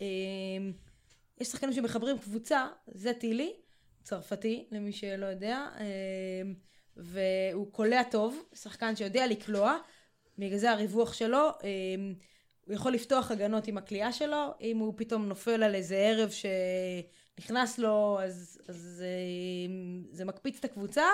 אה, 0.00 0.06
יש 1.40 1.48
שחקנים 1.48 1.72
שמחברים 1.72 2.18
קבוצה, 2.18 2.66
זה 2.86 3.12
טילי, 3.12 3.52
צרפתי, 4.02 4.66
למי 4.70 4.92
שלא 4.92 5.26
יודע, 5.26 5.68
אה, 5.80 6.42
והוא 6.96 7.72
קולע 7.72 8.02
טוב, 8.02 8.42
שחקן 8.54 8.96
שיודע 8.96 9.26
לקלוע, 9.26 9.78
בגלל 10.38 10.58
זה 10.58 10.70
הריווח 10.70 11.12
שלו, 11.12 11.38
אה, 11.38 11.68
הוא 12.66 12.74
יכול 12.74 12.92
לפתוח 12.92 13.30
הגנות 13.30 13.66
עם 13.66 13.78
הקליעה 13.78 14.12
שלו, 14.12 14.54
אם 14.60 14.78
הוא 14.78 14.94
פתאום 14.96 15.28
נופל 15.28 15.62
על 15.62 15.74
איזה 15.74 15.96
ערב 15.96 16.30
שנכנס 16.30 17.78
לו, 17.78 18.18
אז, 18.22 18.58
אז 18.68 19.04
אה, 19.06 19.74
זה 20.10 20.24
מקפיץ 20.24 20.58
את 20.58 20.64
הקבוצה. 20.64 21.04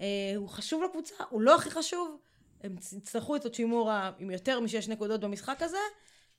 אה, 0.00 0.06
הוא 0.36 0.48
חשוב 0.48 0.82
לקבוצה, 0.82 1.14
הוא 1.30 1.40
לא 1.40 1.54
הכי 1.54 1.70
חשוב. 1.70 2.18
הם 2.62 2.76
יצטרכו 2.96 3.36
את 3.36 3.44
הצ'ימורה 3.44 4.10
עם 4.18 4.30
יותר 4.30 4.60
משש 4.60 4.88
נקודות 4.88 5.20
במשחק 5.20 5.62
הזה, 5.62 5.76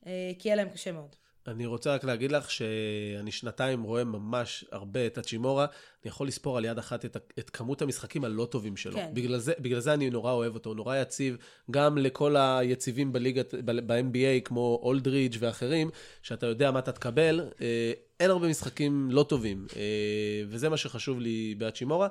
אה, 0.06 0.32
כי 0.40 0.48
יהיה 0.48 0.56
להם 0.56 0.70
קשה 0.70 0.92
מאוד. 0.92 1.16
אני 1.48 1.66
רוצה 1.66 1.94
רק 1.94 2.04
להגיד 2.04 2.32
לך 2.32 2.52
שאני 2.52 3.32
שנתיים 3.32 3.84
רואה 3.84 4.04
ממש 4.04 4.66
הרבה 4.72 5.06
את 5.06 5.18
הצ'ימורה, 5.18 5.66
אני 5.66 6.10
יכול 6.10 6.28
לספור 6.28 6.58
על 6.58 6.66
יד 6.66 6.78
אחת 6.78 7.06
את, 7.06 7.18
את 7.40 7.50
כמות 7.50 7.82
המשחקים 7.82 8.24
הלא 8.24 8.46
טובים 8.46 8.78
שלו. 8.78 8.94
כן. 8.94 9.10
בגלל, 9.14 9.38
זה, 9.38 9.54
בגלל 9.60 9.80
זה 9.80 9.94
אני 9.94 10.10
נורא 10.10 10.32
אוהב 10.32 10.54
אותו, 10.54 10.70
הוא 10.70 10.76
נורא 10.76 10.98
יציב, 10.98 11.38
גם 11.72 11.98
לכל 11.98 12.36
היציבים 12.38 13.14
בליגת, 13.14 13.54
ב-NBA, 13.66 14.42
כמו 14.46 14.80
אולדריץ' 14.84 15.36
ואחרים, 15.40 15.90
שאתה 16.22 16.46
יודע 16.46 16.72
מה 16.72 16.80
אתה 16.80 16.92
תקבל, 16.92 17.42
אה, 17.62 17.94
אין 18.20 18.30
הרבה 18.30 18.48
משחקים 18.48 19.08
לא 19.12 19.24
טובים, 19.30 19.68
אה, 19.76 20.44
וזה 20.48 20.70
מה 20.70 20.78
שחשוב 20.78 21.20
לי 21.20 21.56
בהצ'ימורה. 21.58 22.08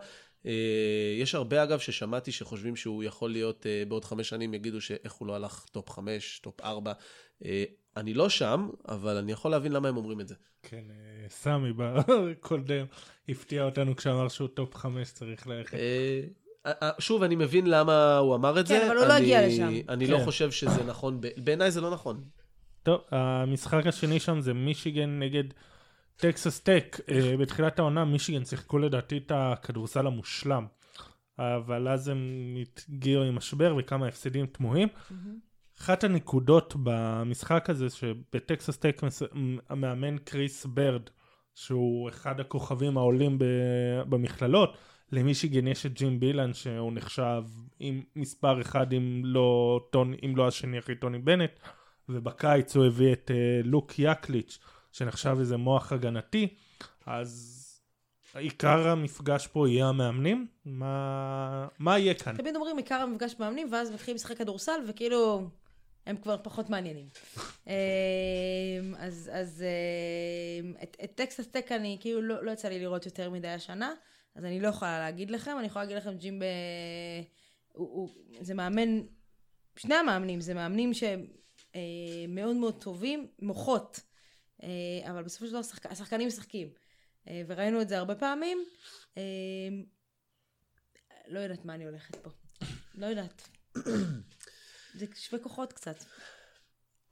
אה, 0.46 0.52
יש 1.18 1.34
הרבה 1.34 1.62
אגב 1.62 1.78
ששמעתי 1.78 2.32
שחושבים 2.32 2.76
שהוא 2.76 3.04
יכול 3.04 3.30
להיות 3.30 3.66
בעוד 3.88 4.04
חמש 4.04 4.28
שנים 4.28 4.54
יגידו 4.54 4.80
שאיך 4.80 5.12
הוא 5.12 5.28
לא 5.28 5.34
הלך 5.34 5.64
top 5.72 5.90
חמש, 5.90 6.38
top 6.42 6.60
ארבע. 6.60 6.92
אני 7.96 8.14
לא 8.14 8.28
שם, 8.28 8.68
אבל 8.88 9.16
אני 9.16 9.32
יכול 9.32 9.50
להבין 9.50 9.72
למה 9.72 9.88
הם 9.88 9.96
אומרים 9.96 10.20
את 10.20 10.28
זה. 10.28 10.34
כן, 10.62 10.82
אה, 10.90 11.28
סמי 11.28 11.72
בקודם 11.76 12.86
הפתיע 13.28 13.64
אותנו 13.64 13.96
כשאמר 13.96 14.28
שהוא 14.28 14.48
top 14.48 14.74
חמש 14.74 15.10
צריך 15.10 15.46
ללכת. 15.46 15.74
אה, 15.74 16.22
אה, 16.66 16.90
שוב, 16.98 17.22
אני 17.22 17.36
מבין 17.36 17.66
למה 17.66 18.16
הוא 18.16 18.34
אמר 18.34 18.60
את 18.60 18.68
כן, 18.68 18.80
זה. 18.80 18.86
אבל 18.86 18.96
הוא 18.96 19.06
לא 19.06 19.12
הגיע 19.12 19.48
לשם. 19.48 19.70
אני 19.88 20.06
לא 20.06 20.18
כן. 20.18 20.24
חושב 20.24 20.50
שזה 20.50 20.84
נכון, 20.90 21.20
בעיניי 21.36 21.70
זה 21.70 21.80
לא 21.80 21.90
נכון. 21.90 22.24
טוב, 22.82 23.00
המשחק 23.10 23.86
השני 23.86 24.20
שם 24.20 24.40
זה 24.40 24.54
מישיגן 24.54 25.18
נגד 25.18 25.44
טקסס 26.16 26.60
טק. 26.60 26.96
בתחילת 27.40 27.78
העונה 27.78 28.04
מישיגן 28.04 28.44
שיחקו 28.44 28.78
לדעתי 28.78 29.18
את 29.18 29.32
הכדורסל 29.34 30.06
המושלם. 30.06 30.66
אבל 31.38 31.88
אז 31.88 32.08
הם 32.08 32.54
הגיעו 32.88 33.22
עם 33.22 33.34
משבר 33.34 33.74
וכמה 33.78 34.06
הפסדים 34.06 34.46
תמוהים. 34.46 34.88
אחת 35.80 36.04
הנקודות 36.04 36.74
במשחק 36.82 37.70
הזה 37.70 37.90
שבטקסס 37.90 38.76
טק 38.76 39.00
המאמן 39.68 40.18
קריס 40.18 40.66
ברד 40.66 41.02
שהוא 41.54 42.08
אחד 42.08 42.40
הכוכבים 42.40 42.98
העולים 42.98 43.38
במכללות 44.08 44.76
למישיגן 45.12 45.66
יש 45.66 45.86
את 45.86 45.92
ג'ון 45.92 46.20
ביליין 46.20 46.54
שהוא 46.54 46.92
נחשב 46.92 47.42
המספר 47.80 48.60
אחד 48.60 48.92
אם 48.92 49.22
לא, 49.24 49.80
טוני, 49.90 50.16
אם 50.24 50.36
לא 50.36 50.48
השני 50.48 50.78
אחרי 50.78 50.94
טוני 50.94 51.18
בנט 51.18 51.50
ובקיץ 52.08 52.76
הוא 52.76 52.86
הביא 52.86 53.12
את 53.12 53.30
אה, 53.34 53.60
לוק 53.64 53.98
יקליץ' 53.98 54.58
שנחשב 54.92 55.36
איזה 55.38 55.56
מוח 55.56 55.92
הגנתי 55.92 56.48
אז 57.06 57.58
עיקר 58.34 58.88
המפגש 58.88 59.46
פה 59.46 59.68
יהיה 59.68 59.88
המאמנים 59.88 60.46
מה, 60.64 61.66
מה 61.78 61.98
יהיה 61.98 62.14
כאן? 62.14 62.36
תמיד 62.36 62.56
אומרים 62.56 62.76
עיקר 62.76 62.94
המפגש 62.94 63.34
מאמנים, 63.38 63.68
ואז 63.72 63.90
מתחילים 63.90 64.14
לשחק 64.14 64.38
כדורסל, 64.38 64.80
וכאילו, 64.88 65.48
הם 66.06 66.16
כבר 66.16 66.36
פחות 66.42 66.70
מעניינים. 66.70 67.08
אמ, 67.66 67.72
אז, 68.98 69.30
אז 69.32 69.64
אמ, 70.62 70.74
את, 70.82 70.96
את 71.04 71.12
טקסס 71.14 71.46
טק 71.46 71.72
אני, 71.72 71.96
כאילו, 72.00 72.22
לא, 72.22 72.44
לא 72.44 72.50
יצא 72.50 72.68
לי 72.68 72.80
לראות 72.80 73.06
יותר 73.06 73.30
מדי 73.30 73.48
השנה, 73.48 73.94
אז 74.34 74.44
אני 74.44 74.60
לא 74.60 74.68
יכולה 74.68 74.98
להגיד 74.98 75.30
לכם, 75.30 75.56
אני 75.58 75.66
יכולה 75.66 75.84
להגיד 75.84 75.96
לכם 75.96 76.16
ג'ים 76.16 76.38
ב... 76.38 76.44
הוא, 77.72 77.88
הוא, 77.88 78.08
זה 78.40 78.54
מאמן, 78.54 79.00
שני 79.76 79.94
המאמנים, 79.94 80.40
זה 80.40 80.54
מאמנים 80.54 80.94
שהם 80.94 81.26
אה, 81.74 81.80
מאוד 82.28 82.56
מאוד 82.56 82.82
טובים, 82.82 83.26
מוחות, 83.42 84.00
אה, 84.62 84.68
אבל 85.10 85.22
בסופו 85.22 85.44
של 85.46 85.50
דבר 85.50 85.60
השחק, 85.60 85.86
השחקנים 85.86 86.28
משחקים. 86.28 86.68
אה, 87.28 87.42
וראינו 87.46 87.80
את 87.80 87.88
זה 87.88 87.98
הרבה 87.98 88.14
פעמים. 88.14 88.64
אה, 89.16 89.22
לא 91.28 91.40
יודעת 91.40 91.64
מה 91.64 91.74
אני 91.74 91.84
הולכת 91.84 92.16
פה. 92.16 92.30
לא 92.94 93.06
יודעת. 93.06 93.48
זה 94.94 95.06
שווה 95.14 95.42
כוחות 95.42 95.72
קצת. 95.72 96.04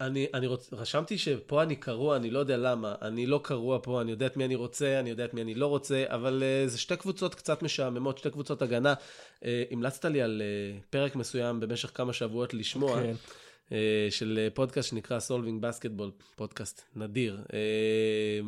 אני, 0.00 0.26
אני 0.34 0.46
רוצ... 0.46 0.72
רשמתי 0.72 1.18
שפה 1.18 1.62
אני 1.62 1.76
קרוע, 1.76 2.16
אני 2.16 2.30
לא 2.30 2.38
יודע 2.38 2.56
למה. 2.56 2.94
אני 3.02 3.26
לא 3.26 3.40
קרוע 3.44 3.78
פה, 3.82 4.00
אני 4.00 4.10
יודע 4.10 4.26
את 4.26 4.36
מי 4.36 4.44
אני 4.44 4.54
רוצה, 4.54 5.00
אני 5.00 5.10
יודע 5.10 5.24
את 5.24 5.34
מי 5.34 5.42
אני 5.42 5.54
לא 5.54 5.66
רוצה, 5.66 6.04
אבל 6.08 6.42
uh, 6.42 6.68
זה 6.68 6.78
שתי 6.78 6.96
קבוצות 6.96 7.34
קצת 7.34 7.62
משעממות, 7.62 8.18
שתי 8.18 8.30
קבוצות 8.30 8.62
הגנה. 8.62 8.94
Uh, 8.94 9.46
המלצת 9.70 10.04
לי 10.04 10.22
על 10.22 10.42
uh, 10.42 10.84
פרק 10.90 11.16
מסוים 11.16 11.60
במשך 11.60 11.90
כמה 11.94 12.12
שבועות 12.12 12.54
לשמוע. 12.54 13.02
כן. 13.02 13.14
אה, 13.72 14.06
של 14.10 14.48
פודקאסט 14.54 14.88
שנקרא 14.88 15.18
Solving 15.18 15.64
Basketball, 15.64 16.24
פודקאסט 16.36 16.82
נדיר. 16.96 17.40
אה, 17.52 18.40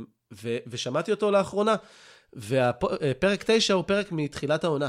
ו- 0.42 0.58
ושמעתי 0.66 1.10
אותו 1.10 1.30
לאחרונה, 1.30 1.76
ופרק 2.32 3.44
9 3.46 3.74
הוא 3.74 3.84
פרק 3.86 4.12
מתחילת 4.12 4.64
העונה. 4.64 4.88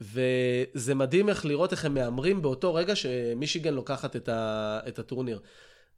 וזה 0.00 0.94
מדהים 0.94 1.28
איך 1.28 1.46
לראות 1.46 1.72
איך 1.72 1.84
הם 1.84 1.94
מהמרים 1.94 2.42
באותו 2.42 2.74
רגע 2.74 2.96
שמישיגן 2.96 3.74
לוקחת 3.74 4.16
את, 4.16 4.28
ה- 4.28 4.80
את 4.88 4.98
הטורניר. 4.98 5.40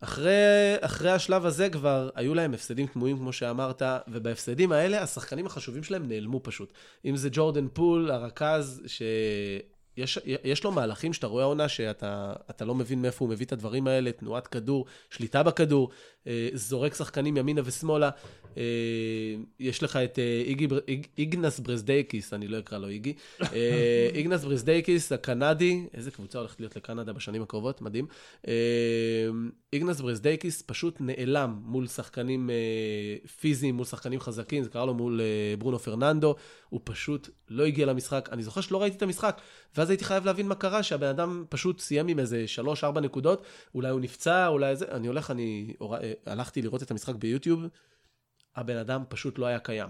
אחרי, 0.01 0.32
אחרי 0.80 1.11
השלב 1.11 1.46
הזה 1.46 1.70
כבר 1.70 2.11
היו 2.14 2.34
להם 2.34 2.55
הפסדים 2.55 2.86
תמוהים, 2.86 3.18
כמו 3.18 3.32
שאמרת, 3.32 3.82
ובהפסדים 4.09 4.72
האלה 4.72 5.03
השחקנים 5.03 5.46
החשובים 5.46 5.82
שלהם 5.82 6.09
נעלמו 6.09 6.40
פשוט. 6.42 6.72
אם 7.05 7.16
זה 7.16 7.28
ג'ורדן 7.32 7.68
פול, 7.72 8.11
הרכז, 8.11 8.82
שיש 8.86 10.18
יש 10.44 10.64
לו 10.64 10.72
מהלכים 10.72 11.12
שאתה 11.12 11.26
רואה 11.26 11.44
עונה 11.44 11.68
שאתה 11.68 12.64
לא 12.64 12.74
מבין 12.74 13.03
מאיפה 13.03 13.24
הוא 13.24 13.30
מביא 13.32 13.46
את 13.46 13.53
הדברים 13.53 13.86
האלה, 13.86 14.12
תנועת 14.12 14.46
כדור, 14.46 14.86
שליטה 15.11 15.42
בכדור, 15.42 15.90
זורק 16.55 16.95
שחקנים 16.95 17.37
ימינה 17.37 17.61
ושמאלה. 17.64 18.11
אה, 18.59 18.62
יש 19.61 19.83
לך 19.83 19.97
את 19.97 20.18
אה, 20.18 20.43
איגי, 20.45 20.68
איג, 20.89 21.07
איגנס 21.18 21.61
ברזדייקיס, 21.61 22.35
אני 22.35 22.49
לא 22.49 22.59
אקרא 22.59 22.79
לו 22.79 22.89
איגי. 22.89 23.14
איגנס 24.14 24.45
ברזדייקיס, 24.45 25.12
הקנדי, 25.12 25.87
איזה 25.95 26.11
קבוצה 26.11 26.39
הולכת 26.39 26.61
להיות 26.61 26.76
לקנדה 26.76 27.12
בשנים 27.12 27.43
הקרובות, 27.43 27.83
מדהים. 27.83 28.07
איגנס 29.72 30.01
ברזדייקיס 30.01 30.62
פשוט 30.66 30.97
נעלם 31.01 31.61
מול 31.64 31.87
שחקנים 31.87 32.51
פיזיים, 33.41 33.74
מול 33.74 33.85
שחקנים 33.85 34.20
חזקים, 34.20 34.62
זה 34.62 34.70
קרה 34.70 34.87
לו 34.87 34.95
מול 34.95 35.20
ברונו 35.59 35.79
פרננדו, 35.79 36.35
הוא 36.68 36.81
פשוט 36.85 37.29
לא 37.49 37.64
הגיע 37.64 37.87
למשחק. 37.87 38.29
אני 38.33 38.43
זוכר 38.43 38.61
שלא 38.61 38.83
ראיתי 38.83 38.97
את 38.97 39.03
המשחק, 39.03 39.41
ואז 39.76 39.91
הייתי 39.91 40.05
חייב 40.05 40.26
להבין 40.26 40.49
מה 40.49 40.55
קרה, 40.55 40.83
שהבן 40.83 41.07
אדם 41.07 41.45
פשוט 41.49 41.81
סיים 41.81 42.09
עם 42.09 42.18
איזה 42.18 42.45
3-4 42.97 43.01
נקודות, 43.01 43.43
אולי 43.74 43.89
הוא 43.89 44.01
נפצע, 44.01 44.47
אולי 44.47 44.76
זה, 44.76 44.85
אני 44.91 45.09
הולך, 45.09 45.31
אני 45.31 45.74
הלכתי 46.26 46.62
לראות 46.62 46.82
את 46.82 46.90
המשחק 46.90 47.14
ביוטיוב, 47.14 47.62
הבן 48.56 48.76
אדם 48.76 49.04
פשוט 49.08 49.38
לא 49.38 49.46
היה 49.46 49.58
קיים. 49.58 49.88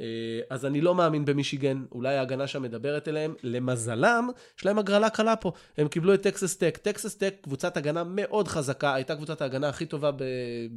אה, 0.00 0.40
אז 0.50 0.66
אני 0.66 0.80
לא 0.80 0.94
מאמין 0.94 1.24
במישיגן, 1.24 1.84
אולי 1.92 2.16
ההגנה 2.16 2.46
שם 2.46 2.62
מדברת 2.62 3.08
אליהם. 3.08 3.34
למזלם, 3.42 4.28
יש 4.58 4.66
להם 4.66 4.78
הגרלה 4.78 5.10
קלה 5.10 5.36
פה. 5.36 5.52
הם 5.76 5.88
קיבלו 5.88 6.14
את 6.14 6.22
טקסס 6.22 6.56
טק. 6.56 6.78
טקסס 6.82 7.14
טק, 7.14 7.34
קבוצת 7.42 7.76
הגנה 7.76 8.04
מאוד 8.04 8.48
חזקה, 8.48 8.94
הייתה 8.94 9.16
קבוצת 9.16 9.40
ההגנה 9.40 9.68
הכי 9.68 9.86
טובה. 9.86 10.10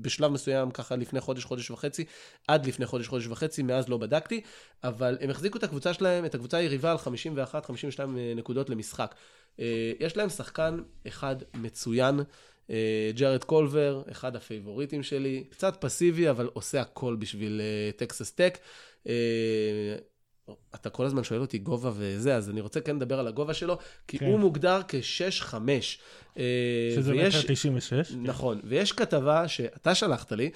בשלב 0.02 0.32
מסוים, 0.32 0.72
ככה 0.72 0.96
לפני 0.96 1.20
חודש, 1.20 1.44
חודש 1.44 1.72
וחצי, 1.72 2.06
עד 2.48 2.66
לפני 2.66 2.86
חודש, 2.86 3.08
חודש 3.08 3.28
וחצי, 3.28 3.64
מאז 3.64 3.90
לא 3.90 3.98
בדקתי, 3.98 4.42
אבל 4.84 5.18
הם 5.22 5.30
החזיקו 5.30 5.58
את 5.58 5.64
הקבוצה 5.64 5.94
שלהם, 5.94 6.26
את 6.26 6.36
הקבוצה 6.36 6.58
היריבה 6.58 6.92
על 6.92 6.98
51-52 6.98 8.00
נקודות 8.36 8.70
למשחק. 8.70 9.16
אה, 9.60 9.92
יש 10.00 10.18
להם 10.18 10.30
שחקן 10.30 10.80
אחד 11.08 11.36
מצוין. 11.54 12.20
אה, 12.70 13.12
ג'ארד 13.16 13.44
קולבר, 13.44 14.02
אחד 14.12 14.36
הפייבוריטים 14.36 15.04
שלי, 15.04 15.44
קצת 15.50 15.78
פסיבי, 15.80 16.30
אבל 16.30 16.50
עושה 16.54 16.82
הכל 16.82 17.16
בשביל 17.16 17.62
טקסס 17.98 18.32
טק. 18.32 18.58
אה, 20.50 20.56
אתה 20.76 20.90
כל 20.90 21.06
הזמן 21.06 21.24
שואל 21.24 21.42
אותי 21.42 21.58
גובה 21.58 21.92
וזה, 21.96 22.36
אז 22.36 22.50
אני 22.50 22.62
רוצה 22.62 22.82
כן 22.82 22.96
לדבר 22.96 23.20
על 23.20 23.28
הגובה 23.28 23.54
שלו, 23.54 23.78
כי 24.08 24.18
כן. 24.18 24.26
הוא 24.26 24.40
מוגדר 24.40 24.82
כ-6-5. 24.88 25.56
אה, 26.38 26.44
שזה 26.96 27.12
ויש, 27.12 27.36
מטר 27.36 27.54
96. 27.54 28.12
נכון, 28.22 28.60
ויש 28.64 28.92
כתבה 28.92 29.48
שאתה 29.48 29.96
שלחת 29.96 30.32
לי, 30.32 30.50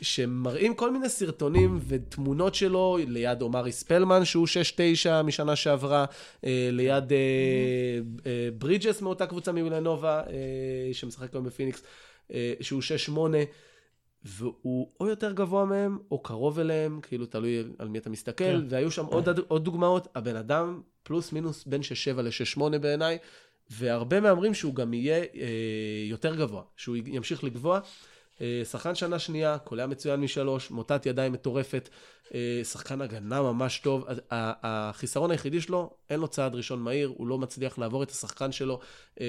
שמראים 0.00 0.74
כל 0.74 0.92
מיני 0.92 1.08
סרטונים 1.08 1.80
ותמונות 1.88 2.54
שלו 2.54 2.98
ליד 3.08 3.42
עומרי 3.42 3.72
ספלמן, 3.72 4.24
שהוא 4.24 4.46
6-9 5.06 5.22
משנה 5.22 5.56
שעברה, 5.56 6.04
ליד 6.72 7.12
ברידג'ס 8.58 9.02
מאותה 9.02 9.26
קבוצה 9.26 9.52
מווילנובה, 9.52 10.22
שמשחק 10.92 11.34
היום 11.34 11.44
בפיניקס, 11.44 11.82
שהוא 12.60 12.82
6-8. 13.08 13.12
והוא 14.24 14.90
או 15.00 15.06
יותר 15.06 15.32
גבוה 15.32 15.64
מהם, 15.64 15.98
או 16.10 16.18
קרוב 16.18 16.58
אליהם, 16.58 17.00
כאילו 17.02 17.26
תלוי 17.26 17.64
על 17.78 17.88
מי 17.88 17.98
אתה 17.98 18.10
מסתכל, 18.10 18.44
כן. 18.44 18.60
והיו 18.68 18.90
שם 18.90 19.04
עוד, 19.06 19.28
עוד 19.48 19.64
דוגמאות, 19.64 20.08
הבן 20.14 20.36
אדם 20.36 20.80
פלוס 21.02 21.32
מינוס 21.32 21.64
בין 21.64 21.80
6-7 22.16 22.22
ל-6-8 22.22 22.78
בעיניי, 22.78 23.18
והרבה 23.70 24.20
מהמרים 24.20 24.54
שהוא 24.54 24.74
גם 24.74 24.94
יהיה 24.94 25.18
אה, 25.18 25.48
יותר 26.06 26.34
גבוה, 26.34 26.62
שהוא 26.76 26.96
ימשיך 27.06 27.44
לגבוה. 27.44 27.80
אה, 28.40 28.62
שחקן 28.70 28.94
שנה 28.94 29.18
שנייה, 29.18 29.58
קולע 29.58 29.86
מצוין 29.86 30.20
משלוש, 30.20 30.70
מוטת 30.70 31.06
ידיים 31.06 31.32
מטורפת, 31.32 31.88
אה, 32.34 32.60
שחקן 32.64 33.00
הגנה 33.00 33.42
ממש 33.42 33.78
טוב. 33.78 34.06
החיסרון 34.30 35.30
היחידי 35.30 35.60
שלו, 35.60 35.90
אין 36.10 36.20
לו 36.20 36.28
צעד 36.28 36.54
ראשון 36.54 36.80
מהיר, 36.80 37.12
הוא 37.16 37.26
לא 37.26 37.38
מצליח 37.38 37.78
לעבור 37.78 38.02
את 38.02 38.10
השחקן 38.10 38.52
שלו 38.52 38.80
אה, 39.20 39.26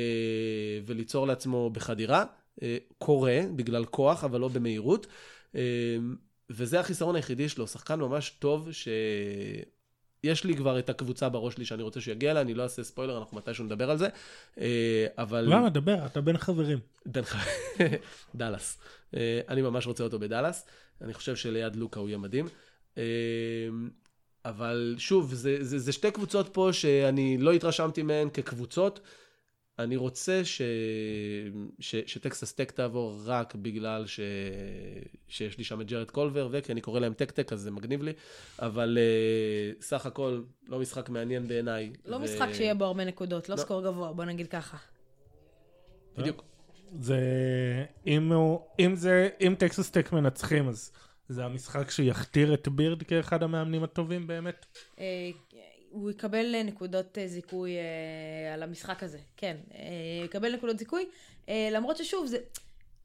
וליצור 0.85 1.27
לעצמו 1.27 1.69
בחדירה. 1.69 2.25
אה, 2.61 2.77
קורה 2.97 3.39
בגלל 3.55 3.85
כוח, 3.85 4.23
אבל 4.23 4.39
לא 4.39 4.47
במהירות. 4.47 5.07
אה, 5.55 5.61
וזה 6.49 6.79
החיסרון 6.79 7.15
היחידי 7.15 7.49
שלו, 7.49 7.67
שחקן 7.67 7.99
ממש 7.99 8.29
טוב, 8.29 8.69
שיש 8.71 10.43
לי 10.43 10.55
כבר 10.55 10.79
את 10.79 10.89
הקבוצה 10.89 11.29
בראש 11.29 11.53
שלי 11.53 11.65
שאני 11.65 11.83
רוצה 11.83 12.01
שיגיע 12.01 12.31
אליה, 12.31 12.41
אני 12.41 12.53
לא 12.53 12.63
אעשה 12.63 12.83
ספוילר, 12.83 13.17
אנחנו 13.17 13.37
מתישהו 13.37 13.65
נדבר 13.65 13.91
על 13.91 13.97
זה, 13.97 14.07
אה, 14.59 15.07
אבל... 15.17 15.45
למה? 15.49 15.69
דבר, 15.69 16.05
אתה 16.05 16.21
בין 16.21 16.37
חברים. 16.37 16.79
בין 17.05 17.23
חברים, 17.23 17.91
דאלאס. 18.35 18.77
אני 19.47 19.61
ממש 19.61 19.87
רוצה 19.87 20.03
אותו 20.03 20.19
בדאלאס, 20.19 20.65
אני 21.01 21.13
חושב 21.13 21.35
שליד 21.35 21.75
לוקה 21.75 21.99
הוא 21.99 22.09
יהיה 22.09 22.17
מדהים. 22.17 22.47
אבל 24.45 24.95
שוב, 24.97 25.33
זה, 25.33 25.57
זה, 25.61 25.79
זה 25.79 25.91
שתי 25.91 26.11
קבוצות 26.11 26.49
פה 26.53 26.69
שאני 26.71 27.37
לא 27.37 27.51
התרשמתי 27.53 28.03
מהן 28.03 28.29
כקבוצות. 28.29 28.99
אני 29.79 29.95
רוצה 29.95 30.45
ש... 30.45 30.61
ש... 31.79 31.95
שטקסס 31.95 32.53
טק 32.53 32.71
תעבור 32.71 33.19
רק 33.25 33.55
בגלל 33.55 34.05
ש... 34.07 34.19
שיש 35.27 35.57
לי 35.57 35.63
שם 35.63 35.81
את 35.81 35.87
ג'רד 35.87 36.11
קולבר, 36.11 36.49
וכי 36.51 36.71
אני 36.71 36.81
קורא 36.81 36.99
להם 36.99 37.13
טק 37.13 37.31
טק, 37.31 37.53
אז 37.53 37.61
זה 37.61 37.71
מגניב 37.71 38.03
לי, 38.03 38.13
אבל 38.59 38.97
uh, 38.97 39.83
סך 39.83 40.05
הכל 40.05 40.41
לא 40.67 40.79
משחק 40.79 41.09
מעניין 41.09 41.47
בעיניי. 41.47 41.93
לא 42.05 42.15
ו... 42.15 42.19
משחק 42.19 42.47
שיהיה 42.53 42.75
בו 42.75 42.85
הרבה 42.85 43.05
נקודות, 43.05 43.49
לא, 43.49 43.55
לא 43.55 43.61
סקור 43.61 43.81
גבוה, 43.83 44.13
בוא 44.13 44.25
נגיד 44.25 44.47
ככה. 44.47 44.77
בדיוק. 46.17 46.43
זה... 46.99 47.19
אם, 48.07 48.31
הוא... 48.31 48.59
אם 48.79 48.95
זה... 48.95 49.29
אם 49.41 49.55
טקסס 49.59 49.89
טק 49.89 50.11
מנצחים, 50.13 50.67
אז 50.67 50.91
זה 51.29 51.45
המשחק 51.45 51.89
שיכתיר 51.89 52.53
את 52.53 52.67
בירד 52.67 53.03
כאחד 53.03 53.43
המאמנים 53.43 53.83
הטובים 53.83 54.27
באמת? 54.27 54.65
אה, 55.95 56.01
הוא 56.01 56.11
יקבל 56.11 56.63
נקודות 56.63 57.17
אה, 57.17 57.27
זיכוי 57.27 57.71
אה, 57.77 58.53
על 58.53 58.63
המשחק 58.63 59.03
הזה, 59.03 59.19
כן, 59.37 59.57
אה, 59.73 60.25
יקבל 60.25 60.55
נקודות 60.55 60.79
זיכוי, 60.79 61.05
אה, 61.49 61.69
למרות 61.71 61.97
ששוב, 61.97 62.25
זה, 62.25 62.37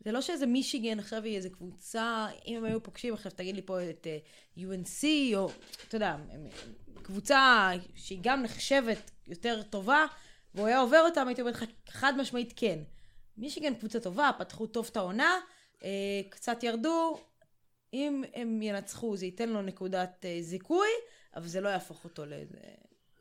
זה 0.04 0.12
לא 0.12 0.20
שאיזה 0.20 0.46
מישיגן 0.46 0.98
עכשיו 0.98 1.24
היא 1.24 1.36
איזה 1.36 1.50
קבוצה, 1.50 2.26
אם 2.46 2.56
הם 2.56 2.64
היו 2.64 2.82
פוגשים 2.82 3.14
עכשיו, 3.14 3.32
תגיד 3.32 3.54
לי 3.54 3.62
פה 3.62 3.90
את 3.90 4.06
אה, 4.06 4.18
UNC, 4.56 5.04
או 5.36 5.50
אתה 5.88 5.96
יודע, 5.96 6.16
קבוצה 7.02 7.70
שהיא 7.94 8.18
גם 8.22 8.42
נחשבת 8.42 9.10
יותר 9.26 9.62
טובה, 9.62 10.06
והוא 10.54 10.66
היה 10.66 10.80
עובר 10.80 11.00
אותם, 11.00 11.28
הייתי 11.28 11.40
אומרת 11.40 11.54
לך 11.54 11.64
חד 11.88 12.12
משמעית 12.16 12.52
כן. 12.56 12.78
מישיגן 13.36 13.74
קבוצה 13.74 14.00
טובה, 14.00 14.30
פתחו 14.38 14.66
טוב 14.66 14.88
את 14.92 14.96
העונה, 14.96 15.36
אה, 15.84 16.20
קצת 16.28 16.62
ירדו, 16.62 17.18
אם 17.94 18.24
הם 18.34 18.62
ינצחו 18.62 19.16
זה 19.16 19.26
ייתן 19.26 19.48
לו 19.48 19.62
נקודת 19.62 20.24
אה, 20.24 20.38
זיכוי, 20.40 20.88
אבל 21.36 21.46
זה 21.46 21.60
לא 21.60 21.68
יהפוך 21.68 22.04
אותו 22.04 22.26
לאיזה... 22.26 22.58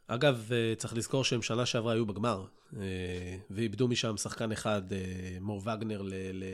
אגב, 0.08 0.50
אה, 0.52 0.74
צריך 0.78 0.94
לזכור 0.94 1.24
שהם 1.24 1.42
שנה 1.42 1.66
שעברה 1.66 1.94
היו 1.94 2.06
בגמר, 2.06 2.46
אה, 2.78 3.38
ואיבדו 3.50 3.88
משם 3.88 4.18
שחקן 4.18 4.52
אחד, 4.52 4.82
מור 5.42 5.62
וגנר, 5.66 6.02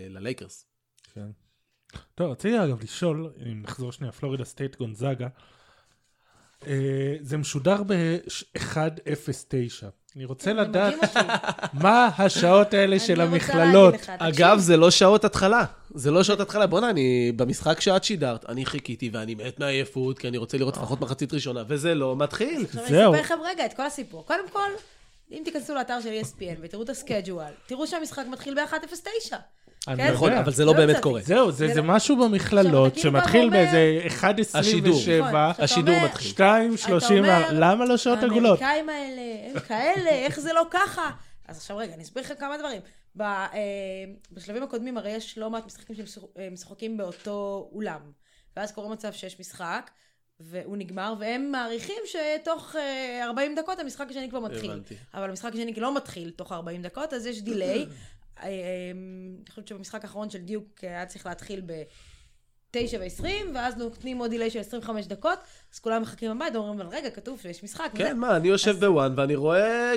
ללייקרס. 0.09 0.65
כן. 1.13 1.29
טוב, 2.15 2.31
רציתי 2.31 2.63
אגב 2.63 2.83
לשאול, 2.83 3.33
אם 3.51 3.61
נחזור 3.61 3.91
שנייה, 3.91 4.11
פלורידה 4.11 4.45
סטייט 4.45 4.75
גונזאגה, 4.75 5.27
זה 7.21 7.37
משודר 7.37 7.83
ב-109. 7.83 9.85
אני 10.15 10.25
רוצה 10.25 10.53
לדעת 10.53 10.93
מה 11.83 12.09
השעות 12.17 12.73
האלה 12.73 12.99
של 12.99 13.21
המכללות. 13.21 13.95
אגב, 14.07 14.59
זה 14.59 14.77
לא 14.77 14.91
שעות 14.91 15.25
התחלה. 15.25 15.65
זה 15.93 16.11
לא 16.11 16.23
שעות 16.23 16.39
התחלה. 16.39 16.67
בוא'נה, 16.67 16.89
אני 16.89 17.31
במשחק 17.35 17.81
שאת 17.81 18.03
שידרת, 18.03 18.49
אני 18.49 18.65
חיכיתי 18.65 19.09
ואני 19.13 19.35
מת 19.35 19.59
מעייפות, 19.59 20.19
כי 20.19 20.27
אני 20.27 20.37
רוצה 20.37 20.57
לראות 20.57 20.77
לפחות 20.77 21.01
מחצית 21.01 21.33
ראשונה, 21.33 21.63
וזה 21.67 21.95
לא 21.95 22.15
מתחיל. 22.15 22.65
זהו. 22.71 23.13
אני 23.13 23.21
אספר 23.21 23.35
לכם 23.35 23.43
רגע 23.45 23.65
את 23.65 23.73
כל 23.73 23.85
הסיפור. 23.85 24.25
קודם 24.25 24.49
כל, 24.51 24.69
אם 25.31 25.41
תיכנסו 25.45 25.75
לאתר 25.75 26.01
של 26.01 26.09
ESPN 26.21 26.59
ותראו 26.61 26.83
את 26.83 26.89
הסקייג'ואל, 26.89 27.51
תראו 27.65 27.87
שהמשחק 27.87 28.25
מתחיל 28.31 28.55
ב-1.09. 28.55 29.35
כן? 29.85 30.13
נכון, 30.13 30.33
אבל 30.33 30.51
זה 30.51 30.65
לא 30.65 30.73
באמת 30.73 30.97
קורה. 30.99 31.21
זהו, 31.21 31.51
זה 31.51 31.73
לא- 31.75 31.83
משהו 31.83 32.17
במכללות 32.17 32.95
שמתחיל 32.97 33.49
באיזה 33.49 33.99
1.27, 34.07 35.35
השידור 35.59 35.95
מתחיל. 36.05 36.31
2.30, 36.31 37.13
למה 37.51 37.85
לא 37.85 37.97
שעות 37.97 38.19
עגולות? 38.23 38.61
האמריקאים 38.61 38.89
האלה, 38.89 39.21
הם 39.53 39.59
כאלה, 39.59 40.09
איך 40.09 40.39
זה 40.39 40.53
לא 40.53 40.63
ככה? 40.71 41.09
אז 41.47 41.57
עכשיו 41.57 41.77
רגע, 41.77 41.93
אני 41.93 42.03
אסביר 42.03 42.23
לך 42.23 42.33
כמה 42.39 42.57
דברים. 42.57 42.81
אה, 43.21 43.45
בשלבים 44.31 44.63
הקודמים 44.63 44.97
הרי 44.97 45.11
יש 45.11 45.37
לא 45.37 45.49
מעט 45.49 45.65
משחקים 45.65 45.95
שמשחקים 45.95 46.97
באותו 46.97 47.69
אולם. 47.73 47.99
ואז 48.57 48.71
קורה 48.71 48.89
מצב 48.89 49.13
שיש 49.13 49.39
משחק, 49.39 49.91
והוא 50.39 50.77
נגמר, 50.77 51.13
והם 51.19 51.51
מעריכים 51.51 51.95
שתוך 52.05 52.75
40 53.23 53.51
אה, 53.51 53.63
דקות 53.63 53.79
המשחק 53.79 54.05
השני 54.09 54.29
כבר 54.29 54.39
מתחיל. 54.39 54.71
הבנתי. 54.71 54.95
אבל 55.13 55.29
המשחק 55.29 55.53
השני 55.53 55.73
לא 55.73 55.95
מתחיל 55.95 56.29
תוך 56.29 56.51
40 56.51 56.81
דקות, 56.81 57.13
אז 57.13 57.25
יש 57.25 57.41
delay. 57.41 57.85
אה, 58.43 58.49
אני 59.41 59.49
חושבת 59.49 59.67
שבמשחק 59.67 60.03
האחרון 60.03 60.29
של 60.29 60.41
דיוק 60.41 60.79
היה 60.81 61.05
צריך 61.05 61.25
להתחיל 61.25 61.61
ב-9 61.65 62.77
ו-20, 62.99 63.25
ואז 63.55 63.77
נותנים 63.77 64.17
עוד 64.17 64.29
delay 64.29 64.49
של 64.49 64.59
25 64.59 65.07
דקות, 65.07 65.39
אז 65.75 65.79
כולם 65.79 66.01
מחכים 66.01 66.35
בבית, 66.35 66.55
אומרים, 66.55 66.81
אבל 66.81 66.89
רגע, 66.95 67.09
כתוב 67.09 67.39
שיש 67.41 67.63
משחק. 67.63 67.91
כן, 67.95 68.17
מה, 68.17 68.35
אני 68.35 68.47
יושב 68.47 68.79
בוואן 68.79 69.13
ואני 69.17 69.35
רואה 69.35 69.93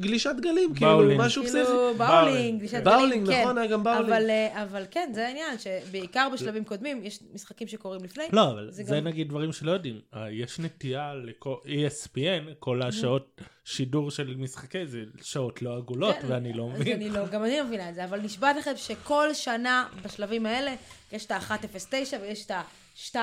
גלישת 0.00 0.36
גלים, 0.40 0.74
כאילו, 0.74 1.18
משהו 1.18 1.42
פסיכי. 1.42 1.64
כאילו, 1.64 1.94
באולינג, 1.98 2.58
גלישת 2.58 2.72
גלים, 2.72 2.84
כן. 2.84 2.84
באולינג, 2.84 3.30
נכון, 3.30 3.58
היה 3.58 3.66
גם 3.66 3.84
באולינג. 3.84 4.12
אה, 4.12 4.62
אבל 4.62 4.84
כן, 4.90 5.10
זה 5.14 5.26
העניין, 5.26 5.58
שבעיקר 5.58 6.28
בשלבים 6.32 6.64
קודמים, 6.64 7.04
יש 7.04 7.18
משחקים 7.34 7.68
שקורים 7.68 8.04
לפני. 8.04 8.24
לא, 8.32 8.50
אבל 8.50 8.68
זה 8.70 9.00
נגיד 9.00 9.28
דברים 9.28 9.52
שלא 9.52 9.70
יודעים. 9.70 10.00
אה, 10.14 10.30
יש 10.30 10.58
נטייה 10.58 11.14
ל-ESPN, 11.14 12.54
כל 12.58 12.82
mhm. 12.82 12.86
השעות 12.86 13.40
שידור 13.64 14.10
של 14.10 14.34
משחקי, 14.38 14.86
זה 14.86 15.02
שעות 15.22 15.62
לא 15.62 15.76
עגולות, 15.76 16.16
כן, 16.22 16.26
ואני 16.28 16.52
לא 16.52 16.68
מבין. 16.68 17.12
לא, 17.12 17.26
גם 17.26 17.44
אני 17.44 17.58
לא 17.58 17.64
מבינה 17.64 17.90
את 17.90 17.94
זה, 17.94 18.04
אבל 18.04 18.20
נשבעת 18.20 18.56
לכם 18.56 18.72
שכל 18.76 19.34
שנה 19.34 19.86
בשלבים 20.02 20.46
האלה, 20.46 20.74
יש 21.12 21.26
את 21.26 21.30
ה-1.09 21.30 22.16
ויש 22.22 22.46
את 22.46 22.50
ה... 22.50 22.62
2.27. 22.96 23.16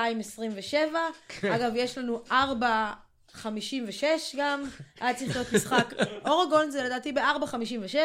כן. 1.28 1.52
אגב, 1.52 1.72
יש 1.76 1.98
לנו 1.98 2.22
4.56 2.28 4.04
גם, 4.36 4.64
היה 5.00 5.14
צריך 5.14 5.36
להיות 5.36 5.52
משחק. 5.52 5.94
אורגון 6.26 6.70
זה 6.70 6.82
לדעתי 6.82 7.12
ב-4.56, 7.12 7.96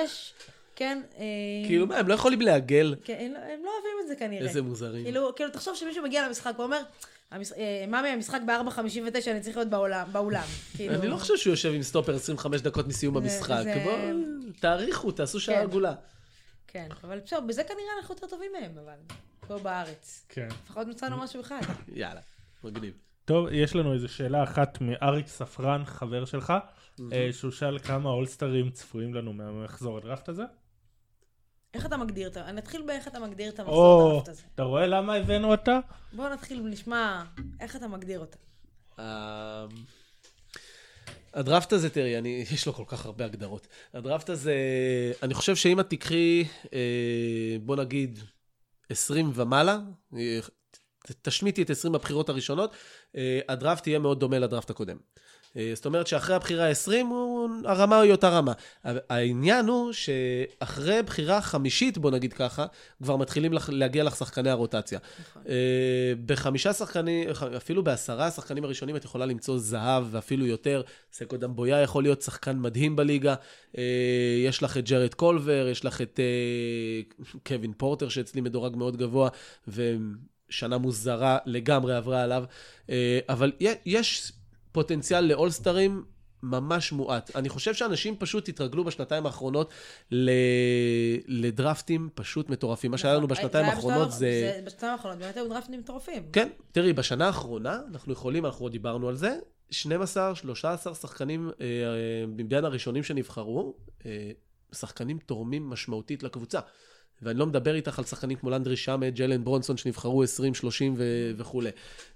כן? 0.76 1.02
אה, 1.18 1.24
כאילו 1.68 1.88
מה, 1.88 1.98
הם 1.98 2.08
לא 2.08 2.14
יכולים 2.14 2.42
לעגל. 2.42 2.96
כן, 3.04 3.18
הם 3.20 3.34
לא, 3.34 3.40
לא 3.66 3.72
אוהבים 3.72 3.92
את 4.02 4.08
זה 4.08 4.16
כנראה. 4.16 4.48
איזה 4.48 4.62
מוזרים. 4.62 5.04
כאילו, 5.04 5.36
כאילו 5.36 5.52
תחשוב 5.52 5.76
שמישהו 5.76 6.04
מגיע 6.04 6.28
למשחק 6.28 6.54
ואומר, 6.58 6.82
אה, 7.34 7.86
מאמי, 7.88 8.10
המשחק 8.10 8.40
ב-4.59, 8.48 9.32
אני 9.32 9.42
צריך 9.42 9.58
להיות 9.58 9.70
באולם. 10.12 10.46
כאילו. 10.76 10.96
אני 10.96 11.08
לא 11.08 11.18
חושב 11.18 11.38
שהוא 11.38 11.52
יושב 11.52 11.74
עם 11.74 11.84
סטופר 11.84 12.16
25 12.16 12.62
דקות 12.62 12.88
מסיום 12.88 13.18
המשחק. 13.18 13.64
בואו, 13.84 13.98
תעריכו, 14.60 15.12
תעשו 15.12 15.40
שעה 15.40 15.56
כן. 15.56 15.62
עגולה. 15.62 15.94
כן, 16.68 16.88
אבל 17.04 17.20
בסדר, 17.20 17.40
בזה 17.40 17.64
כנראה 17.64 17.92
אנחנו 18.00 18.16
יותר 18.16 18.28
טובים 18.28 18.52
מהם, 18.60 18.72
אבל... 18.84 18.94
פה 19.50 19.58
בארץ. 19.58 20.26
כן. 20.30 20.48
לפחות 20.64 20.88
מצאנו 20.88 21.18
משהו 21.18 21.42
אחד. 21.42 21.62
יאללה, 21.96 22.22
מגניב. 22.64 22.94
טוב, 23.26 23.48
יש 23.52 23.76
לנו 23.76 23.94
איזו 23.94 24.08
שאלה 24.08 24.44
אחת 24.44 24.78
מאריק 24.82 25.28
ספרן, 25.28 25.86
חבר 25.86 26.26
שלך, 26.26 26.54
אה, 27.14 27.30
שהוא 27.32 27.52
שאל 27.52 27.80
כמה 27.80 28.10
אולסטרים 28.10 28.70
צפויים 28.70 29.14
לנו 29.14 29.34
מהמחזור 29.34 29.98
הדראפט 29.98 30.30
הזה. 30.30 30.44
איך 31.74 31.86
אתה 31.86 31.98
מגדיר 31.98 32.28
את 32.28 32.38
ה... 32.38 32.52
נתחיל 32.52 32.82
באיך 32.82 33.08
אתה 33.08 33.20
מגדיר 33.20 33.50
את 33.50 33.60
המחזור 33.60 34.10
הדראפט 34.10 34.30
הזה. 34.30 34.42
אתה 34.56 34.64
רואה 34.64 34.88
למה 34.88 35.16
הבאנו 35.16 35.52
אותה? 35.52 35.80
בוא 36.14 36.30
נתחיל 36.30 36.62
ונשמע 36.62 37.24
איך 37.60 37.76
אתה 37.76 37.88
מגדיר 37.88 38.20
אותה. 38.20 38.38
אה, 39.00 39.66
הדראפט 41.34 41.74
הזה, 41.74 41.90
תראי, 41.90 42.18
אני, 42.18 42.46
יש 42.54 42.68
לו 42.68 42.74
כל 42.74 42.84
כך 42.88 43.06
הרבה 43.06 43.26
הגדרות. 43.26 43.68
הדראפט 43.94 44.30
הזה, 44.30 44.54
אני 45.24 45.34
חושב 45.34 45.56
שאם 45.56 45.80
את 45.80 45.90
תקחי, 45.90 46.46
אה, 46.74 47.58
בוא 47.62 47.76
נגיד, 47.76 48.20
20 48.90 49.32
ומעלה, 49.36 49.80
אה, 50.18 50.40
תשמיטי 51.22 51.62
את 51.62 51.70
20 51.70 51.96
הבחירות 51.96 52.30
הראשונות, 52.30 52.74
אה, 53.16 53.40
הדראפט 53.50 53.88
יהיה 53.88 54.00
מאוד 54.00 54.20
דומה 54.20 54.40
לדראפט 54.40 54.70
הקודם. 54.70 54.98
אה, 55.58 55.72
זאת 55.76 55.86
אומרת 55.86 56.08
שאחרי 56.08 56.36
הבחירה 56.36 56.68
ה-20, 56.70 56.92
הרמה 57.66 58.00
היא 58.00 58.12
אותה 58.12 58.30
רמה. 58.30 58.54
העניין 58.84 59.68
הוא 59.68 59.92
שאחרי 59.94 61.04
בחירה 61.04 61.42
חמישית, 61.42 61.98
בוא 61.98 62.12
נגיד 62.12 62.34
ככה, 62.34 62.66
כבר 63.04 63.16
מתחילים 63.18 63.54
לח- 63.54 63.70
להגיע 63.70 64.04
לך 64.04 64.16
שחקני 64.16 64.50
הרוטציה. 64.50 65.00
אה, 65.50 65.54
בחמישה 66.26 66.74
שחקנים, 66.74 67.30
אפילו 67.58 67.84
בעשרה 67.84 68.26
השחקנים 68.26 68.64
הראשונים 68.64 68.96
את 68.96 69.04
יכולה 69.06 69.26
למצוא 69.26 69.58
זהב 69.58 70.04
ואפילו 70.12 70.46
יותר. 70.46 70.82
סקו 71.14 71.38
דמבויה 71.38 71.82
יכול 71.82 72.04
להיות 72.04 72.22
שחקן 72.22 72.60
מדהים 72.60 72.96
בליגה. 72.96 73.36
אה, 73.78 73.84
יש 74.46 74.64
לך 74.64 74.78
את 74.78 74.90
ג'רד 74.90 75.14
קולבר, 75.14 75.68
יש 75.72 75.86
לך 75.86 76.02
את 76.02 76.20
קווין 77.48 77.74
פורטר 77.78 78.10
שאצלי 78.10 78.42
מדורג 78.42 78.76
מאוד 78.76 78.98
גבוה, 78.98 79.30
ושנה 79.68 80.78
מוזרה 80.78 81.38
לגמרי 81.46 81.96
עברה 81.96 82.24
עליו. 82.24 82.44
אבל 83.30 83.52
יש 83.86 84.32
פוטנציאל 84.72 85.24
לאולסטרים. 85.26 86.04
ממש 86.44 86.92
מועט. 86.92 87.36
אני 87.36 87.50
חושב 87.50 87.74
שאנשים 87.74 88.16
פשוט 88.18 88.50
התרגלו 88.50 88.84
בשנתיים 88.84 89.26
האחרונות 89.26 89.74
ל... 90.12 90.30
לדרפטים 91.28 92.10
פשוט 92.16 92.50
מטורפים. 92.50 92.92
מה 92.92 92.98
שהיה 92.98 93.14
לנו 93.14 93.28
בשנתיים 93.28 93.66
היה 93.66 93.74
האחרונות 93.74 94.08
בשנתיים- 94.08 94.20
זה... 94.20 94.62
בשנתיים 94.66 94.92
האחרונות 94.92 95.20
באמת 95.20 95.38
היו 95.38 95.50
דראפטים 95.50 95.80
מטורפים. 95.80 96.24
כן, 96.34 96.50
תראי, 96.72 96.94
בשנה 96.94 97.28
האחרונה, 97.28 97.80
אנחנו 97.92 98.14
יכולים, 98.14 98.46
אנחנו 98.46 98.66
עוד 98.66 98.72
דיברנו 98.72 99.10
על 99.10 99.16
זה, 99.16 99.38
12, 99.72 100.36
13 100.36 100.96
שחקנים 100.96 101.50
אה, 101.62 101.66
אה, 101.66 102.26
מבין 102.28 102.66
הראשונים 102.66 103.04
שנבחרו, 103.04 103.74
אה, 104.06 104.32
שחקנים 104.72 105.18
תורמים 105.26 105.70
משמעותית 105.70 106.24
לקבוצה. 106.24 106.60
ואני 107.22 107.40
לא 107.40 107.46
מדבר 107.46 107.76
איתך 107.76 108.00
על 108.00 108.06
שחקנים 108.06 108.38
כמו 108.38 108.50
לנדרי 108.50 108.78
שמט, 108.78 109.14
ג'לן 109.14 109.44
ברונסון 109.44 109.78
שנבחרו 109.78 110.24
20, 110.24 110.54
30 110.54 110.94
ו- 110.98 111.32
וכולי. 111.38 111.70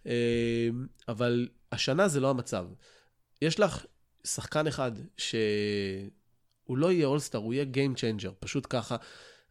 אה, 0.08 0.70
אבל 1.08 1.48
השנה 1.72 2.08
זה 2.08 2.20
לא 2.20 2.30
המצב. 2.30 2.66
יש 3.42 3.60
לך 3.60 3.86
שחקן 4.24 4.68
אחד 4.68 4.92
שהוא 5.18 6.78
לא 6.78 6.92
יהיה 6.92 7.08
אולסטאר, 7.08 7.40
הוא 7.40 7.54
יהיה 7.54 7.66
Game 7.74 7.98
Changer, 7.98 8.32
פשוט 8.40 8.68
ככה. 8.70 8.96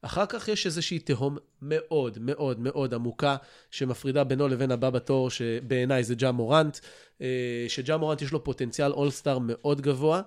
אחר 0.03 0.27
כך 0.27 0.49
יש 0.49 0.67
איזושהי 0.67 0.99
תהום 0.99 1.39
מאוד 1.63 2.19
מאוד 2.21 2.61
מאוד 2.61 2.95
עמוקה 2.95 3.37
שמפרידה 3.71 4.25
בינו 4.25 4.49
לבין 4.49 4.71
הבא 4.71 4.91
בתור, 4.91 5.31
שבעיניי 5.31 6.05
זה 6.05 6.15
ג'ה 6.15 6.33
מורנט, 6.33 6.79
אה, 7.21 7.65
שג'ה 7.69 7.97
מורנט 7.97 8.23
יש 8.23 8.33
לו 8.33 8.45
פוטנציאל 8.45 8.93
אולסטאר 8.93 9.39
מאוד 9.39 9.81
גבוה. 9.81 10.23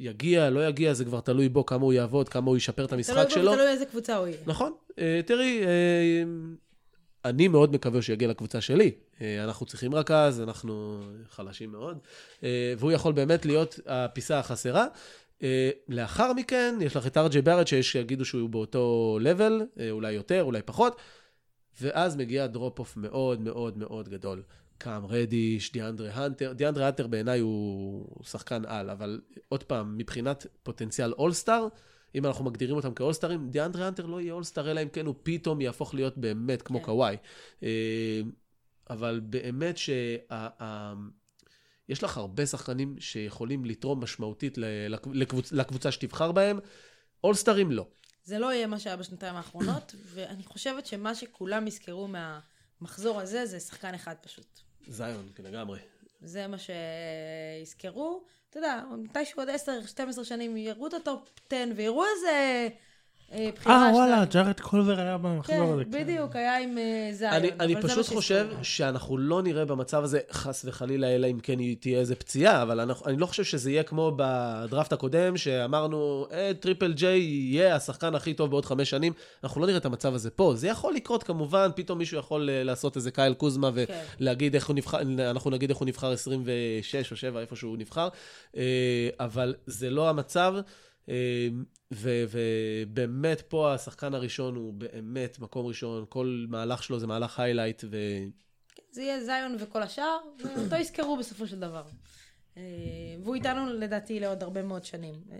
יגיע, 0.00 0.50
לא 0.50 0.68
יגיע, 0.68 0.94
זה 0.94 1.04
כבר 1.04 1.20
תלוי 1.20 1.48
בו 1.48 1.66
כמה 1.66 1.84
הוא 1.84 1.92
יעבוד, 1.92 2.28
כמה 2.28 2.46
הוא 2.46 2.56
ישפר 2.56 2.84
את 2.84 2.92
המשחק 2.92 3.14
תלוי 3.14 3.24
בו 3.24 3.30
שלו. 3.30 3.52
ותלוי 3.52 3.68
איזה 3.68 3.86
קבוצה 3.86 4.16
הוא 4.16 4.26
יהיה. 4.26 4.38
נכון. 4.46 4.72
אה, 4.98 5.20
תראי, 5.26 5.62
אה, 5.64 6.22
אני 7.24 7.48
מאוד 7.48 7.72
מקווה 7.72 8.02
שיגיע 8.02 8.28
לקבוצה 8.28 8.60
שלי. 8.60 8.90
אה, 9.20 9.44
אנחנו 9.44 9.66
צריכים 9.66 9.94
רכז, 9.94 10.40
אנחנו 10.40 11.00
חלשים 11.30 11.72
מאוד, 11.72 11.98
והוא 12.78 12.92
יכול 12.92 13.12
באמת 13.12 13.46
להיות 13.46 13.80
הפיסה 13.86 14.38
החסרה. 14.38 14.86
לאחר 15.88 16.32
מכן, 16.32 16.74
יש 16.80 16.96
לך 16.96 17.06
את 17.06 17.16
ארג'י 17.16 17.42
בארד, 17.42 17.66
שיש 17.66 17.92
שיגידו 17.92 18.24
שהוא 18.24 18.48
באותו 18.48 19.18
level, 19.20 19.62
אולי 19.90 20.12
יותר, 20.12 20.42
אולי 20.42 20.62
פחות, 20.62 20.96
ואז 21.80 22.16
מגיע 22.16 22.46
drop-off 22.46 22.96
מאוד 22.96 23.40
מאוד 23.40 23.78
מאוד 23.78 24.08
גדול. 24.08 24.42
קאם 24.78 25.06
רדיש, 25.06 25.72
דיאנדרה 25.72 26.10
הנטר, 26.10 26.52
דיאנדרה 26.52 26.86
הנטר 26.86 27.06
בעיניי 27.06 27.40
הוא 27.40 28.24
שחקן 28.24 28.64
על, 28.64 28.90
אבל 28.90 29.20
עוד 29.48 29.62
פעם, 29.62 29.98
מבחינת 29.98 30.46
פוטנציאל 30.62 31.12
אולסטאר, 31.12 31.68
אם 32.14 32.26
אנחנו 32.26 32.44
מגדירים 32.44 32.76
אותם 32.76 32.94
כאולסטרים, 32.94 33.50
דיאנדרה 33.50 33.86
הנטר 33.86 34.06
לא 34.06 34.20
יהיה 34.20 34.32
אולסטאר, 34.32 34.70
אלא 34.70 34.82
אם 34.82 34.88
כן 34.88 35.06
הוא 35.06 35.14
פתאום 35.22 35.60
יהפוך 35.60 35.94
להיות 35.94 36.18
באמת 36.18 36.62
כמו 36.62 36.78
כן. 36.78 36.84
קוואי. 36.84 37.16
אה, 37.62 38.20
אבל 38.90 39.20
באמת 39.24 39.78
ש... 39.78 39.90
יש 41.88 42.02
לך 42.02 42.16
הרבה 42.16 42.46
שחקנים 42.46 42.96
שיכולים 42.98 43.64
לתרום 43.64 44.02
משמעותית 44.02 44.58
לקבוצ... 45.12 45.52
לקבוצה 45.52 45.92
שתבחר 45.92 46.32
בהם, 46.32 46.58
אולסטרים 47.24 47.70
לא. 47.70 47.86
זה 48.24 48.38
לא 48.38 48.52
יהיה 48.52 48.66
מה 48.66 48.78
שהיה 48.78 48.96
בשנתיים 48.96 49.34
האחרונות, 49.36 49.94
ואני 50.14 50.42
חושבת 50.44 50.86
שמה 50.86 51.14
שכולם 51.14 51.66
יזכרו 51.66 52.08
מהמחזור 52.82 53.20
הזה, 53.20 53.46
זה 53.46 53.60
שחקן 53.60 53.94
אחד 53.94 54.14
פשוט. 54.20 54.60
זיון, 54.88 55.28
כן, 55.34 55.42
לגמרי. 55.42 55.78
זה 56.20 56.46
מה 56.46 56.56
שיזכרו. 56.58 58.24
אתה 58.50 58.58
יודע, 58.58 58.82
מתישהו 58.98 59.42
עוד 59.42 59.48
10-12 60.20 60.24
שנים 60.24 60.56
יראו 60.56 60.86
את 60.86 60.94
ה 60.94 61.03
top 61.03 61.28
10 61.46 61.64
ויראו 61.76 62.04
איזה 62.16 62.68
בחירה. 63.30 63.88
אה, 63.88 63.92
וואלה. 63.92 64.24
ג'ארד 64.24 64.60
קולבר 64.60 65.00
היה 65.00 65.18
במחזור 65.18 65.72
הזה. 65.72 65.84
כן, 65.84 65.90
בדיוק, 65.90 66.36
היה 66.36 66.58
עם 66.58 66.78
אה, 66.78 67.08
זיון. 67.12 67.32
אני, 67.60 67.76
פשוט. 67.82 68.06
חושב 68.06 68.48
שאנחנו 68.62 69.18
לא 69.18 69.42
נראה 69.42 69.64
במצב 69.64 70.04
הזה, 70.04 70.20
חס 70.32 70.64
וחלילה, 70.68 71.06
אלא 71.14 71.26
אם 71.26 71.40
כן 71.40 71.58
תהיה 71.80 72.00
איזה 72.00 72.14
פציעה, 72.14 72.62
אבל 72.62 72.80
אני 72.80 73.16
לא 73.16 73.26
חושב 73.26 73.44
שזה 73.44 73.70
יהיה 73.70 73.82
כמו 73.82 74.12
בדראפט 74.16 74.92
הקודם, 74.92 75.36
שאמרנו, 75.36 76.26
אה, 76.32 76.50
טריפל 76.60 76.92
ג'יי 76.92 77.18
יהיה 77.20 77.76
השחקן 77.76 78.14
הכי 78.14 78.34
טוב 78.34 78.50
בעוד 78.50 78.64
חמש 78.64 78.90
שנים. 78.90 79.12
אנחנו 79.44 79.60
לא 79.60 79.66
נראה 79.66 79.78
את 79.78 79.86
המצב 79.86 80.14
הזה 80.14 80.30
פה. 80.30 80.52
זה 80.56 80.68
יכול 80.68 80.94
לקרות 80.94 81.22
כמובן, 81.22 81.70
פתאום 81.76 81.98
מישהו 81.98 82.18
יכול 82.18 82.50
אה, 82.50 82.64
לעשות 82.64 82.96
איזה 82.96 83.10
קייל 83.10 83.34
קוזמה 83.34 83.70
כן. 83.86 84.00
ולהגיד 84.20 84.54
איך 84.54 84.66
הוא 84.66 84.76
נבחר, 84.76 85.00
אנחנו 85.30 85.50
נגיד 85.50 85.70
איך 85.70 85.78
הוא 85.78 85.86
נבחר 85.88 86.12
26 86.12 87.10
או 87.10 87.16
7, 87.16 87.40
איפה 87.40 87.56
שהוא 87.56 87.78
נבחר, 87.78 88.08
אה, 88.56 89.08
אבל 89.20 89.54
זה 89.66 89.90
לא 89.90 90.08
המצב. 90.08 90.54
ו- 91.92 92.24
ובאמת 92.30 93.40
פה 93.40 93.74
השחקן 93.74 94.14
הראשון 94.14 94.56
הוא 94.56 94.74
באמת 94.74 95.38
מקום 95.38 95.66
ראשון, 95.66 96.04
כל 96.08 96.46
מהלך 96.48 96.82
שלו 96.82 96.98
זה 96.98 97.06
מהלך 97.06 97.40
היילייט, 97.40 97.84
ו... 97.90 97.96
זה 98.90 99.02
יהיה 99.02 99.24
זיון 99.24 99.56
וכל 99.58 99.82
השאר, 99.82 100.18
ואותו 100.44 100.76
יזכרו 100.76 101.16
בסופו 101.16 101.46
של 101.46 101.60
דבר. 101.60 101.84
אה, 102.56 102.62
והוא 103.22 103.34
איתנו 103.34 103.72
לדעתי 103.72 104.20
לעוד 104.20 104.42
הרבה 104.42 104.62
מאוד 104.62 104.84
שנים. 104.84 105.14
אה, 105.32 105.38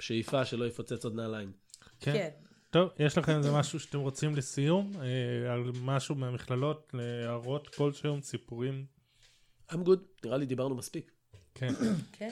שאיפה 0.00 0.44
שלא 0.44 0.64
יפוצץ 0.64 1.04
עוד 1.04 1.14
נעליים. 1.14 1.52
כן. 2.00 2.12
כן. 2.12 2.30
טוב, 2.70 2.90
יש 2.98 3.18
לכם 3.18 3.36
איזה 3.36 3.52
משהו 3.52 3.80
שאתם 3.80 3.98
רוצים 3.98 4.36
לסיום? 4.36 4.92
אה, 5.00 5.52
על 5.52 5.72
משהו 5.82 6.14
מהמכללות, 6.14 6.94
להערות 6.94 7.74
כלשהם, 7.74 8.20
סיפורים? 8.20 8.86
I'm 9.70 9.74
good, 9.74 10.24
נראה 10.24 10.36
לי 10.36 10.46
דיברנו 10.46 10.74
מספיק. 10.74 11.12
כן. 11.54 11.72
כן. 12.12 12.30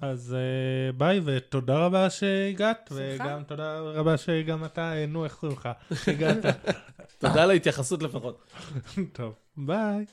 אז 0.00 0.36
אה, 0.38 0.92
ביי, 0.92 1.20
ותודה 1.24 1.78
רבה 1.78 2.10
שהגעת, 2.10 2.92
בשמחה. 2.92 3.24
וגם 3.24 3.42
תודה 3.44 3.80
רבה 3.80 4.16
שגם 4.16 4.64
אתה, 4.64 4.92
אה, 4.92 5.06
נו, 5.06 5.24
איך 5.24 5.34
קוראים 5.34 5.58
לך? 5.58 5.68
הגעת. 6.06 6.44
תודה 7.18 7.42
על 7.42 7.50
ההתייחסות 7.50 8.02
לפחות. 8.02 8.52
טוב, 9.12 9.34
ביי. 9.56 10.04